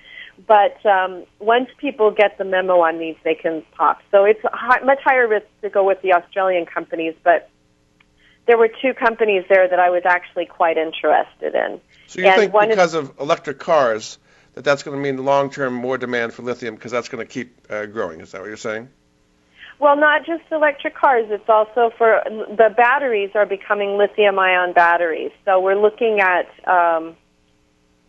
But 0.48 0.84
um, 0.86 1.26
once 1.40 1.70
people 1.78 2.12
get 2.12 2.38
the 2.38 2.46
memo 2.46 2.80
on 2.82 3.00
these, 3.00 3.16
they 3.24 3.36
can 3.36 3.64
pop. 3.78 4.02
So 4.12 4.24
it's 4.26 4.40
high, 4.52 4.80
much 4.84 5.00
higher 5.04 5.28
risk 5.28 5.46
to 5.62 5.70
go 5.70 5.86
with 5.86 6.02
the 6.02 6.14
Australian 6.14 6.66
companies, 6.66 7.14
but 7.24 7.50
there 8.48 8.58
were 8.58 8.70
two 8.82 8.94
companies 8.94 9.44
there 9.50 9.68
that 9.68 9.80
I 9.80 9.90
was 9.90 10.04
actually 10.06 10.46
quite 10.46 10.78
interested 10.78 11.54
in. 11.54 11.80
So 12.08 12.20
you 12.20 12.28
and 12.28 12.52
think 12.52 12.70
because 12.70 12.94
is, 12.94 12.96
of 12.96 13.20
electric 13.20 13.60
cars, 13.60 14.18
that 14.54 14.64
that's 14.64 14.84
going 14.84 14.98
to 14.98 15.02
mean 15.02 15.24
long 15.24 15.50
term 15.50 15.74
more 15.74 15.98
demand 15.98 16.34
for 16.34 16.44
lithium 16.44 16.76
because 16.76 16.92
that's 16.92 17.10
going 17.10 17.26
to 17.26 17.32
keep 17.32 17.56
uh, 17.70 17.86
growing. 17.86 18.20
Is 18.22 18.32
that 18.32 18.42
what 18.42 18.48
you're 18.48 18.58
saying? 18.58 18.90
Well, 19.80 19.96
not 19.96 20.26
just 20.26 20.44
electric 20.52 20.96
cars. 20.96 21.26
It's 21.30 21.50
also 21.50 21.92
for 21.98 22.22
the 22.26 22.74
batteries 22.76 23.32
are 23.36 23.46
becoming 23.46 23.98
lithium 23.98 24.38
ion 24.38 24.74
batteries. 24.74 25.32
So 25.46 25.60
we're 25.60 25.80
looking 25.80 26.20
at. 26.20 26.48
Um, 26.68 27.16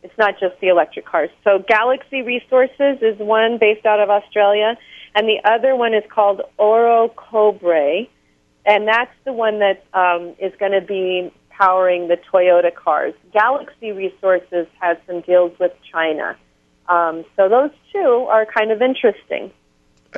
it's 0.03 0.17
not 0.19 0.39
just 0.41 0.59
the 0.61 0.69
electric 0.69 1.07
cars. 1.07 1.31
So 1.45 1.65
Galaxy 1.67 2.23
Resources 2.23 2.99
is 3.01 3.19
one 3.19 3.59
based 3.59 3.87
out 3.87 4.01
of 4.01 4.11
Australia, 4.11 4.77
and 5.15 5.29
the 5.29 5.41
other 5.45 5.77
one 5.77 5.95
is 5.95 6.05
called 6.09 6.43
Orocobre, 6.59 8.09
and 8.67 8.89
that's 8.89 9.15
the 9.25 9.33
one 9.33 9.61
that 9.61 9.85
um, 9.95 10.35
is 10.39 10.53
going 10.59 10.73
to 10.73 10.81
be 10.81 11.33
powering 11.51 12.09
the 12.09 12.17
Toyota 12.33 12.75
cars. 12.75 13.15
Galaxy 13.33 13.93
Resources 13.93 14.67
has 14.81 14.97
some 15.07 15.21
deals 15.21 15.53
with 15.59 15.73
China. 15.91 16.37
Um, 16.89 17.25
so 17.37 17.49
those 17.49 17.71
two 17.93 18.27
are 18.29 18.47
kind 18.47 18.71
of 18.73 18.83
interesting. 18.83 19.53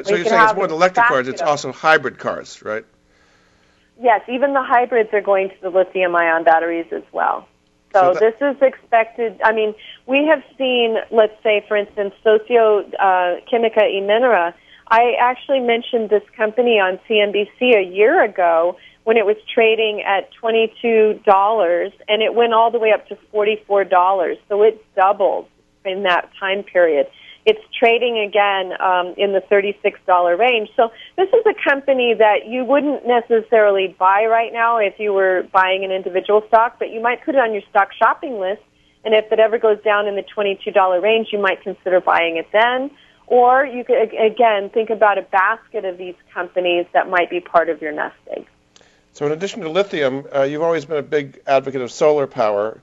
So 0.02 0.16
you're 0.16 0.24
saying 0.24 0.42
it's 0.42 0.54
more 0.54 0.66
than 0.66 0.76
electric 0.76 1.06
cars, 1.06 1.28
it's 1.28 1.42
also 1.42 1.72
hybrid 1.72 2.18
cars, 2.18 2.62
right? 2.62 2.84
Yes, 4.00 4.22
even 4.28 4.54
the 4.54 4.62
hybrids 4.62 5.10
are 5.12 5.20
going 5.20 5.50
to 5.50 5.54
the 5.62 5.70
lithium 5.70 6.16
ion 6.16 6.42
batteries 6.42 6.86
as 6.90 7.04
well. 7.12 7.46
So, 7.94 8.12
so 8.12 8.18
this 8.18 8.34
is 8.40 8.60
expected. 8.60 9.40
I 9.44 9.52
mean, 9.52 9.74
we 10.06 10.26
have 10.26 10.42
seen, 10.58 10.96
let's 11.10 11.40
say, 11.42 11.64
for 11.68 11.76
instance, 11.76 12.12
Socio 12.24 12.80
uh, 12.98 13.40
Química 13.50 13.82
y 13.82 14.00
Minera. 14.02 14.52
I 14.88 15.14
actually 15.20 15.60
mentioned 15.60 16.10
this 16.10 16.24
company 16.36 16.80
on 16.80 16.98
CNBC 17.08 17.76
a 17.78 17.82
year 17.82 18.22
ago 18.22 18.76
when 19.04 19.16
it 19.16 19.24
was 19.24 19.36
trading 19.52 20.02
at 20.02 20.28
$22 20.42 21.92
and 22.08 22.22
it 22.22 22.34
went 22.34 22.52
all 22.52 22.70
the 22.70 22.78
way 22.78 22.92
up 22.92 23.06
to 23.08 23.16
$44. 23.32 24.38
So 24.48 24.62
it 24.62 24.84
doubled 24.96 25.46
in 25.84 26.02
that 26.02 26.30
time 26.40 26.64
period. 26.64 27.06
It's 27.46 27.60
trading 27.78 28.18
again 28.18 28.72
um, 28.80 29.14
in 29.18 29.32
the 29.32 29.40
$36 29.40 30.38
range. 30.38 30.70
So 30.76 30.90
this 31.16 31.28
is 31.28 31.44
a 31.46 31.54
company 31.68 32.14
that 32.14 32.46
you 32.46 32.64
wouldn't 32.64 33.06
necessarily 33.06 33.94
buy 33.98 34.24
right 34.24 34.52
now 34.52 34.78
if 34.78 34.98
you 34.98 35.12
were 35.12 35.46
buying 35.52 35.84
an 35.84 35.90
individual 35.90 36.42
stock, 36.48 36.78
but 36.78 36.90
you 36.90 37.00
might 37.02 37.24
put 37.24 37.34
it 37.34 37.38
on 37.38 37.52
your 37.52 37.62
stock 37.68 37.90
shopping 37.92 38.40
list. 38.40 38.62
And 39.04 39.12
if 39.14 39.30
it 39.30 39.38
ever 39.38 39.58
goes 39.58 39.78
down 39.82 40.06
in 40.06 40.16
the 40.16 40.22
$22 40.22 41.02
range, 41.02 41.28
you 41.32 41.38
might 41.38 41.62
consider 41.62 42.00
buying 42.00 42.38
it 42.38 42.46
then. 42.52 42.90
Or 43.26 43.64
you 43.64 43.84
could, 43.84 44.14
again, 44.14 44.70
think 44.70 44.90
about 44.90 45.18
a 45.18 45.22
basket 45.22 45.84
of 45.84 45.98
these 45.98 46.14
companies 46.32 46.86
that 46.92 47.08
might 47.08 47.28
be 47.28 47.40
part 47.40 47.68
of 47.68 47.82
your 47.82 47.92
nest 47.92 48.16
egg. 48.30 48.46
So, 49.12 49.26
in 49.26 49.32
addition 49.32 49.60
to 49.60 49.68
lithium, 49.68 50.26
uh, 50.34 50.42
you've 50.42 50.62
always 50.62 50.84
been 50.86 50.96
a 50.96 51.02
big 51.02 51.40
advocate 51.46 51.80
of 51.80 51.92
solar 51.92 52.26
power. 52.26 52.80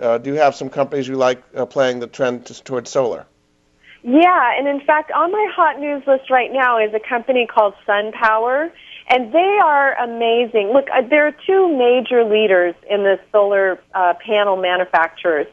Uh, 0.00 0.18
do 0.18 0.30
you 0.30 0.36
have 0.36 0.54
some 0.54 0.68
companies 0.68 1.06
you 1.08 1.16
like 1.16 1.42
uh, 1.54 1.64
playing 1.64 2.00
the 2.00 2.06
trend 2.06 2.46
to, 2.46 2.62
towards 2.62 2.90
solar? 2.90 3.26
Yeah, 4.02 4.58
and 4.58 4.66
in 4.66 4.80
fact, 4.80 5.10
on 5.12 5.30
my 5.30 5.46
hot 5.54 5.78
news 5.78 6.02
list 6.06 6.30
right 6.30 6.50
now 6.50 6.78
is 6.78 6.92
a 6.94 7.00
company 7.06 7.46
called 7.46 7.74
SunPower, 7.86 8.70
and 9.08 9.32
they 9.32 9.58
are 9.62 9.94
amazing. 10.02 10.70
Look, 10.72 10.86
uh, 10.94 11.02
there 11.08 11.26
are 11.26 11.34
two 11.46 11.68
major 11.76 12.24
leaders 12.24 12.74
in 12.88 13.02
the 13.02 13.18
solar 13.30 13.78
uh, 13.94 14.14
panel 14.24 14.56
manufacturers 14.56 15.46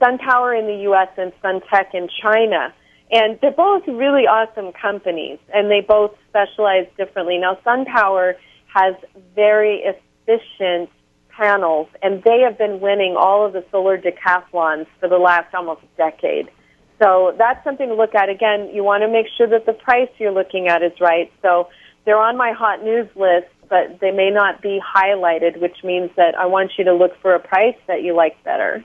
SunPower 0.00 0.58
in 0.58 0.66
the 0.66 0.82
U.S. 0.82 1.08
and 1.16 1.32
SunTech 1.42 1.94
in 1.94 2.08
China. 2.20 2.74
And 3.10 3.38
they're 3.40 3.52
both 3.52 3.86
really 3.86 4.26
awesome 4.26 4.72
companies, 4.72 5.38
and 5.52 5.70
they 5.70 5.80
both 5.80 6.12
specialize 6.28 6.86
differently. 6.96 7.38
Now, 7.38 7.58
SunPower 7.64 8.34
has 8.74 8.94
very 9.34 9.84
efficient 9.84 10.90
panels, 11.28 11.88
and 12.02 12.22
they 12.24 12.40
have 12.40 12.58
been 12.58 12.80
winning 12.80 13.14
all 13.16 13.46
of 13.46 13.52
the 13.52 13.64
solar 13.70 13.98
decathlons 13.98 14.86
for 14.98 15.08
the 15.08 15.18
last 15.18 15.54
almost 15.54 15.82
decade. 15.96 16.50
So 16.98 17.34
that's 17.36 17.62
something 17.64 17.88
to 17.88 17.94
look 17.94 18.14
at. 18.14 18.28
Again, 18.28 18.70
you 18.72 18.84
want 18.84 19.02
to 19.02 19.08
make 19.08 19.26
sure 19.36 19.46
that 19.48 19.66
the 19.66 19.72
price 19.72 20.08
you're 20.18 20.32
looking 20.32 20.68
at 20.68 20.82
is 20.82 20.92
right. 21.00 21.32
So 21.42 21.68
they're 22.04 22.18
on 22.18 22.36
my 22.36 22.52
hot 22.52 22.82
news 22.82 23.08
list, 23.16 23.48
but 23.68 24.00
they 24.00 24.10
may 24.10 24.30
not 24.30 24.62
be 24.62 24.80
highlighted, 24.80 25.60
which 25.60 25.82
means 25.82 26.10
that 26.16 26.34
I 26.36 26.46
want 26.46 26.72
you 26.78 26.84
to 26.84 26.94
look 26.94 27.20
for 27.20 27.34
a 27.34 27.40
price 27.40 27.76
that 27.86 28.02
you 28.02 28.14
like 28.14 28.42
better. 28.44 28.84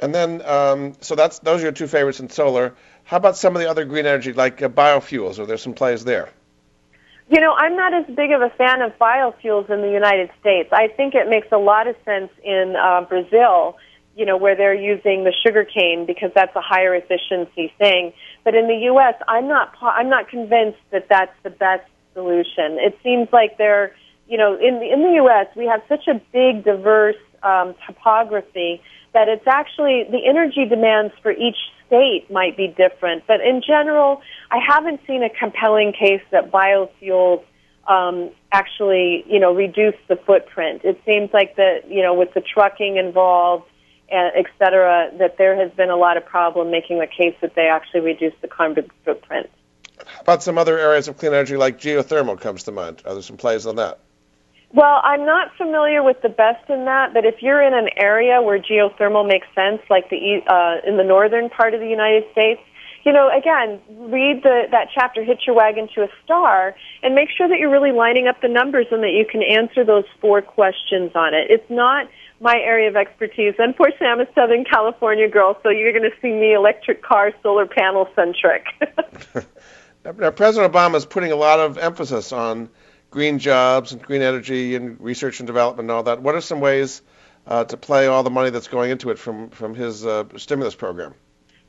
And 0.00 0.14
then, 0.14 0.42
um, 0.46 0.94
so 1.00 1.14
that's 1.14 1.38
those 1.40 1.60
are 1.60 1.64
your 1.64 1.72
two 1.72 1.86
favorites 1.86 2.20
in 2.20 2.30
solar. 2.30 2.74
How 3.04 3.18
about 3.18 3.36
some 3.36 3.54
of 3.54 3.60
the 3.60 3.68
other 3.68 3.84
green 3.84 4.06
energy, 4.06 4.32
like 4.32 4.62
uh, 4.62 4.68
biofuels? 4.68 5.38
Are 5.38 5.46
there 5.46 5.58
some 5.58 5.74
plays 5.74 6.04
there? 6.04 6.30
You 7.28 7.40
know, 7.40 7.52
I'm 7.52 7.76
not 7.76 7.94
as 7.94 8.06
big 8.16 8.32
of 8.32 8.42
a 8.42 8.50
fan 8.50 8.82
of 8.82 8.98
biofuels 8.98 9.70
in 9.70 9.82
the 9.82 9.90
United 9.90 10.30
States. 10.40 10.70
I 10.72 10.88
think 10.88 11.14
it 11.14 11.28
makes 11.28 11.48
a 11.52 11.58
lot 11.58 11.86
of 11.86 11.94
sense 12.04 12.30
in 12.42 12.74
uh, 12.76 13.02
Brazil, 13.02 13.76
you 14.16 14.26
know, 14.26 14.36
where 14.36 14.56
they're 14.56 14.74
using 14.74 15.24
the 15.24 15.32
sugar 15.44 15.64
cane 15.64 16.04
because 16.06 16.30
that's 16.34 16.54
a 16.56 16.60
higher 16.60 16.94
efficiency 16.94 17.72
thing. 17.78 18.12
But 18.44 18.54
in 18.54 18.66
the 18.68 18.76
U.S., 18.92 19.14
I'm 19.28 19.48
not 19.48 19.74
I'm 19.80 20.08
not 20.08 20.28
convinced 20.28 20.78
that 20.90 21.08
that's 21.08 21.34
the 21.42 21.50
best 21.50 21.88
solution. 22.14 22.78
It 22.78 22.98
seems 23.02 23.28
like 23.32 23.56
they're, 23.56 23.94
you 24.28 24.36
know, 24.36 24.54
in 24.54 24.80
the, 24.80 24.92
in 24.92 25.02
the 25.02 25.14
U.S. 25.16 25.46
we 25.56 25.66
have 25.66 25.82
such 25.88 26.08
a 26.08 26.20
big, 26.32 26.64
diverse 26.64 27.16
um, 27.42 27.74
topography 27.86 28.82
that 29.12 29.28
it's 29.28 29.46
actually 29.46 30.04
the 30.10 30.20
energy 30.28 30.66
demands 30.66 31.12
for 31.22 31.32
each 31.32 31.56
state 31.86 32.30
might 32.30 32.56
be 32.56 32.68
different. 32.68 33.24
But 33.26 33.40
in 33.40 33.62
general, 33.66 34.22
I 34.50 34.58
haven't 34.58 35.00
seen 35.06 35.22
a 35.22 35.30
compelling 35.30 35.92
case 35.92 36.22
that 36.30 36.50
biofuels 36.50 37.42
um, 37.88 38.30
actually, 38.52 39.24
you 39.26 39.40
know, 39.40 39.54
reduce 39.54 39.96
the 40.08 40.16
footprint. 40.16 40.82
It 40.84 41.00
seems 41.04 41.30
like 41.32 41.56
that, 41.56 41.88
you 41.88 42.02
know, 42.02 42.14
with 42.14 42.32
the 42.34 42.40
trucking 42.40 42.96
involved 42.96 43.64
et 44.10 44.46
cetera, 44.58 45.10
that 45.18 45.38
there 45.38 45.56
has 45.56 45.70
been 45.72 45.90
a 45.90 45.96
lot 45.96 46.16
of 46.16 46.24
problem 46.24 46.70
making 46.70 46.98
the 46.98 47.06
case 47.06 47.34
that 47.40 47.54
they 47.54 47.68
actually 47.68 48.00
reduce 48.00 48.34
the 48.42 48.48
carbon 48.48 48.88
footprint. 49.04 49.48
How 49.98 50.20
about 50.20 50.42
some 50.42 50.58
other 50.58 50.78
areas 50.78 51.08
of 51.08 51.16
clean 51.16 51.32
energy 51.32 51.56
like 51.56 51.78
geothermal 51.78 52.40
comes 52.40 52.64
to 52.64 52.72
mind? 52.72 53.02
Are 53.04 53.14
there 53.14 53.22
some 53.22 53.36
plays 53.36 53.66
on 53.66 53.76
that? 53.76 54.00
Well, 54.72 55.00
I'm 55.02 55.26
not 55.26 55.54
familiar 55.56 56.02
with 56.02 56.22
the 56.22 56.28
best 56.28 56.70
in 56.70 56.84
that, 56.84 57.12
but 57.12 57.24
if 57.24 57.42
you're 57.42 57.60
in 57.60 57.74
an 57.74 57.88
area 57.96 58.40
where 58.40 58.58
geothermal 58.58 59.26
makes 59.26 59.48
sense, 59.54 59.82
like 59.90 60.08
the 60.10 60.42
uh, 60.46 60.88
in 60.88 60.96
the 60.96 61.04
northern 61.04 61.50
part 61.50 61.74
of 61.74 61.80
the 61.80 61.88
United 61.88 62.24
States, 62.30 62.60
you 63.02 63.12
know, 63.12 63.30
again, 63.36 63.80
read 63.88 64.42
the, 64.42 64.68
that 64.70 64.88
chapter, 64.94 65.24
Hitch 65.24 65.42
Your 65.46 65.56
Wagon 65.56 65.88
to 65.94 66.02
a 66.02 66.08
Star, 66.24 66.76
and 67.02 67.14
make 67.14 67.30
sure 67.36 67.48
that 67.48 67.58
you're 67.58 67.70
really 67.70 67.92
lining 67.92 68.28
up 68.28 68.40
the 68.40 68.48
numbers 68.48 68.86
and 68.92 69.02
that 69.02 69.10
you 69.10 69.26
can 69.26 69.42
answer 69.42 69.84
those 69.84 70.04
four 70.20 70.40
questions 70.40 71.12
on 71.14 71.34
it. 71.34 71.50
It's 71.50 71.68
not 71.70 72.08
my 72.40 72.56
area 72.56 72.88
of 72.88 72.96
expertise. 72.96 73.54
Unfortunately, 73.58 74.06
I'm 74.06 74.20
a 74.20 74.26
Southern 74.34 74.64
California 74.64 75.28
girl, 75.28 75.58
so 75.62 75.68
you're 75.68 75.92
going 75.92 76.10
to 76.10 76.16
see 76.22 76.32
me 76.32 76.54
electric 76.54 77.02
car, 77.02 77.32
solar 77.42 77.66
panel 77.66 78.08
centric. 78.16 78.64
now, 80.04 80.30
President 80.30 80.72
Obama 80.72 80.96
is 80.96 81.04
putting 81.04 81.32
a 81.32 81.36
lot 81.36 81.60
of 81.60 81.76
emphasis 81.76 82.32
on 82.32 82.70
green 83.10 83.38
jobs 83.38 83.92
and 83.92 84.00
green 84.00 84.22
energy 84.22 84.74
and 84.74 84.98
research 85.00 85.40
and 85.40 85.46
development 85.46 85.86
and 85.86 85.90
all 85.90 86.02
that. 86.04 86.22
What 86.22 86.34
are 86.34 86.40
some 86.40 86.60
ways 86.60 87.02
uh, 87.46 87.64
to 87.64 87.76
play 87.76 88.06
all 88.06 88.22
the 88.22 88.30
money 88.30 88.50
that's 88.50 88.68
going 88.68 88.90
into 88.90 89.10
it 89.10 89.18
from 89.18 89.50
from 89.50 89.74
his 89.74 90.06
uh, 90.06 90.24
stimulus 90.36 90.74
program? 90.74 91.14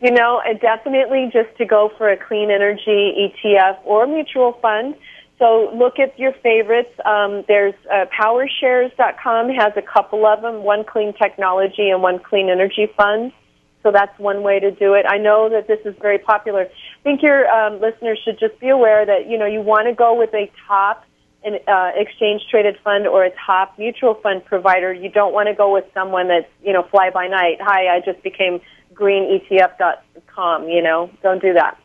You 0.01 0.11
know, 0.11 0.41
definitely 0.61 1.29
just 1.31 1.55
to 1.57 1.65
go 1.65 1.91
for 1.97 2.09
a 2.09 2.17
clean 2.17 2.49
energy 2.49 3.33
ETF 3.43 3.79
or 3.83 4.07
mutual 4.07 4.53
fund. 4.61 4.95
So 5.41 5.71
look 5.73 5.97
at 5.97 6.19
your 6.19 6.33
favorites. 6.43 6.93
Um, 7.03 7.43
there's 7.47 7.73
uh, 7.91 8.05
PowerShares.com 8.15 9.49
has 9.49 9.73
a 9.75 9.81
couple 9.81 10.27
of 10.27 10.43
them, 10.43 10.61
one 10.61 10.83
clean 10.83 11.13
technology 11.13 11.89
and 11.89 12.03
one 12.03 12.19
clean 12.19 12.47
energy 12.47 12.87
fund. 12.95 13.33
So 13.81 13.91
that's 13.91 14.17
one 14.19 14.43
way 14.43 14.59
to 14.59 14.69
do 14.69 14.93
it. 14.93 15.07
I 15.09 15.17
know 15.17 15.49
that 15.49 15.67
this 15.67 15.79
is 15.83 15.95
very 15.99 16.19
popular. 16.19 16.67
I 16.69 17.03
think 17.03 17.23
your 17.23 17.49
um, 17.49 17.81
listeners 17.81 18.19
should 18.23 18.39
just 18.39 18.59
be 18.59 18.69
aware 18.69 19.03
that 19.03 19.27
you 19.27 19.39
know 19.39 19.47
you 19.47 19.61
want 19.61 19.87
to 19.87 19.95
go 19.95 20.15
with 20.15 20.31
a 20.35 20.51
top 20.67 21.05
uh, 21.43 21.91
exchange 21.95 22.43
traded 22.51 22.77
fund 22.83 23.07
or 23.07 23.25
a 23.25 23.31
top 23.43 23.79
mutual 23.79 24.13
fund 24.21 24.45
provider. 24.45 24.93
You 24.93 25.09
don't 25.09 25.33
want 25.33 25.47
to 25.47 25.55
go 25.55 25.73
with 25.73 25.85
someone 25.95 26.27
that's 26.27 26.45
you 26.63 26.71
know 26.71 26.83
fly 26.83 27.09
by 27.09 27.25
night. 27.25 27.57
Hi, 27.61 27.87
I 27.95 28.01
just 28.05 28.21
became 28.21 28.61
greenetf.com. 28.93 30.69
You 30.69 30.83
know, 30.83 31.09
don't 31.23 31.41
do 31.41 31.53
that. 31.53 31.80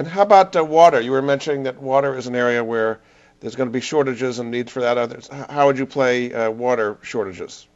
And 0.00 0.08
how 0.08 0.22
about 0.22 0.56
uh, 0.56 0.64
water? 0.64 0.98
You 0.98 1.10
were 1.10 1.20
mentioning 1.20 1.64
that 1.64 1.78
water 1.78 2.16
is 2.16 2.26
an 2.26 2.34
area 2.34 2.64
where 2.64 3.00
there's 3.40 3.54
going 3.54 3.68
to 3.68 3.70
be 3.72 3.82
shortages 3.82 4.38
and 4.38 4.50
needs 4.50 4.72
for 4.72 4.80
that. 4.80 4.96
Others, 4.96 5.28
how 5.28 5.66
would 5.66 5.76
you 5.76 5.84
play 5.84 6.32
uh, 6.32 6.50
water 6.50 6.96
shortages? 7.02 7.68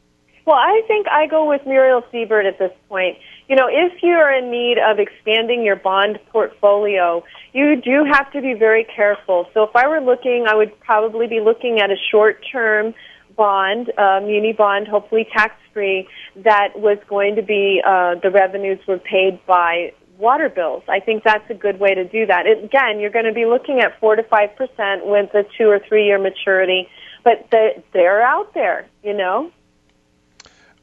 Well, 0.46 0.56
I 0.56 0.80
think 0.88 1.06
I 1.06 1.26
go 1.26 1.46
with 1.46 1.66
Muriel 1.66 2.02
Siebert 2.10 2.46
at 2.46 2.58
this 2.58 2.72
point. 2.88 3.18
You 3.46 3.56
know, 3.56 3.68
if 3.70 4.02
you 4.02 4.12
are 4.12 4.32
in 4.32 4.50
need 4.50 4.78
of 4.78 4.98
expanding 4.98 5.64
your 5.64 5.76
bond 5.76 6.18
portfolio, 6.32 7.22
you 7.52 7.76
do 7.76 8.06
have 8.10 8.32
to 8.32 8.40
be 8.40 8.54
very 8.54 8.84
careful. 8.84 9.46
So 9.52 9.64
if 9.64 9.76
I 9.76 9.86
were 9.86 10.00
looking, 10.00 10.46
I 10.48 10.54
would 10.54 10.80
probably 10.80 11.26
be 11.26 11.40
looking 11.40 11.80
at 11.80 11.90
a 11.90 11.96
short-term 12.10 12.94
bond, 13.36 13.92
uh, 13.98 14.20
muni 14.22 14.54
bond, 14.54 14.88
hopefully 14.88 15.28
tax 15.30 15.52
free, 15.74 16.08
that 16.36 16.70
was 16.74 16.96
going 17.06 17.36
to 17.36 17.42
be 17.42 17.82
uh, 17.86 18.14
the 18.22 18.30
revenues 18.30 18.78
were 18.88 18.98
paid 18.98 19.44
by 19.44 19.92
water 20.18 20.48
bills. 20.48 20.82
I 20.88 21.00
think 21.00 21.24
that's 21.24 21.48
a 21.50 21.54
good 21.54 21.80
way 21.80 21.94
to 21.94 22.04
do 22.04 22.26
that. 22.26 22.46
It, 22.46 22.64
again, 22.64 23.00
you're 23.00 23.10
going 23.10 23.24
to 23.24 23.32
be 23.32 23.46
looking 23.46 23.80
at 23.80 23.98
four 24.00 24.16
to 24.16 24.22
five 24.22 24.54
percent 24.56 25.06
with 25.06 25.34
a 25.34 25.44
two 25.56 25.68
or 25.68 25.78
three 25.78 26.06
year 26.06 26.18
maturity, 26.18 26.88
but 27.22 27.46
the, 27.50 27.82
they're 27.92 28.22
out 28.22 28.54
there, 28.54 28.86
you 29.02 29.12
know. 29.12 29.50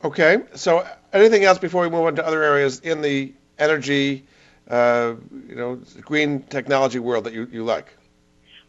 Okay. 0.04 0.40
So, 0.56 0.86
anything 1.14 1.44
else 1.44 1.60
before 1.60 1.84
we 1.84 1.90
move 1.90 2.06
on 2.06 2.16
to 2.16 2.26
other 2.26 2.44
areas 2.44 2.80
in 2.80 3.02
the 3.02 3.34
energy, 3.60 4.26
uh, 4.70 5.14
you 5.48 5.56
know, 5.56 5.80
green 6.02 6.44
technology 6.44 7.00
world 7.00 7.26
that 7.26 7.34
you, 7.34 7.48
you 7.52 7.64
like? 7.64 7.96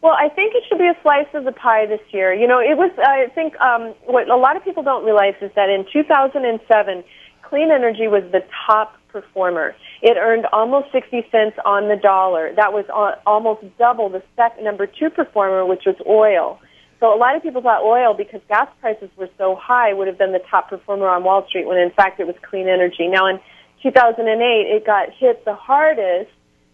Well, 0.01 0.15
I 0.19 0.27
think 0.27 0.53
it 0.53 0.63
should 0.67 0.79
be 0.79 0.87
a 0.87 0.97
slice 1.01 1.27
of 1.33 1.45
the 1.45 1.53
pie 1.53 1.85
this 1.85 2.01
year. 2.11 2.33
You 2.33 2.45
know, 2.45 2.59
it 2.59 2.77
was, 2.77 2.91
I 2.97 3.27
think, 3.33 3.59
um, 3.61 3.93
what 4.05 4.29
a 4.29 4.35
lot 4.35 4.57
of 4.57 4.63
people 4.63 4.83
don't 4.83 5.05
realize 5.05 5.35
is 5.41 5.49
that 5.55 5.69
in 5.69 5.85
2007, 5.91 7.03
clean 7.41 7.71
energy 7.71 8.09
was 8.09 8.23
the 8.33 8.43
top 8.67 8.97
performer. 9.07 9.73
It 10.03 10.17
earned 10.19 10.45
almost 10.51 10.91
60 10.91 11.25
cents 11.31 11.55
on 11.63 11.87
the 11.87 11.95
dollar. 11.95 12.53
That 12.53 12.73
was 12.73 12.83
almost 13.25 13.63
double 13.77 14.09
the 14.09 14.21
sec- 14.35 14.61
number 14.61 14.85
two 14.85 15.09
performer, 15.09 15.65
which 15.65 15.83
was 15.85 15.95
oil. 16.05 16.59
So 16.99 17.15
a 17.15 17.15
lot 17.15 17.37
of 17.37 17.41
people 17.41 17.61
thought 17.61 17.83
oil, 17.83 18.13
because 18.13 18.41
gas 18.49 18.67
prices 18.81 19.09
were 19.15 19.29
so 19.37 19.55
high, 19.55 19.93
would 19.93 20.07
have 20.07 20.17
been 20.17 20.33
the 20.33 20.43
top 20.51 20.69
performer 20.69 21.07
on 21.07 21.23
Wall 21.23 21.47
Street, 21.47 21.67
when 21.67 21.77
in 21.77 21.89
fact 21.89 22.19
it 22.19 22.27
was 22.27 22.35
clean 22.43 22.67
energy. 22.67 23.07
Now 23.07 23.27
in 23.27 23.39
2008, 23.81 24.27
it 24.75 24.85
got 24.85 25.07
hit 25.17 25.45
the 25.45 25.55
hardest 25.55 26.31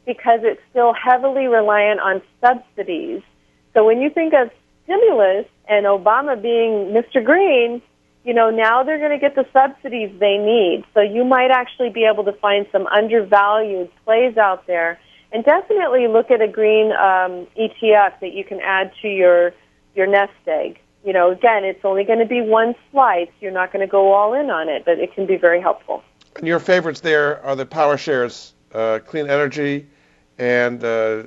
because 0.07 0.39
it's 0.41 0.61
still 0.71 0.93
heavily 0.93 1.45
reliant 1.45 1.99
on 1.99 2.23
subsidies. 2.41 3.21
So 3.75 3.85
when 3.85 4.01
you 4.01 4.09
think 4.09 4.33
of 4.33 4.49
stimulus 4.85 5.45
and 5.67 5.85
Obama 5.85 6.41
being 6.41 6.97
Mr. 6.97 7.23
Green, 7.23 7.79
you 8.23 8.33
know, 8.33 8.49
now 8.49 8.83
they're 8.83 8.99
going 8.99 9.11
to 9.11 9.17
get 9.17 9.35
the 9.35 9.45
subsidies 9.53 10.11
they 10.19 10.37
need. 10.37 10.83
So 10.93 11.01
you 11.01 11.23
might 11.23 11.51
actually 11.51 11.89
be 11.89 12.05
able 12.05 12.23
to 12.25 12.33
find 12.33 12.67
some 12.71 12.85
undervalued 12.87 13.89
plays 14.03 14.37
out 14.37 14.67
there. 14.67 14.99
And 15.31 15.45
definitely 15.45 16.07
look 16.07 16.31
at 16.31 16.41
a 16.41 16.47
green 16.47 16.91
um, 16.91 17.47
ETF 17.57 18.19
that 18.19 18.33
you 18.33 18.43
can 18.43 18.59
add 18.61 18.91
to 19.01 19.07
your 19.07 19.53
your 19.95 20.07
nest 20.07 20.33
egg. 20.47 20.79
You 21.05 21.13
know, 21.13 21.31
again, 21.31 21.63
it's 21.63 21.83
only 21.85 22.03
going 22.03 22.19
to 22.19 22.25
be 22.25 22.41
one 22.41 22.75
slice. 22.91 23.29
You're 23.39 23.51
not 23.51 23.71
going 23.71 23.85
to 23.85 23.91
go 23.91 24.13
all 24.13 24.33
in 24.33 24.49
on 24.49 24.69
it, 24.69 24.85
but 24.85 24.99
it 24.99 25.13
can 25.13 25.25
be 25.25 25.37
very 25.37 25.61
helpful. 25.61 26.03
And 26.35 26.47
your 26.47 26.59
favorites 26.59 26.99
there 27.01 27.43
are 27.43 27.55
the 27.55 27.65
power 27.65 27.97
shares, 27.97 28.53
uh, 28.73 28.99
clean 29.05 29.29
energy, 29.29 29.87
and 30.37 30.83
uh, 30.83 31.23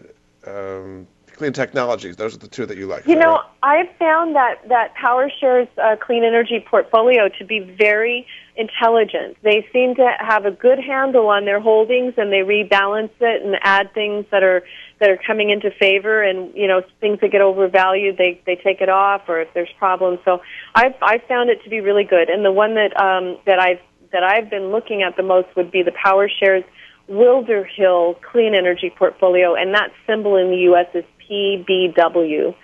um, 0.47 1.07
clean 1.37 1.53
technologies. 1.53 2.17
Those 2.17 2.35
are 2.35 2.39
the 2.39 2.49
two 2.49 2.67
that 2.67 2.77
you 2.77 2.87
like. 2.87 3.07
You 3.07 3.17
know, 3.17 3.41
right? 3.63 3.87
I've 3.89 3.97
found 3.97 4.37
that 4.37 4.69
that 4.69 4.95
PowerShares 4.95 5.69
uh, 5.79 5.97
clean 5.97 6.25
energy 6.25 6.65
portfolio 6.69 7.29
to 7.39 7.45
be 7.45 7.61
very 7.61 8.27
intelligent. 8.57 9.37
They 9.43 9.67
seem 9.73 9.95
to 9.97 10.15
have 10.19 10.45
a 10.45 10.51
good 10.51 10.79
handle 10.79 11.29
on 11.29 11.45
their 11.45 11.61
holdings, 11.61 12.15
and 12.17 12.31
they 12.33 12.41
rebalance 12.41 13.11
it 13.21 13.43
and 13.43 13.57
add 13.63 13.93
things 13.95 14.27
that 14.31 14.43
are 14.43 14.63
that 15.01 15.11
are 15.11 15.19
coming 15.27 15.51
into 15.51 15.71
favor, 15.71 16.23
and 16.23 16.55
you 16.55 16.69
know 16.69 16.83
things 17.01 17.21
that 17.21 17.33
get 17.33 17.41
overvalued, 17.41 18.17
they 18.19 18.41
they 18.47 18.57
take 18.57 18.81
it 18.81 18.89
off, 18.89 19.23
or 19.29 19.41
if 19.41 19.49
there's 19.55 19.73
problems. 19.79 20.19
So 20.25 20.43
I've 20.75 20.95
I've 21.03 21.23
found 21.25 21.51
it 21.51 21.63
to 21.65 21.71
be 21.71 21.81
really 21.81 22.05
good. 22.05 22.29
And 22.29 22.45
the 22.45 22.53
one 22.53 22.75
that 22.75 22.99
um, 23.01 23.39
that 23.47 23.59
I've 23.59 23.81
that 24.13 24.23
I've 24.23 24.51
been 24.51 24.71
looking 24.71 25.03
at 25.03 25.17
the 25.17 25.23
most 25.23 25.49
would 25.57 25.71
be 25.71 25.83
the 25.83 25.93
PowerShares 25.93 26.65
Wilderhill 27.09 28.21
Clean 28.23 28.55
Energy 28.55 28.93
Portfolio, 28.97 29.55
and 29.55 29.75
that 29.75 29.91
symbol 30.07 30.37
in 30.37 30.51
the 30.51 30.59
U.S. 30.69 30.87
is 30.95 31.05
PBW, 31.33 32.55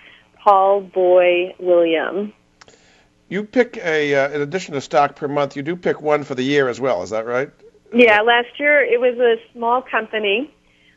Paul 0.43 0.81
Boy 0.81 1.55
William. 1.59 2.33
You 3.27 3.43
pick 3.43 3.77
a, 3.77 4.15
uh, 4.15 4.29
in 4.29 4.41
addition 4.41 4.73
to 4.73 4.81
stock 4.81 5.15
per 5.15 5.27
month, 5.27 5.55
you 5.55 5.61
do 5.61 5.75
pick 5.75 6.01
one 6.01 6.23
for 6.23 6.35
the 6.35 6.43
year 6.43 6.67
as 6.67 6.79
well. 6.79 7.03
Is 7.03 7.09
that 7.09 7.25
right? 7.25 7.49
Yeah, 7.93 8.21
last 8.21 8.59
year 8.59 8.81
it 8.81 8.99
was 8.99 9.17
a 9.17 9.35
small 9.53 9.81
company 9.81 10.53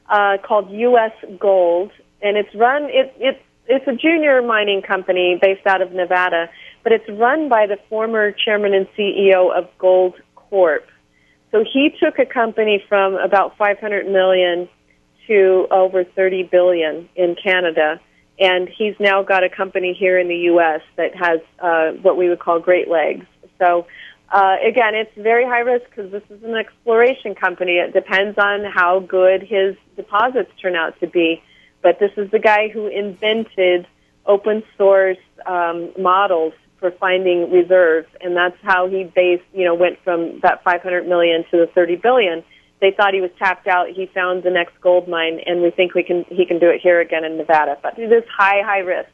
uh, 0.09 0.37
called 0.43 0.70
U.S. 0.70 1.12
Gold, 1.39 1.91
and 2.20 2.37
it's 2.37 2.55
run. 2.55 2.85
It, 2.85 3.14
it, 3.18 3.43
it's 3.66 3.87
a 3.87 3.95
junior 3.95 4.43
mining 4.43 4.83
company 4.83 5.39
based 5.41 5.66
out 5.66 5.81
of 5.81 5.93
Nevada, 5.93 6.51
but 6.83 6.93
it's 6.93 7.09
run 7.09 7.49
by 7.49 7.66
the 7.66 7.79
former 7.89 8.33
chairman 8.33 8.75
and 8.75 8.87
CEO 8.99 9.57
of 9.57 9.68
Gold 9.79 10.14
Corp. 10.35 10.87
So 11.51 11.64
he 11.70 11.95
took 12.03 12.18
a 12.18 12.27
company 12.27 12.83
from 12.89 13.14
about 13.14 13.57
500 13.57 14.07
million 14.07 14.68
to 15.27 15.66
over 15.70 16.05
30 16.05 16.45
billion 16.45 17.09
in 17.16 17.37
Canada, 17.43 18.01
and 18.39 18.68
he's 18.68 18.95
now 18.99 19.23
got 19.23 19.45
a 19.45 19.49
company 19.49 19.95
here 19.99 20.18
in 20.18 20.29
the 20.29 20.37
U.S. 20.53 20.81
that 20.97 21.14
has 21.14 21.41
uh, 21.61 21.93
what 22.03 22.16
we 22.16 22.29
would 22.29 22.41
call 22.41 22.61
great 22.61 22.89
legs. 22.89 23.27
So 23.59 23.87
uh, 24.33 24.57
again, 24.66 24.95
it's 24.95 25.14
very 25.16 25.45
high 25.45 25.61
risk 25.61 25.85
because 25.91 26.11
this 26.11 26.23
is 26.31 26.43
an 26.43 26.55
exploration 26.55 27.35
company. 27.35 27.73
It 27.73 27.93
depends 27.93 28.39
on 28.39 28.64
how 28.64 29.01
good 29.01 29.43
his 29.43 29.77
deposits 29.95 30.51
turn 30.61 30.75
out 30.75 30.99
to 31.01 31.07
be. 31.07 31.43
But 31.83 31.99
this 31.99 32.12
is 32.16 32.31
the 32.31 32.39
guy 32.39 32.68
who 32.68 32.87
invented 32.87 33.87
open 34.25 34.62
source 34.79 35.18
um, 35.45 35.93
models 35.99 36.55
for 36.79 36.93
finding 36.93 37.51
reserves, 37.51 38.09
and 38.20 38.37
that's 38.37 38.57
how 38.62 38.89
he 38.89 39.05
based, 39.05 39.45
you 39.53 39.64
know, 39.64 39.75
went 39.75 39.99
from 40.03 40.41
that 40.41 40.64
500 40.64 41.07
million 41.07 41.45
to 41.51 41.59
the 41.59 41.66
30 41.75 41.97
billion. 41.97 42.43
They 42.83 42.91
thought 42.91 43.14
he 43.14 43.20
was 43.20 43.30
tapped 43.39 43.68
out. 43.68 43.89
He 43.91 44.07
found 44.07 44.43
the 44.43 44.51
next 44.51 44.78
gold 44.80 45.07
mine, 45.07 45.39
and 45.47 45.62
we 45.62 45.70
think 45.70 45.95
we 45.95 46.03
can 46.03 46.24
he 46.28 46.45
can 46.45 46.59
do 46.59 46.68
it 46.68 46.80
here 46.80 47.01
again 47.01 47.24
in 47.24 47.39
Nevada. 47.39 47.78
But 47.80 47.97
it 47.97 48.12
is 48.12 48.24
high, 48.28 48.61
high 48.62 48.80
risk. 48.80 49.09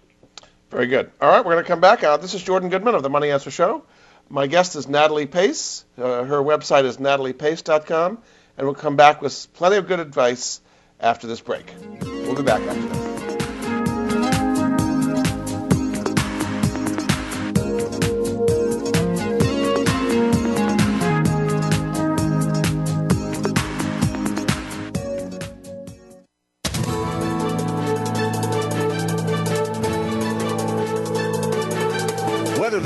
Very 0.70 0.86
good. 0.86 1.10
All 1.20 1.28
right, 1.28 1.44
we're 1.44 1.52
going 1.52 1.64
to 1.64 1.68
come 1.68 1.80
back. 1.80 2.02
Uh, 2.02 2.16
this 2.16 2.32
is 2.32 2.42
Jordan 2.42 2.70
Goodman 2.70 2.94
of 2.94 3.02
the 3.02 3.10
Money 3.10 3.30
Answer 3.30 3.50
Show. 3.50 3.84
My 4.30 4.46
guest 4.46 4.74
is 4.74 4.88
Natalie 4.88 5.26
Pace. 5.26 5.84
Uh, 5.98 6.24
her 6.24 6.38
website 6.38 6.84
is 6.84 6.96
nataliepace.com, 6.96 8.18
and 8.56 8.66
we'll 8.66 8.74
come 8.74 8.96
back 8.96 9.20
with 9.20 9.52
plenty 9.52 9.76
of 9.76 9.86
good 9.86 10.00
advice 10.00 10.62
after 10.98 11.26
this 11.26 11.42
break. 11.42 11.70
We'll 12.00 12.36
be 12.36 12.42
back 12.42 12.62
after 12.62 12.88
this. 12.88 13.07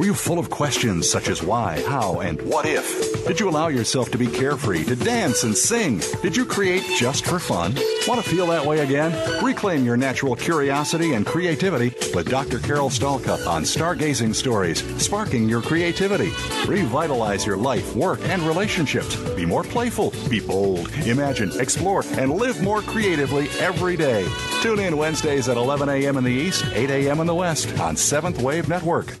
Were 0.00 0.06
you 0.06 0.14
full 0.14 0.38
of 0.38 0.48
questions 0.48 1.06
such 1.06 1.28
as 1.28 1.42
why, 1.42 1.82
how, 1.82 2.20
and 2.20 2.40
what 2.40 2.64
if? 2.64 3.26
Did 3.26 3.38
you 3.38 3.50
allow 3.50 3.68
yourself 3.68 4.10
to 4.12 4.16
be 4.16 4.28
carefree, 4.28 4.84
to 4.84 4.96
dance 4.96 5.44
and 5.44 5.54
sing? 5.54 6.00
Did 6.22 6.34
you 6.34 6.46
create 6.46 6.84
just 6.96 7.26
for 7.26 7.38
fun? 7.38 7.74
Want 8.08 8.18
to 8.18 8.26
feel 8.26 8.46
that 8.46 8.64
way 8.64 8.78
again? 8.78 9.12
Reclaim 9.44 9.84
your 9.84 9.98
natural 9.98 10.34
curiosity 10.34 11.12
and 11.12 11.26
creativity 11.26 11.94
with 12.14 12.30
Dr. 12.30 12.60
Carol 12.60 12.88
Stalcup 12.88 13.46
on 13.46 13.62
Stargazing 13.64 14.34
Stories, 14.34 14.82
sparking 14.96 15.50
your 15.50 15.60
creativity. 15.60 16.32
Revitalize 16.66 17.44
your 17.44 17.58
life, 17.58 17.94
work, 17.94 18.20
and 18.22 18.40
relationships. 18.44 19.16
Be 19.34 19.44
more 19.44 19.64
playful, 19.64 20.14
be 20.30 20.40
bold, 20.40 20.90
imagine, 21.04 21.52
explore, 21.60 22.04
and 22.12 22.32
live 22.32 22.62
more 22.62 22.80
creatively 22.80 23.50
every 23.58 23.98
day. 23.98 24.26
Tune 24.62 24.78
in 24.78 24.96
Wednesdays 24.96 25.50
at 25.50 25.58
11 25.58 25.90
a.m. 25.90 26.16
in 26.16 26.24
the 26.24 26.32
East, 26.32 26.64
8 26.72 26.88
a.m. 26.88 27.20
in 27.20 27.26
the 27.26 27.34
West 27.34 27.78
on 27.78 27.96
Seventh 27.96 28.40
Wave 28.40 28.66
Network. 28.66 29.20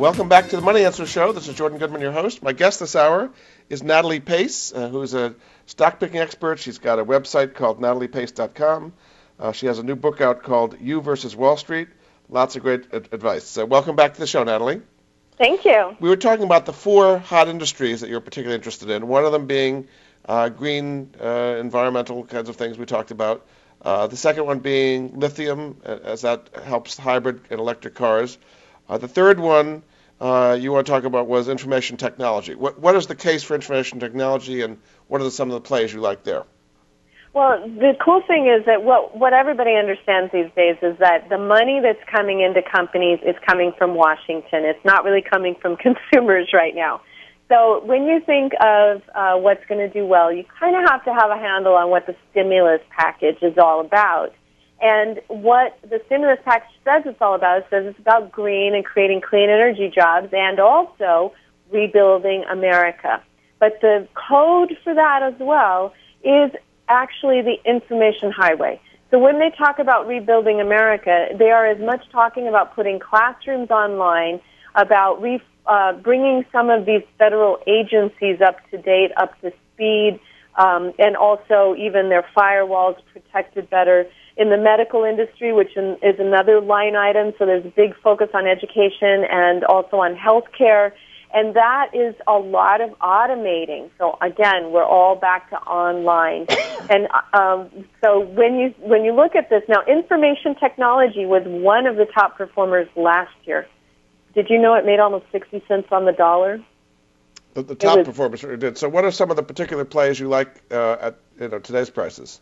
Welcome 0.00 0.30
back 0.30 0.48
to 0.48 0.56
the 0.56 0.62
Money 0.62 0.86
Answer 0.86 1.04
Show. 1.04 1.32
This 1.32 1.46
is 1.46 1.54
Jordan 1.54 1.78
Goodman, 1.78 2.00
your 2.00 2.10
host. 2.10 2.42
My 2.42 2.54
guest 2.54 2.80
this 2.80 2.96
hour 2.96 3.30
is 3.68 3.82
Natalie 3.82 4.18
Pace, 4.18 4.72
uh, 4.72 4.88
who's 4.88 5.12
a 5.12 5.34
stock 5.66 6.00
picking 6.00 6.18
expert. 6.18 6.58
She's 6.58 6.78
got 6.78 6.98
a 6.98 7.04
website 7.04 7.52
called 7.52 7.82
nataliepace.com. 7.82 8.94
Uh, 9.38 9.52
she 9.52 9.66
has 9.66 9.78
a 9.78 9.82
new 9.82 9.96
book 9.96 10.22
out 10.22 10.42
called 10.42 10.80
You 10.80 11.02
versus 11.02 11.36
Wall 11.36 11.58
Street. 11.58 11.88
Lots 12.30 12.56
of 12.56 12.62
great 12.62 12.86
ad- 12.94 13.10
advice. 13.12 13.44
So, 13.44 13.66
welcome 13.66 13.94
back 13.94 14.14
to 14.14 14.20
the 14.20 14.26
show, 14.26 14.42
Natalie. 14.42 14.80
Thank 15.36 15.66
you. 15.66 15.94
We 16.00 16.08
were 16.08 16.16
talking 16.16 16.46
about 16.46 16.64
the 16.64 16.72
four 16.72 17.18
hot 17.18 17.48
industries 17.48 18.00
that 18.00 18.08
you're 18.08 18.22
particularly 18.22 18.56
interested 18.56 18.88
in. 18.88 19.06
One 19.06 19.26
of 19.26 19.32
them 19.32 19.44
being 19.44 19.86
uh, 20.24 20.48
green, 20.48 21.10
uh, 21.22 21.58
environmental 21.60 22.24
kinds 22.24 22.48
of 22.48 22.56
things 22.56 22.78
we 22.78 22.86
talked 22.86 23.10
about. 23.10 23.46
Uh, 23.82 24.06
the 24.06 24.16
second 24.16 24.46
one 24.46 24.60
being 24.60 25.20
lithium, 25.20 25.76
as 25.84 26.22
that 26.22 26.48
helps 26.64 26.96
hybrid 26.96 27.42
and 27.50 27.60
electric 27.60 27.94
cars. 27.96 28.38
Uh, 28.88 28.96
the 28.96 29.06
third 29.06 29.38
one 29.38 29.82
uh, 30.20 30.56
you 30.60 30.72
want 30.72 30.86
to 30.86 30.92
talk 30.92 31.04
about 31.04 31.26
was 31.26 31.48
information 31.48 31.96
technology. 31.96 32.54
What, 32.54 32.78
what 32.78 32.94
is 32.96 33.06
the 33.06 33.14
case 33.14 33.42
for 33.42 33.54
information 33.54 34.00
technology, 34.00 34.62
and 34.62 34.78
what 35.08 35.20
are 35.20 35.24
the, 35.24 35.30
some 35.30 35.48
of 35.48 35.54
the 35.54 35.60
plays 35.60 35.92
you 35.92 36.00
like 36.00 36.24
there? 36.24 36.44
Well, 37.32 37.60
the 37.64 37.94
cool 38.04 38.22
thing 38.26 38.48
is 38.48 38.66
that 38.66 38.82
what 38.82 39.16
what 39.16 39.32
everybody 39.32 39.76
understands 39.76 40.32
these 40.32 40.50
days 40.56 40.76
is 40.82 40.98
that 40.98 41.28
the 41.28 41.38
money 41.38 41.80
that's 41.80 42.02
coming 42.10 42.40
into 42.40 42.60
companies 42.60 43.20
is 43.24 43.36
coming 43.46 43.72
from 43.78 43.94
Washington. 43.94 44.64
It's 44.64 44.84
not 44.84 45.04
really 45.04 45.22
coming 45.22 45.54
from 45.62 45.76
consumers 46.12 46.48
right 46.52 46.74
now. 46.74 47.00
So 47.48 47.84
when 47.84 48.04
you 48.04 48.20
think 48.20 48.52
of 48.60 49.02
uh, 49.14 49.36
what's 49.36 49.64
going 49.66 49.80
to 49.80 49.88
do 49.88 50.06
well, 50.06 50.32
you 50.32 50.44
kind 50.58 50.76
of 50.76 50.88
have 50.88 51.04
to 51.04 51.14
have 51.14 51.30
a 51.30 51.36
handle 51.36 51.74
on 51.74 51.90
what 51.90 52.06
the 52.06 52.14
stimulus 52.30 52.80
package 52.96 53.38
is 53.42 53.58
all 53.58 53.80
about. 53.80 54.32
And 54.80 55.20
what 55.28 55.78
the 55.82 56.00
stimulus 56.06 56.38
package 56.44 56.74
says 56.84 57.02
it's 57.04 57.20
all 57.20 57.34
about, 57.34 57.58
it 57.58 57.66
says 57.70 57.86
it's 57.86 57.98
about 57.98 58.32
green 58.32 58.74
and 58.74 58.84
creating 58.84 59.20
clean 59.20 59.50
energy 59.50 59.92
jobs 59.94 60.28
and 60.32 60.58
also 60.58 61.34
rebuilding 61.70 62.44
America. 62.50 63.22
But 63.58 63.80
the 63.82 64.08
code 64.14 64.76
for 64.82 64.94
that 64.94 65.22
as 65.22 65.34
well 65.38 65.92
is 66.24 66.50
actually 66.88 67.42
the 67.42 67.56
information 67.64 68.32
highway. 68.32 68.80
So 69.10 69.18
when 69.18 69.38
they 69.38 69.50
talk 69.50 69.78
about 69.78 70.06
rebuilding 70.06 70.60
America, 70.60 71.26
they 71.36 71.50
are 71.50 71.66
as 71.66 71.80
much 71.80 72.02
talking 72.10 72.48
about 72.48 72.74
putting 72.74 72.98
classrooms 73.00 73.70
online, 73.70 74.40
about 74.74 75.20
re, 75.20 75.42
uh, 75.66 75.94
bringing 75.94 76.44
some 76.52 76.70
of 76.70 76.86
these 76.86 77.02
federal 77.18 77.58
agencies 77.66 78.40
up 78.40 78.56
to 78.70 78.78
date, 78.78 79.10
up 79.16 79.38
to 79.40 79.52
speed, 79.74 80.20
um, 80.56 80.92
and 80.98 81.16
also 81.16 81.74
even 81.76 82.08
their 82.08 82.24
firewalls 82.36 82.96
protected 83.12 83.68
better. 83.68 84.06
In 84.40 84.48
the 84.48 84.56
medical 84.56 85.04
industry, 85.04 85.52
which 85.52 85.76
is 85.76 86.18
another 86.18 86.60
line 86.60 86.96
item, 86.96 87.34
so 87.38 87.44
there's 87.44 87.64
a 87.64 87.68
big 87.76 87.94
focus 88.02 88.30
on 88.32 88.46
education 88.46 89.24
and 89.30 89.64
also 89.64 89.98
on 89.98 90.16
healthcare 90.16 90.92
and 91.32 91.54
that 91.54 91.90
is 91.94 92.14
a 92.26 92.32
lot 92.32 92.80
of 92.80 92.90
automating. 92.98 93.90
So 93.98 94.18
again, 94.20 94.72
we're 94.72 94.84
all 94.84 95.14
back 95.14 95.50
to 95.50 95.56
online. 95.58 96.46
and 96.90 97.08
um, 97.32 97.70
so 98.00 98.20
when 98.20 98.58
you 98.58 98.74
when 98.80 99.04
you 99.04 99.12
look 99.12 99.36
at 99.36 99.48
this 99.48 99.62
now, 99.68 99.82
information 99.86 100.54
technology 100.56 101.26
was 101.26 101.42
one 101.46 101.86
of 101.86 101.96
the 101.96 102.06
top 102.06 102.36
performers 102.36 102.88
last 102.96 103.34
year. 103.44 103.66
Did 104.34 104.48
you 104.48 104.60
know 104.60 104.74
it 104.74 104.84
made 104.84 105.00
almost 105.00 105.26
sixty 105.30 105.62
cents 105.68 105.88
on 105.92 106.04
the 106.04 106.12
dollar? 106.12 106.60
The, 107.54 107.62
the 107.62 107.74
top 107.74 107.98
was, 107.98 108.06
performers 108.06 108.40
did. 108.42 108.78
So, 108.78 108.88
what 108.88 109.04
are 109.04 109.10
some 109.10 109.30
of 109.30 109.36
the 109.36 109.42
particular 109.42 109.84
plays 109.84 110.18
you 110.18 110.28
like 110.28 110.62
uh, 110.70 110.96
at 111.00 111.18
you 111.38 111.48
know 111.48 111.58
today's 111.58 111.90
prices? 111.90 112.40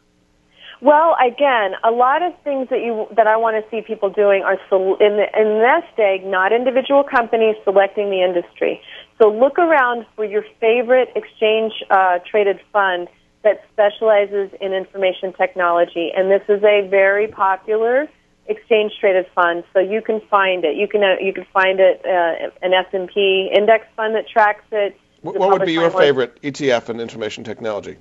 Well, 0.80 1.16
again, 1.18 1.72
a 1.82 1.90
lot 1.90 2.22
of 2.22 2.32
things 2.44 2.68
that 2.70 2.80
you 2.80 3.08
that 3.16 3.26
I 3.26 3.36
want 3.36 3.62
to 3.62 3.68
see 3.70 3.82
people 3.82 4.10
doing 4.10 4.44
are 4.44 4.54
in 4.54 5.16
the, 5.16 5.26
in 5.34 5.58
nest 5.58 5.98
egg, 5.98 6.24
not 6.24 6.52
individual 6.52 7.02
companies 7.02 7.56
selecting 7.64 8.10
the 8.10 8.22
industry. 8.22 8.80
So 9.20 9.28
look 9.28 9.58
around 9.58 10.06
for 10.14 10.24
your 10.24 10.44
favorite 10.60 11.10
exchange 11.16 11.72
uh, 11.90 12.20
traded 12.30 12.60
fund 12.72 13.08
that 13.42 13.64
specializes 13.72 14.50
in 14.60 14.72
information 14.72 15.32
technology, 15.32 16.12
and 16.14 16.30
this 16.30 16.42
is 16.48 16.62
a 16.62 16.86
very 16.88 17.26
popular 17.26 18.08
exchange 18.46 18.92
traded 19.00 19.26
fund. 19.34 19.64
So 19.72 19.80
you 19.80 20.00
can 20.00 20.20
find 20.30 20.64
it. 20.64 20.76
You 20.76 20.86
can 20.86 21.02
uh, 21.02 21.16
you 21.20 21.32
can 21.32 21.46
find 21.52 21.80
it 21.80 22.02
uh, 22.06 22.50
an 22.62 22.72
S 22.72 22.86
and 22.92 23.08
P 23.08 23.50
index 23.52 23.84
fund 23.96 24.14
that 24.14 24.28
tracks 24.28 24.64
it. 24.70 24.96
What, 25.22 25.36
what 25.36 25.50
would 25.50 25.66
be 25.66 25.72
your 25.72 25.90
favorite 25.90 26.40
ETF 26.42 26.88
in 26.88 27.00
information 27.00 27.42
technology? 27.42 27.96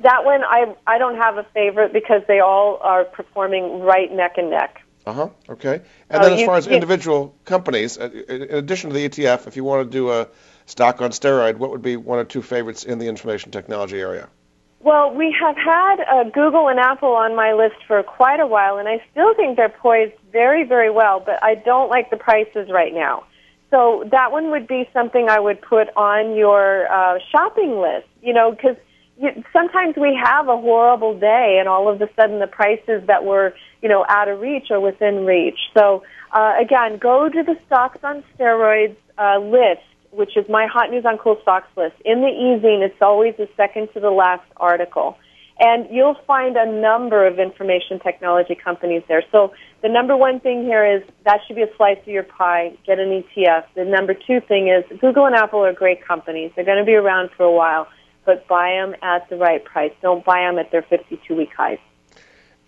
That 0.00 0.24
one, 0.24 0.42
I 0.44 0.74
I 0.86 0.98
don't 0.98 1.16
have 1.16 1.38
a 1.38 1.44
favorite 1.54 1.92
because 1.92 2.22
they 2.28 2.40
all 2.40 2.78
are 2.82 3.04
performing 3.04 3.80
right 3.80 4.12
neck 4.12 4.34
and 4.36 4.50
neck. 4.50 4.82
Uh 5.06 5.12
huh. 5.12 5.28
Okay. 5.48 5.80
And 6.10 6.22
then, 6.22 6.32
as 6.32 6.40
you, 6.40 6.46
far 6.46 6.56
as 6.56 6.66
individual 6.66 7.34
companies, 7.44 7.96
uh, 7.96 8.10
in 8.28 8.42
addition 8.42 8.90
to 8.90 8.94
the 8.94 9.08
ETF, 9.08 9.46
if 9.46 9.56
you 9.56 9.62
want 9.62 9.86
to 9.86 9.90
do 9.90 10.10
a 10.10 10.28
stock 10.66 11.00
on 11.00 11.10
steroid, 11.10 11.56
what 11.56 11.70
would 11.70 11.82
be 11.82 11.96
one 11.96 12.18
or 12.18 12.24
two 12.24 12.42
favorites 12.42 12.82
in 12.82 12.98
the 12.98 13.06
information 13.06 13.52
technology 13.52 14.00
area? 14.00 14.28
Well, 14.80 15.14
we 15.14 15.34
have 15.40 15.56
had 15.56 16.00
uh, 16.00 16.24
Google 16.24 16.68
and 16.68 16.78
Apple 16.78 17.14
on 17.14 17.34
my 17.34 17.52
list 17.54 17.76
for 17.86 18.02
quite 18.02 18.40
a 18.40 18.46
while, 18.46 18.78
and 18.78 18.88
I 18.88 19.02
still 19.10 19.32
think 19.34 19.56
they're 19.56 19.68
poised 19.68 20.14
very, 20.32 20.64
very 20.64 20.90
well. 20.90 21.20
But 21.24 21.42
I 21.42 21.54
don't 21.54 21.88
like 21.88 22.10
the 22.10 22.16
prices 22.16 22.68
right 22.70 22.92
now. 22.92 23.24
So 23.70 24.04
that 24.10 24.32
one 24.32 24.50
would 24.50 24.66
be 24.66 24.88
something 24.92 25.28
I 25.28 25.40
would 25.40 25.60
put 25.60 25.88
on 25.96 26.34
your 26.34 26.92
uh, 26.92 27.18
shopping 27.30 27.80
list. 27.80 28.08
You 28.22 28.32
know, 28.32 28.50
because 28.50 28.76
you, 29.18 29.30
sometimes 29.52 29.96
we 29.96 30.18
have 30.22 30.48
a 30.48 30.56
horrible 30.56 31.18
day, 31.18 31.56
and 31.58 31.68
all 31.68 31.88
of 31.88 32.00
a 32.00 32.08
sudden 32.14 32.38
the 32.38 32.46
prices 32.46 33.02
that 33.06 33.24
were 33.24 33.54
you 33.82 33.88
know 33.88 34.04
out 34.08 34.28
of 34.28 34.40
reach 34.40 34.70
are 34.70 34.80
within 34.80 35.24
reach. 35.24 35.58
So 35.76 36.02
uh, 36.32 36.54
again, 36.60 36.98
go 36.98 37.28
to 37.28 37.42
the 37.42 37.56
stocks 37.66 37.98
on 38.02 38.22
steroids 38.38 38.96
uh, 39.18 39.38
list, 39.38 39.86
which 40.10 40.36
is 40.36 40.44
my 40.48 40.66
hot 40.66 40.90
news 40.90 41.04
on 41.04 41.18
cool 41.18 41.38
stocks 41.42 41.68
list. 41.76 41.94
In 42.04 42.20
the 42.20 42.28
e-zine, 42.28 42.84
it's 42.84 43.00
always 43.00 43.34
the 43.36 43.48
second 43.56 43.88
to 43.94 44.00
the 44.00 44.10
last 44.10 44.44
article. 44.56 45.16
And 45.58 45.88
you'll 45.90 46.18
find 46.26 46.54
a 46.56 46.70
number 46.70 47.26
of 47.26 47.38
information 47.38 47.98
technology 47.98 48.54
companies 48.54 49.02
there. 49.08 49.22
So 49.32 49.54
the 49.82 49.88
number 49.88 50.14
one 50.14 50.38
thing 50.38 50.64
here 50.64 50.84
is 50.84 51.02
that 51.24 51.40
should 51.46 51.56
be 51.56 51.62
a 51.62 51.76
slice 51.78 51.96
of 51.98 52.08
your 52.08 52.24
pie. 52.24 52.76
Get 52.86 52.98
an 52.98 53.08
ETF. 53.08 53.64
The 53.74 53.86
number 53.86 54.12
two 54.12 54.40
thing 54.46 54.68
is 54.68 54.84
Google 55.00 55.24
and 55.24 55.34
Apple 55.34 55.64
are 55.64 55.72
great 55.72 56.06
companies. 56.06 56.52
They're 56.54 56.66
going 56.66 56.78
to 56.78 56.84
be 56.84 56.94
around 56.94 57.30
for 57.38 57.44
a 57.44 57.52
while, 57.52 57.88
but 58.26 58.46
buy 58.48 58.72
them 58.72 58.94
at 59.02 59.28
the 59.30 59.36
right 59.36 59.64
price. 59.64 59.92
Don't 60.02 60.24
buy 60.24 60.40
them 60.40 60.58
at 60.58 60.70
their 60.70 60.82
52-week 60.82 61.50
highs. 61.56 61.78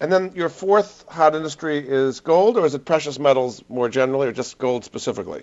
And 0.01 0.13
then 0.13 0.33
your 0.35 0.49
fourth 0.49 1.05
hot 1.09 1.35
industry 1.35 1.79
is 1.87 2.21
gold, 2.21 2.57
or 2.57 2.65
is 2.65 2.75
it 2.75 2.85
precious 2.85 3.19
metals 3.19 3.65
more 3.69 3.89
generally, 3.89 4.29
or 4.29 4.33
just 4.33 4.57
gold 4.57 4.85
specifically? 4.85 5.43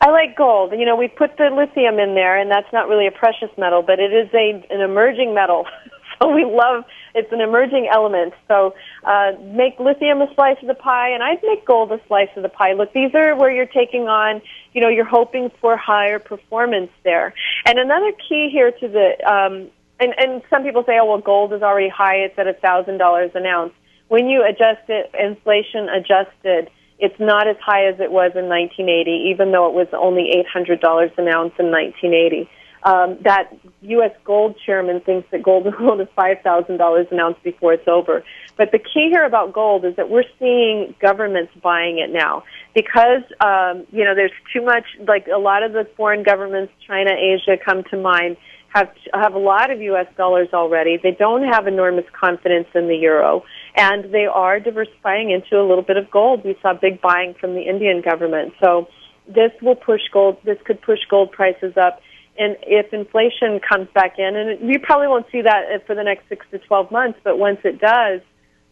I 0.00 0.10
like 0.10 0.36
gold. 0.36 0.72
You 0.78 0.84
know, 0.84 0.94
we 0.94 1.08
put 1.08 1.36
the 1.38 1.48
lithium 1.50 1.98
in 1.98 2.14
there, 2.14 2.38
and 2.38 2.50
that's 2.50 2.72
not 2.72 2.88
really 2.88 3.06
a 3.06 3.10
precious 3.10 3.50
metal, 3.56 3.82
but 3.82 3.98
it 3.98 4.12
is 4.12 4.28
a 4.34 4.64
an 4.70 4.80
emerging 4.80 5.34
metal. 5.34 5.66
so 6.20 6.32
we 6.32 6.44
love 6.44 6.84
it's 7.14 7.32
an 7.32 7.40
emerging 7.40 7.88
element. 7.92 8.34
So 8.46 8.74
uh, 9.04 9.32
make 9.42 9.78
lithium 9.78 10.22
a 10.22 10.32
slice 10.34 10.56
of 10.62 10.68
the 10.68 10.74
pie, 10.74 11.10
and 11.10 11.22
I'd 11.22 11.42
make 11.42 11.66
gold 11.66 11.90
a 11.92 12.00
slice 12.06 12.28
of 12.36 12.42
the 12.42 12.48
pie. 12.48 12.72
Look, 12.74 12.92
these 12.92 13.14
are 13.14 13.34
where 13.36 13.50
you're 13.50 13.66
taking 13.66 14.08
on, 14.08 14.40
you 14.72 14.80
know, 14.80 14.88
you're 14.88 15.04
hoping 15.04 15.50
for 15.60 15.76
higher 15.76 16.18
performance 16.18 16.90
there. 17.04 17.34
And 17.66 17.78
another 17.78 18.12
key 18.28 18.50
here 18.52 18.70
to 18.70 18.88
the, 18.88 19.30
um, 19.30 19.68
and, 20.00 20.14
and 20.16 20.42
some 20.48 20.62
people 20.62 20.84
say, 20.84 20.98
oh, 21.00 21.06
well, 21.06 21.18
gold 21.18 21.52
is 21.52 21.62
already 21.62 21.88
high; 21.88 22.16
it's 22.16 22.38
at 22.38 22.46
a 22.46 22.54
thousand 22.54 22.98
dollars 22.98 23.32
an 23.34 23.46
ounce. 23.46 23.72
When 24.08 24.28
you 24.28 24.44
adjust 24.44 24.88
it, 24.88 25.10
inflation 25.18 25.88
adjusted, 25.88 26.70
it's 26.98 27.18
not 27.18 27.48
as 27.48 27.56
high 27.60 27.86
as 27.86 28.00
it 28.00 28.10
was 28.10 28.32
in 28.34 28.48
1980, 28.48 29.10
even 29.30 29.52
though 29.52 29.68
it 29.68 29.74
was 29.74 29.88
only 29.92 30.32
$800 30.54 30.80
an 31.18 31.28
ounce 31.28 31.52
in 31.58 31.70
1980 31.70 32.48
um, 32.82 33.18
that 33.24 33.52
U.S. 33.82 34.12
gold 34.24 34.56
chairman 34.64 35.00
thinks 35.00 35.28
that 35.30 35.42
gold 35.42 35.64
will 35.64 35.72
go 35.72 35.96
to 35.96 36.06
$5,000 36.06 37.12
an 37.12 37.20
ounce 37.20 37.36
before 37.42 37.72
it's 37.72 37.88
over. 37.88 38.24
But 38.56 38.72
the 38.72 38.78
key 38.78 39.08
here 39.10 39.24
about 39.24 39.52
gold 39.52 39.84
is 39.84 39.96
that 39.96 40.10
we're 40.10 40.24
seeing 40.38 40.94
governments 41.00 41.52
buying 41.62 41.98
it 41.98 42.10
now 42.10 42.44
because, 42.74 43.22
um, 43.40 43.86
you 43.90 44.04
know, 44.04 44.14
there's 44.14 44.32
too 44.52 44.62
much, 44.62 44.84
like 45.06 45.26
a 45.32 45.38
lot 45.38 45.62
of 45.62 45.72
the 45.72 45.88
foreign 45.96 46.22
governments, 46.22 46.72
China, 46.86 47.10
Asia 47.12 47.56
come 47.62 47.84
to 47.90 47.96
mind, 47.96 48.36
have, 48.74 48.90
have 49.14 49.34
a 49.34 49.38
lot 49.38 49.70
of 49.70 49.80
U.S. 49.80 50.06
dollars 50.16 50.48
already. 50.52 50.98
They 51.02 51.12
don't 51.12 51.44
have 51.44 51.66
enormous 51.66 52.04
confidence 52.12 52.68
in 52.74 52.88
the 52.88 52.96
euro 52.96 53.44
and 53.76 54.12
they 54.12 54.26
are 54.26 54.60
diversifying 54.60 55.30
into 55.30 55.56
a 55.60 55.66
little 55.66 55.84
bit 55.84 55.96
of 55.96 56.10
gold. 56.10 56.44
We 56.44 56.58
saw 56.60 56.74
big 56.74 57.00
buying 57.00 57.34
from 57.40 57.54
the 57.54 57.62
Indian 57.62 58.02
government. 58.02 58.54
So 58.62 58.88
this 59.26 59.52
will 59.62 59.76
push 59.76 60.00
gold, 60.12 60.38
this 60.44 60.58
could 60.64 60.82
push 60.82 60.98
gold 61.08 61.32
prices 61.32 61.76
up 61.76 62.00
and 62.38 62.56
if 62.62 62.92
inflation 62.92 63.60
comes 63.60 63.88
back 63.94 64.18
in, 64.18 64.36
and 64.36 64.60
we 64.60 64.78
probably 64.78 65.08
won't 65.08 65.26
see 65.32 65.42
that 65.42 65.86
for 65.86 65.94
the 65.94 66.04
next 66.04 66.28
six 66.28 66.46
to 66.52 66.58
12 66.58 66.90
months, 66.90 67.18
but 67.24 67.38
once 67.38 67.58
it 67.64 67.80
does, 67.80 68.20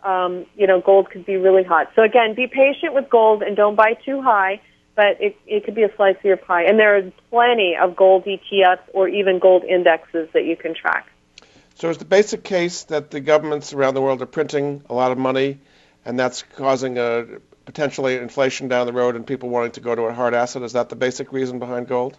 um, 0.05 0.47
you 0.57 0.67
know, 0.67 0.81
gold 0.81 1.11
could 1.11 1.27
be 1.27 1.37
really 1.37 1.65
hot. 1.65 1.91
So 1.97 2.03
again, 2.03 2.35
be 2.35 2.47
patient 2.47 2.95
with 2.95 3.11
gold 3.11 3.43
and 3.43 3.57
don't 3.57 3.75
buy 3.75 3.95
too 3.95 4.23
high, 4.23 4.61
but 4.95 5.21
it, 5.21 5.37
it 5.47 5.65
could 5.65 5.75
be 5.75 5.83
a 5.83 5.95
slice 5.97 6.17
of 6.17 6.25
your 6.25 6.37
pie. 6.37 6.63
And 6.63 6.79
there 6.79 6.97
are 6.97 7.13
plenty 7.31 7.77
of 7.77 7.97
gold 7.97 8.25
ETFs 8.25 8.79
or 8.95 9.09
even 9.09 9.41
gold 9.41 9.65
indexes 9.65 10.29
that 10.33 10.45
you 10.45 10.57
can 10.57 10.75
track. 10.75 11.11
So 11.75 11.91
is 11.91 11.99
the 11.99 12.05
basic 12.05 12.45
case 12.45 12.85
that 12.85 13.11
the 13.11 13.21
governments 13.21 13.73
around 13.73 13.95
the 13.95 14.01
world 14.01 14.23
are 14.23 14.27
printing 14.27 14.83
a 14.89 14.95
lot 14.95 15.13
of 15.13 15.19
money, 15.19 15.59
and 16.05 16.19
that's 16.19 16.43
causing 16.43 16.97
a 16.99 17.27
potentially 17.67 18.17
inflation 18.17 18.69
down 18.69 18.87
the 18.87 18.93
road 18.93 19.17
and 19.17 19.27
people 19.27 19.51
wanting 19.51 19.73
to 19.73 19.81
go 19.81 19.95
to 19.95 20.03
a 20.03 20.15
hard 20.15 20.33
asset? 20.33 20.63
Is 20.63 20.73
that 20.73 20.89
the 20.89 20.97
basic 20.97 21.33
reason 21.33 21.59
behind 21.59 21.89
gold? 21.89 22.17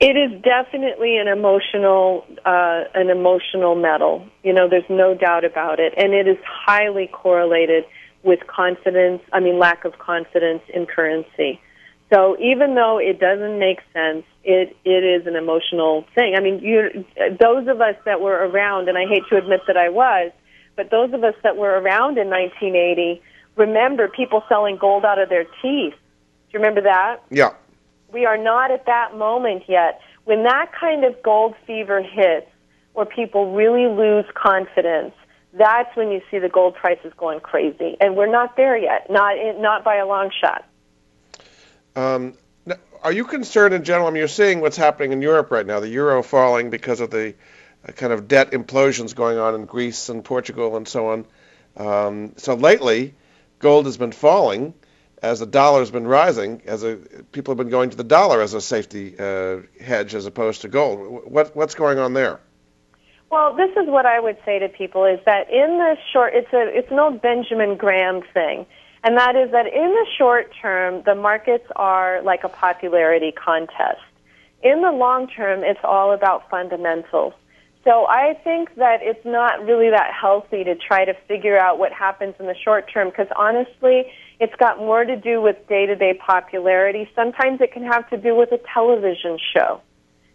It 0.00 0.16
is 0.16 0.40
definitely 0.42 1.18
an 1.18 1.28
emotional, 1.28 2.24
uh, 2.46 2.84
an 2.94 3.10
emotional 3.10 3.74
metal. 3.74 4.26
You 4.42 4.54
know, 4.54 4.66
there's 4.68 4.88
no 4.88 5.14
doubt 5.14 5.44
about 5.44 5.78
it, 5.78 5.92
and 5.96 6.14
it 6.14 6.26
is 6.26 6.38
highly 6.44 7.06
correlated 7.06 7.84
with 8.22 8.40
confidence. 8.46 9.22
I 9.32 9.40
mean, 9.40 9.58
lack 9.58 9.84
of 9.84 9.98
confidence 9.98 10.62
in 10.72 10.86
currency. 10.86 11.60
So 12.12 12.36
even 12.40 12.74
though 12.74 12.98
it 12.98 13.20
doesn't 13.20 13.58
make 13.58 13.80
sense, 13.92 14.24
it 14.42 14.74
it 14.84 15.04
is 15.04 15.26
an 15.26 15.36
emotional 15.36 16.06
thing. 16.14 16.34
I 16.34 16.40
mean, 16.40 16.60
you 16.60 17.04
those 17.38 17.68
of 17.68 17.80
us 17.80 17.94
that 18.06 18.20
were 18.20 18.48
around, 18.48 18.88
and 18.88 18.96
I 18.96 19.04
hate 19.06 19.22
to 19.28 19.36
admit 19.36 19.60
that 19.66 19.76
I 19.76 19.90
was, 19.90 20.32
but 20.76 20.90
those 20.90 21.12
of 21.12 21.22
us 21.22 21.34
that 21.42 21.56
were 21.56 21.78
around 21.78 22.18
in 22.18 22.30
1980 22.30 23.22
remember 23.56 24.08
people 24.08 24.42
selling 24.48 24.76
gold 24.76 25.04
out 25.04 25.18
of 25.18 25.28
their 25.28 25.44
teeth. 25.44 25.92
Do 25.92 26.52
you 26.52 26.58
remember 26.58 26.80
that? 26.82 27.18
Yeah. 27.30 27.50
We 28.12 28.26
are 28.26 28.36
not 28.36 28.70
at 28.70 28.86
that 28.86 29.16
moment 29.16 29.64
yet. 29.68 30.00
When 30.24 30.42
that 30.44 30.72
kind 30.78 31.04
of 31.04 31.22
gold 31.22 31.54
fever 31.66 32.02
hits, 32.02 32.46
where 32.92 33.06
people 33.06 33.54
really 33.54 33.86
lose 33.86 34.24
confidence, 34.34 35.14
that's 35.52 35.94
when 35.96 36.10
you 36.10 36.20
see 36.30 36.38
the 36.38 36.48
gold 36.48 36.74
prices 36.74 37.12
going 37.16 37.40
crazy. 37.40 37.96
And 38.00 38.16
we're 38.16 38.30
not 38.30 38.56
there 38.56 38.76
yet, 38.76 39.10
not 39.10 39.38
in, 39.38 39.62
not 39.62 39.84
by 39.84 39.96
a 39.96 40.06
long 40.06 40.30
shot. 40.40 40.64
Um, 41.96 42.34
are 43.02 43.12
you 43.12 43.24
concerned 43.24 43.74
in 43.74 43.84
general? 43.84 44.06
I 44.06 44.10
mean, 44.10 44.18
you're 44.18 44.28
seeing 44.28 44.60
what's 44.60 44.76
happening 44.76 45.12
in 45.12 45.22
Europe 45.22 45.50
right 45.50 45.66
now, 45.66 45.80
the 45.80 45.88
euro 45.88 46.22
falling 46.22 46.70
because 46.70 47.00
of 47.00 47.10
the 47.10 47.34
uh, 47.86 47.92
kind 47.92 48.12
of 48.12 48.28
debt 48.28 48.52
implosions 48.52 49.14
going 49.14 49.38
on 49.38 49.54
in 49.54 49.64
Greece 49.64 50.08
and 50.08 50.24
Portugal 50.24 50.76
and 50.76 50.86
so 50.86 51.08
on. 51.08 51.24
Um, 51.76 52.32
so 52.36 52.54
lately, 52.54 53.14
gold 53.58 53.86
has 53.86 53.96
been 53.96 54.12
falling 54.12 54.74
as 55.22 55.40
the 55.40 55.46
dollar 55.46 55.80
has 55.80 55.90
been 55.90 56.06
rising, 56.06 56.62
as 56.66 56.82
a, 56.82 56.96
people 57.32 57.52
have 57.52 57.58
been 57.58 57.70
going 57.70 57.90
to 57.90 57.96
the 57.96 58.04
dollar 58.04 58.40
as 58.40 58.54
a 58.54 58.60
safety 58.60 59.14
uh, 59.18 59.58
hedge 59.80 60.14
as 60.14 60.26
opposed 60.26 60.62
to 60.62 60.68
gold. 60.68 61.24
What, 61.30 61.54
what's 61.54 61.74
going 61.74 61.98
on 61.98 62.14
there? 62.14 62.40
Well, 63.30 63.54
this 63.54 63.70
is 63.70 63.88
what 63.88 64.06
I 64.06 64.18
would 64.18 64.38
say 64.44 64.58
to 64.58 64.68
people 64.68 65.04
is 65.04 65.20
that 65.24 65.48
in 65.50 65.78
the 65.78 65.96
short, 66.12 66.32
it's 66.34 66.52
a 66.52 66.66
it's 66.76 66.90
an 66.90 66.98
old 66.98 67.22
Benjamin 67.22 67.76
Graham 67.76 68.22
thing, 68.34 68.66
and 69.04 69.16
that 69.16 69.36
is 69.36 69.52
that 69.52 69.66
in 69.66 69.90
the 69.90 70.06
short 70.18 70.52
term, 70.60 71.02
the 71.04 71.14
markets 71.14 71.66
are 71.76 72.22
like 72.22 72.42
a 72.42 72.48
popularity 72.48 73.30
contest. 73.30 74.00
In 74.62 74.82
the 74.82 74.90
long 74.90 75.28
term, 75.28 75.62
it's 75.62 75.80
all 75.84 76.12
about 76.12 76.50
fundamentals. 76.50 77.32
So 77.84 78.06
I 78.08 78.34
think 78.44 78.74
that 78.74 78.98
it's 79.00 79.24
not 79.24 79.64
really 79.64 79.90
that 79.90 80.12
healthy 80.12 80.64
to 80.64 80.74
try 80.74 81.04
to 81.04 81.14
figure 81.28 81.56
out 81.56 81.78
what 81.78 81.92
happens 81.92 82.34
in 82.38 82.46
the 82.46 82.54
short 82.54 82.90
term 82.92 83.08
because 83.08 83.28
honestly, 83.36 84.12
it's 84.40 84.54
got 84.56 84.78
more 84.78 85.04
to 85.04 85.16
do 85.16 85.42
with 85.42 85.56
day-to-day 85.68 86.14
popularity. 86.14 87.08
Sometimes 87.14 87.60
it 87.60 87.72
can 87.72 87.84
have 87.84 88.08
to 88.08 88.16
do 88.16 88.34
with 88.34 88.50
a 88.52 88.60
television 88.72 89.38
show. 89.54 89.82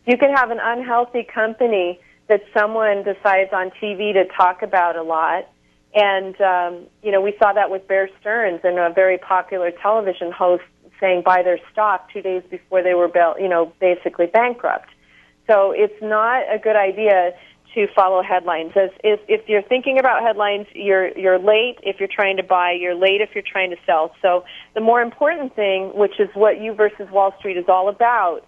You 0.06 0.18
can 0.18 0.32
have 0.32 0.51
an 0.51 0.60
unhealthy 0.62 1.24
company 1.24 1.99
that 2.28 2.43
someone 2.56 3.03
decides 3.03 3.51
on 3.51 3.72
TV 3.82 4.14
to 4.14 4.26
talk 4.26 4.62
about 4.62 4.95
a 4.95 5.01
lot. 5.01 5.49
And, 5.95 6.39
um, 6.39 6.86
you 7.01 7.12
know, 7.12 7.22
we 7.22 7.36
saw 7.39 7.53
that 7.53 7.72
with 7.72 7.88
Bear 7.88 8.10
Stearns 8.20 8.62
and 8.64 8.78
a 8.78 8.91
very 8.93 9.18
popular 9.18 9.72
television 9.72 10.32
host 10.32 10.64
saying 10.99 11.24
buy 11.26 11.41
their 11.41 11.60
stock 11.72 12.12
two 12.14 12.22
days 12.22 12.43
before 12.49 12.84
they 12.84 12.93
were, 12.93 13.12
you 13.39 13.49
know, 13.49 13.74
basically 13.80 14.28
bankrupt. 14.28 14.89
So 15.47 15.72
it's 15.72 15.99
not 16.01 16.43
a 16.53 16.60
good 16.60 16.76
idea 16.76 17.34
to 17.76 17.88
follow 17.93 18.23
headlines. 18.23 18.71
As 18.76 18.89
if, 19.03 19.19
if 19.28 19.47
you're 19.47 19.61
thinking 19.61 19.99
about 19.99 20.23
headlines, 20.23 20.65
you're 20.73 21.15
you're 21.17 21.38
late 21.38 21.78
if 21.84 21.99
you're 21.99 22.09
trying 22.11 22.38
to 22.38 22.43
buy, 22.43 22.71
you're 22.71 22.95
late 22.95 23.21
if 23.21 23.30
you're 23.36 23.43
trying 23.43 23.69
to 23.69 23.78
sell. 23.86 24.15
So 24.21 24.45
the 24.73 24.82
more 24.82 25.01
important 25.01 25.55
thing, 25.55 25.91
which 25.93 26.19
is 26.19 26.30
what 26.34 26.59
you 26.59 26.73
versus 26.73 27.09
Wall 27.11 27.34
Street 27.38 27.57
is 27.57 27.65
all 27.67 27.89
about, 27.89 28.41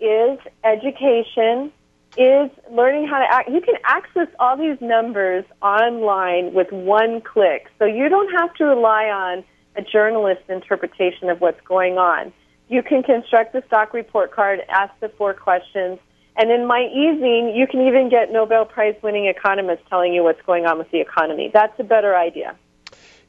is 0.00 0.38
education, 0.64 1.70
is 2.16 2.50
learning 2.70 3.06
how 3.06 3.18
to 3.18 3.26
act. 3.30 3.50
You 3.50 3.60
can 3.60 3.76
access 3.84 4.28
all 4.40 4.56
these 4.56 4.80
numbers 4.80 5.44
online 5.62 6.52
with 6.52 6.72
one 6.72 7.20
click. 7.20 7.68
So 7.78 7.84
you 7.84 8.08
don't 8.08 8.32
have 8.38 8.52
to 8.54 8.64
rely 8.64 9.04
on 9.04 9.44
a 9.76 9.82
journalist's 9.82 10.44
interpretation 10.48 11.30
of 11.30 11.40
what's 11.40 11.60
going 11.66 11.98
on. 11.98 12.32
You 12.68 12.82
can 12.82 13.02
construct 13.02 13.52
the 13.52 13.62
stock 13.66 13.92
report 13.92 14.32
card, 14.32 14.60
ask 14.68 14.92
the 15.00 15.08
four 15.10 15.34
questions, 15.34 15.98
and 16.36 16.50
in 16.50 16.66
my 16.66 16.80
e-zine, 16.80 17.56
you 17.56 17.66
can 17.66 17.86
even 17.86 18.08
get 18.08 18.32
Nobel 18.32 18.64
Prize 18.64 18.94
winning 19.02 19.26
economists 19.26 19.82
telling 19.90 20.14
you 20.14 20.22
what's 20.22 20.40
going 20.42 20.64
on 20.66 20.78
with 20.78 20.90
the 20.90 21.00
economy. 21.00 21.50
That's 21.52 21.78
a 21.78 21.84
better 21.84 22.16
idea. 22.16 22.56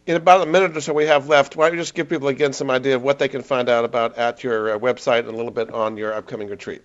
In 0.06 0.16
about 0.16 0.42
a 0.42 0.46
minute 0.46 0.76
or 0.76 0.82
so 0.82 0.94
we 0.94 1.06
have 1.06 1.28
left, 1.28 1.56
why 1.56 1.68
don't 1.68 1.78
you 1.78 1.82
just 1.82 1.96
give 1.96 2.10
people 2.10 2.28
again 2.28 2.54
some 2.54 2.70
idea 2.70 2.96
of 2.96 3.04
what 3.04 3.20
they 3.20 3.28
can 3.28 3.42
find 3.42 3.70
out 3.70 3.86
about 3.86 4.18
at 4.18 4.44
your 4.44 4.76
uh, 4.76 4.80
website 4.80 5.20
and 5.20 5.30
a 5.30 5.36
little 5.36 5.52
bit 5.52 5.72
on 5.72 5.98
your 5.98 6.14
upcoming 6.14 6.50
retreat? 6.50 6.82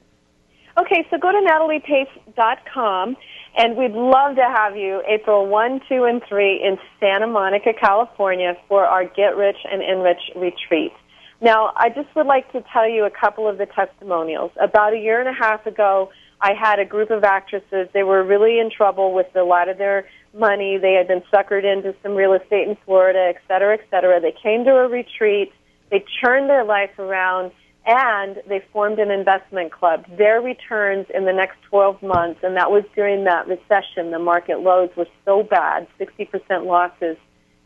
Okay, 0.79 1.05
so 1.11 1.19
go 1.19 1.33
to 1.33 1.39
nataliepace.com, 1.39 3.17
and 3.57 3.77
we'd 3.77 3.93
love 3.93 4.37
to 4.37 4.43
have 4.43 4.77
you 4.77 5.03
April 5.09 5.47
1, 5.47 5.81
2, 5.89 6.05
and 6.05 6.23
3 6.29 6.63
in 6.63 6.79
Santa 7.01 7.27
Monica, 7.27 7.73
California 7.73 8.57
for 8.69 8.85
our 8.85 9.05
Get 9.05 9.37
Rich 9.37 9.59
and 9.71 9.83
Enrich 9.83 10.31
retreat. 10.37 10.93
Now, 11.41 11.73
I 11.77 11.89
just 11.89 12.15
would 12.17 12.27
like 12.27 12.51
to 12.53 12.65
tell 12.73 12.89
you 12.89 13.05
a 13.05 13.11
couple 13.11 13.49
of 13.49 13.59
the 13.59 13.67
testimonials. 13.67 14.51
About 14.61 14.93
a 14.93 14.99
year 14.99 15.21
and 15.21 15.29
a 15.29 15.33
half 15.33 15.67
ago, 15.67 16.11
I 16.41 16.53
had 16.53 16.79
a 16.79 16.85
group 16.85 17.11
of 17.11 17.23
actresses. 17.23 17.89
They 17.93 18.03
were 18.03 18.25
really 18.25 18.59
in 18.59 18.71
trouble 18.71 19.15
with 19.15 19.35
a 19.37 19.43
lot 19.43 19.69
of 19.69 19.79
their 19.79 20.09
money. 20.35 20.79
They 20.79 20.95
had 20.95 21.07
been 21.07 21.23
suckered 21.33 21.65
into 21.65 21.95
some 22.03 22.15
real 22.15 22.33
estate 22.33 22.69
in 22.69 22.77
Florida, 22.85 23.33
et 23.35 23.41
cetera, 23.47 23.75
et 23.75 23.85
cetera. 23.91 24.21
They 24.21 24.35
came 24.43 24.65
to 24.65 24.71
a 24.71 24.89
retreat. 24.89 25.53
They 25.91 26.05
turned 26.23 26.51
their 26.51 26.65
life 26.65 26.99
around 26.99 27.53
and 27.87 28.43
they 28.47 28.63
formed 28.73 28.99
an 28.99 29.11
investment 29.11 29.73
club. 29.73 30.05
Their 30.19 30.43
returns 30.43 31.07
in 31.15 31.25
the 31.25 31.33
next 31.33 31.57
12 31.71 32.03
months, 32.03 32.41
and 32.43 32.55
that 32.55 32.71
was 32.71 32.85
during 32.95 33.25
that 33.25 33.49
recession, 33.49 34.11
the 34.11 34.19
market 34.19 34.61
lows 34.61 34.91
were 34.95 35.07
so 35.25 35.43
bad, 35.43 35.87
60% 35.99 36.67
losses. 36.67 37.17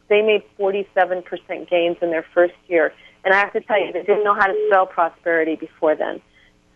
They 0.09 0.23
made 0.23 0.45
47% 0.61 1.69
gains 1.69 1.97
in 2.01 2.11
their 2.11 2.25
first 2.33 2.55
year. 2.69 2.93
And 3.25 3.33
I 3.35 3.39
have 3.39 3.53
to 3.53 3.61
tell 3.61 3.81
you, 3.81 3.93
they 3.93 4.03
didn't 4.03 4.25
know 4.25 4.35
how 4.35 4.47
to 4.47 4.67
spell 4.69 4.87
prosperity 4.87 5.57
before 5.57 5.95
then. 5.95 6.21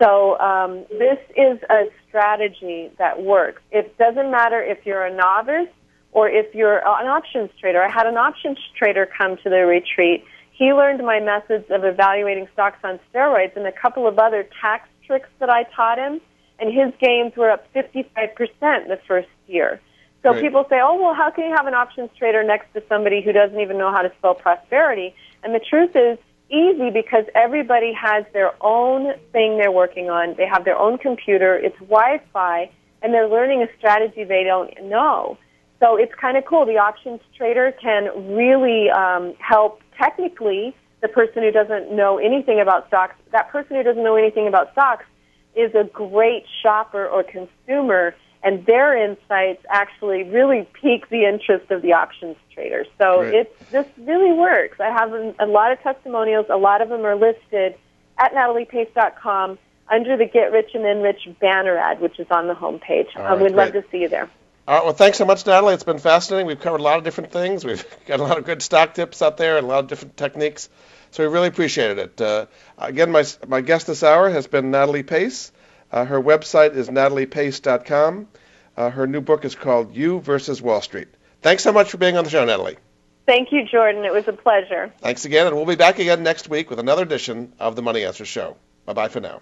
So 0.01 0.39
um, 0.39 0.85
this 0.91 1.17
is 1.35 1.59
a 1.69 1.85
strategy 2.07 2.91
that 2.97 3.21
works. 3.21 3.61
It 3.71 3.97
doesn't 3.97 4.31
matter 4.31 4.61
if 4.61 4.85
you're 4.85 5.03
a 5.03 5.13
novice 5.13 5.73
or 6.11 6.29
if 6.29 6.53
you're 6.53 6.77
an 6.77 7.07
options 7.07 7.49
trader. 7.59 7.81
I 7.81 7.89
had 7.89 8.05
an 8.05 8.17
options 8.17 8.57
trader 8.77 9.07
come 9.17 9.37
to 9.37 9.49
the 9.49 9.65
retreat. 9.65 10.23
He 10.51 10.73
learned 10.73 11.03
my 11.05 11.19
methods 11.19 11.65
of 11.69 11.83
evaluating 11.83 12.47
stocks 12.53 12.79
on 12.83 12.99
steroids 13.11 13.55
and 13.55 13.65
a 13.67 13.71
couple 13.71 14.07
of 14.07 14.17
other 14.19 14.47
tax 14.61 14.87
tricks 15.05 15.29
that 15.39 15.49
I 15.49 15.63
taught 15.75 15.97
him, 15.97 16.21
and 16.59 16.73
his 16.73 16.93
gains 16.99 17.35
were 17.35 17.49
up 17.49 17.71
55% 17.73 18.03
the 18.87 18.99
first 19.07 19.29
year. 19.47 19.81
So 20.23 20.31
right. 20.31 20.41
people 20.41 20.65
say, 20.69 20.79
oh, 20.81 20.99
well, 21.01 21.13
how 21.13 21.29
can 21.31 21.45
you 21.45 21.55
have 21.55 21.67
an 21.67 21.73
options 21.73 22.09
trader 22.17 22.43
next 22.43 22.73
to 22.73 22.83
somebody 22.89 23.21
who 23.21 23.31
doesn't 23.31 23.59
even 23.59 23.77
know 23.77 23.91
how 23.91 24.01
to 24.01 24.11
spell 24.17 24.33
prosperity? 24.33 25.15
And 25.43 25.53
the 25.53 25.59
truth 25.59 25.95
is, 25.95 26.17
easy 26.49 26.89
because 26.89 27.25
everybody 27.35 27.93
has 27.93 28.25
their 28.33 28.51
own 28.61 29.13
thing 29.31 29.57
they're 29.57 29.71
working 29.71 30.09
on. 30.09 30.35
They 30.37 30.47
have 30.47 30.65
their 30.65 30.77
own 30.77 30.97
computer. 30.97 31.55
It's 31.55 31.77
Wi-Fi, 31.79 32.69
and 33.01 33.13
they're 33.13 33.29
learning 33.29 33.63
a 33.63 33.67
strategy 33.77 34.23
they 34.23 34.43
don't 34.43 34.71
know. 34.83 35.37
So 35.79 35.95
it's 35.95 36.13
kind 36.15 36.37
of 36.37 36.45
cool. 36.45 36.65
The 36.65 36.77
options 36.77 37.21
trader 37.35 37.71
can 37.81 38.35
really 38.35 38.89
um, 38.89 39.35
help 39.39 39.81
technically 39.97 40.75
the 41.01 41.07
person 41.07 41.43
who 41.43 41.51
doesn't 41.51 41.91
know 41.91 42.17
anything 42.17 42.59
about 42.59 42.87
stocks. 42.87 43.15
That 43.31 43.49
person 43.49 43.75
who 43.75 43.83
doesn't 43.83 44.03
know 44.03 44.15
anything 44.15 44.47
about 44.47 44.71
stocks 44.71 45.05
is 45.55 45.73
a 45.75 45.83
great 45.83 46.45
shopper 46.63 47.05
or 47.07 47.23
consumer 47.23 48.15
and 48.43 48.65
their 48.65 48.95
insights 48.95 49.65
actually 49.69 50.23
really 50.23 50.67
pique 50.73 51.09
the 51.09 51.25
interest 51.25 51.71
of 51.71 51.81
the 51.81 51.93
options 51.93 52.37
traders. 52.53 52.87
So 52.97 53.21
right. 53.21 53.33
it 53.33 53.69
this 53.71 53.85
really 53.97 54.33
works. 54.33 54.79
I 54.79 54.89
have 54.89 55.13
a, 55.13 55.33
a 55.39 55.45
lot 55.45 55.71
of 55.71 55.79
testimonials. 55.81 56.47
A 56.49 56.57
lot 56.57 56.81
of 56.81 56.89
them 56.89 57.05
are 57.05 57.15
listed 57.15 57.75
at 58.17 58.33
nataliepace.com 58.33 59.59
under 59.89 60.17
the 60.17 60.25
Get 60.25 60.51
Rich 60.51 60.71
and 60.73 60.85
Enrich 60.85 61.29
banner 61.39 61.77
ad, 61.77 62.01
which 62.01 62.19
is 62.19 62.27
on 62.31 62.47
the 62.47 62.53
homepage. 62.53 63.15
Right, 63.15 63.31
um, 63.31 63.39
we'd 63.39 63.53
great. 63.53 63.73
love 63.73 63.83
to 63.83 63.83
see 63.91 63.99
you 63.99 64.09
there. 64.09 64.29
All 64.67 64.75
right. 64.75 64.83
Well, 64.83 64.93
thanks 64.93 65.17
so 65.17 65.25
much, 65.25 65.45
Natalie. 65.45 65.75
It's 65.75 65.83
been 65.83 65.99
fascinating. 65.99 66.45
We've 66.45 66.59
covered 66.59 66.81
a 66.81 66.83
lot 66.83 66.97
of 66.97 67.03
different 67.05 67.31
things. 67.31 67.63
We've 67.63 67.85
got 68.05 68.19
a 68.19 68.23
lot 68.23 68.37
of 68.37 68.45
good 68.45 68.61
stock 68.61 68.95
tips 68.95 69.21
out 69.21 69.37
there 69.37 69.57
and 69.57 69.65
a 69.65 69.69
lot 69.69 69.79
of 69.79 69.87
different 69.87 70.17
techniques. 70.17 70.69
So 71.11 71.23
we 71.23 71.33
really 71.33 71.47
appreciated 71.47 71.99
it. 71.99 72.21
Uh, 72.21 72.47
again, 72.77 73.11
my 73.11 73.23
my 73.47 73.61
guest 73.61 73.87
this 73.87 74.03
hour 74.03 74.29
has 74.29 74.47
been 74.47 74.71
Natalie 74.71 75.03
Pace. 75.03 75.51
Uh, 75.91 76.05
her 76.05 76.21
website 76.21 76.75
is 76.75 76.89
nataliepace.com. 76.89 78.27
Uh, 78.75 78.89
her 78.89 79.07
new 79.07 79.21
book 79.21 79.45
is 79.45 79.55
called 79.55 79.95
You 79.95 80.19
versus 80.19 80.61
Wall 80.61 80.81
Street. 80.81 81.07
Thanks 81.41 81.63
so 81.63 81.71
much 81.71 81.89
for 81.89 81.97
being 81.97 82.17
on 82.17 82.23
the 82.23 82.29
show, 82.29 82.43
Natalie. 82.45 82.77
Thank 83.25 83.51
you, 83.51 83.65
Jordan. 83.65 84.05
It 84.05 84.13
was 84.13 84.27
a 84.27 84.33
pleasure. 84.33 84.91
Thanks 84.99 85.25
again, 85.25 85.47
and 85.47 85.55
we'll 85.55 85.65
be 85.65 85.75
back 85.75 85.99
again 85.99 86.23
next 86.23 86.49
week 86.49 86.69
with 86.69 86.79
another 86.79 87.03
edition 87.03 87.53
of 87.59 87.75
the 87.75 87.81
Money 87.81 88.05
Answer 88.05 88.25
Show. 88.25 88.55
Bye 88.85 88.93
bye 88.93 89.09
for 89.09 89.19
now. 89.19 89.41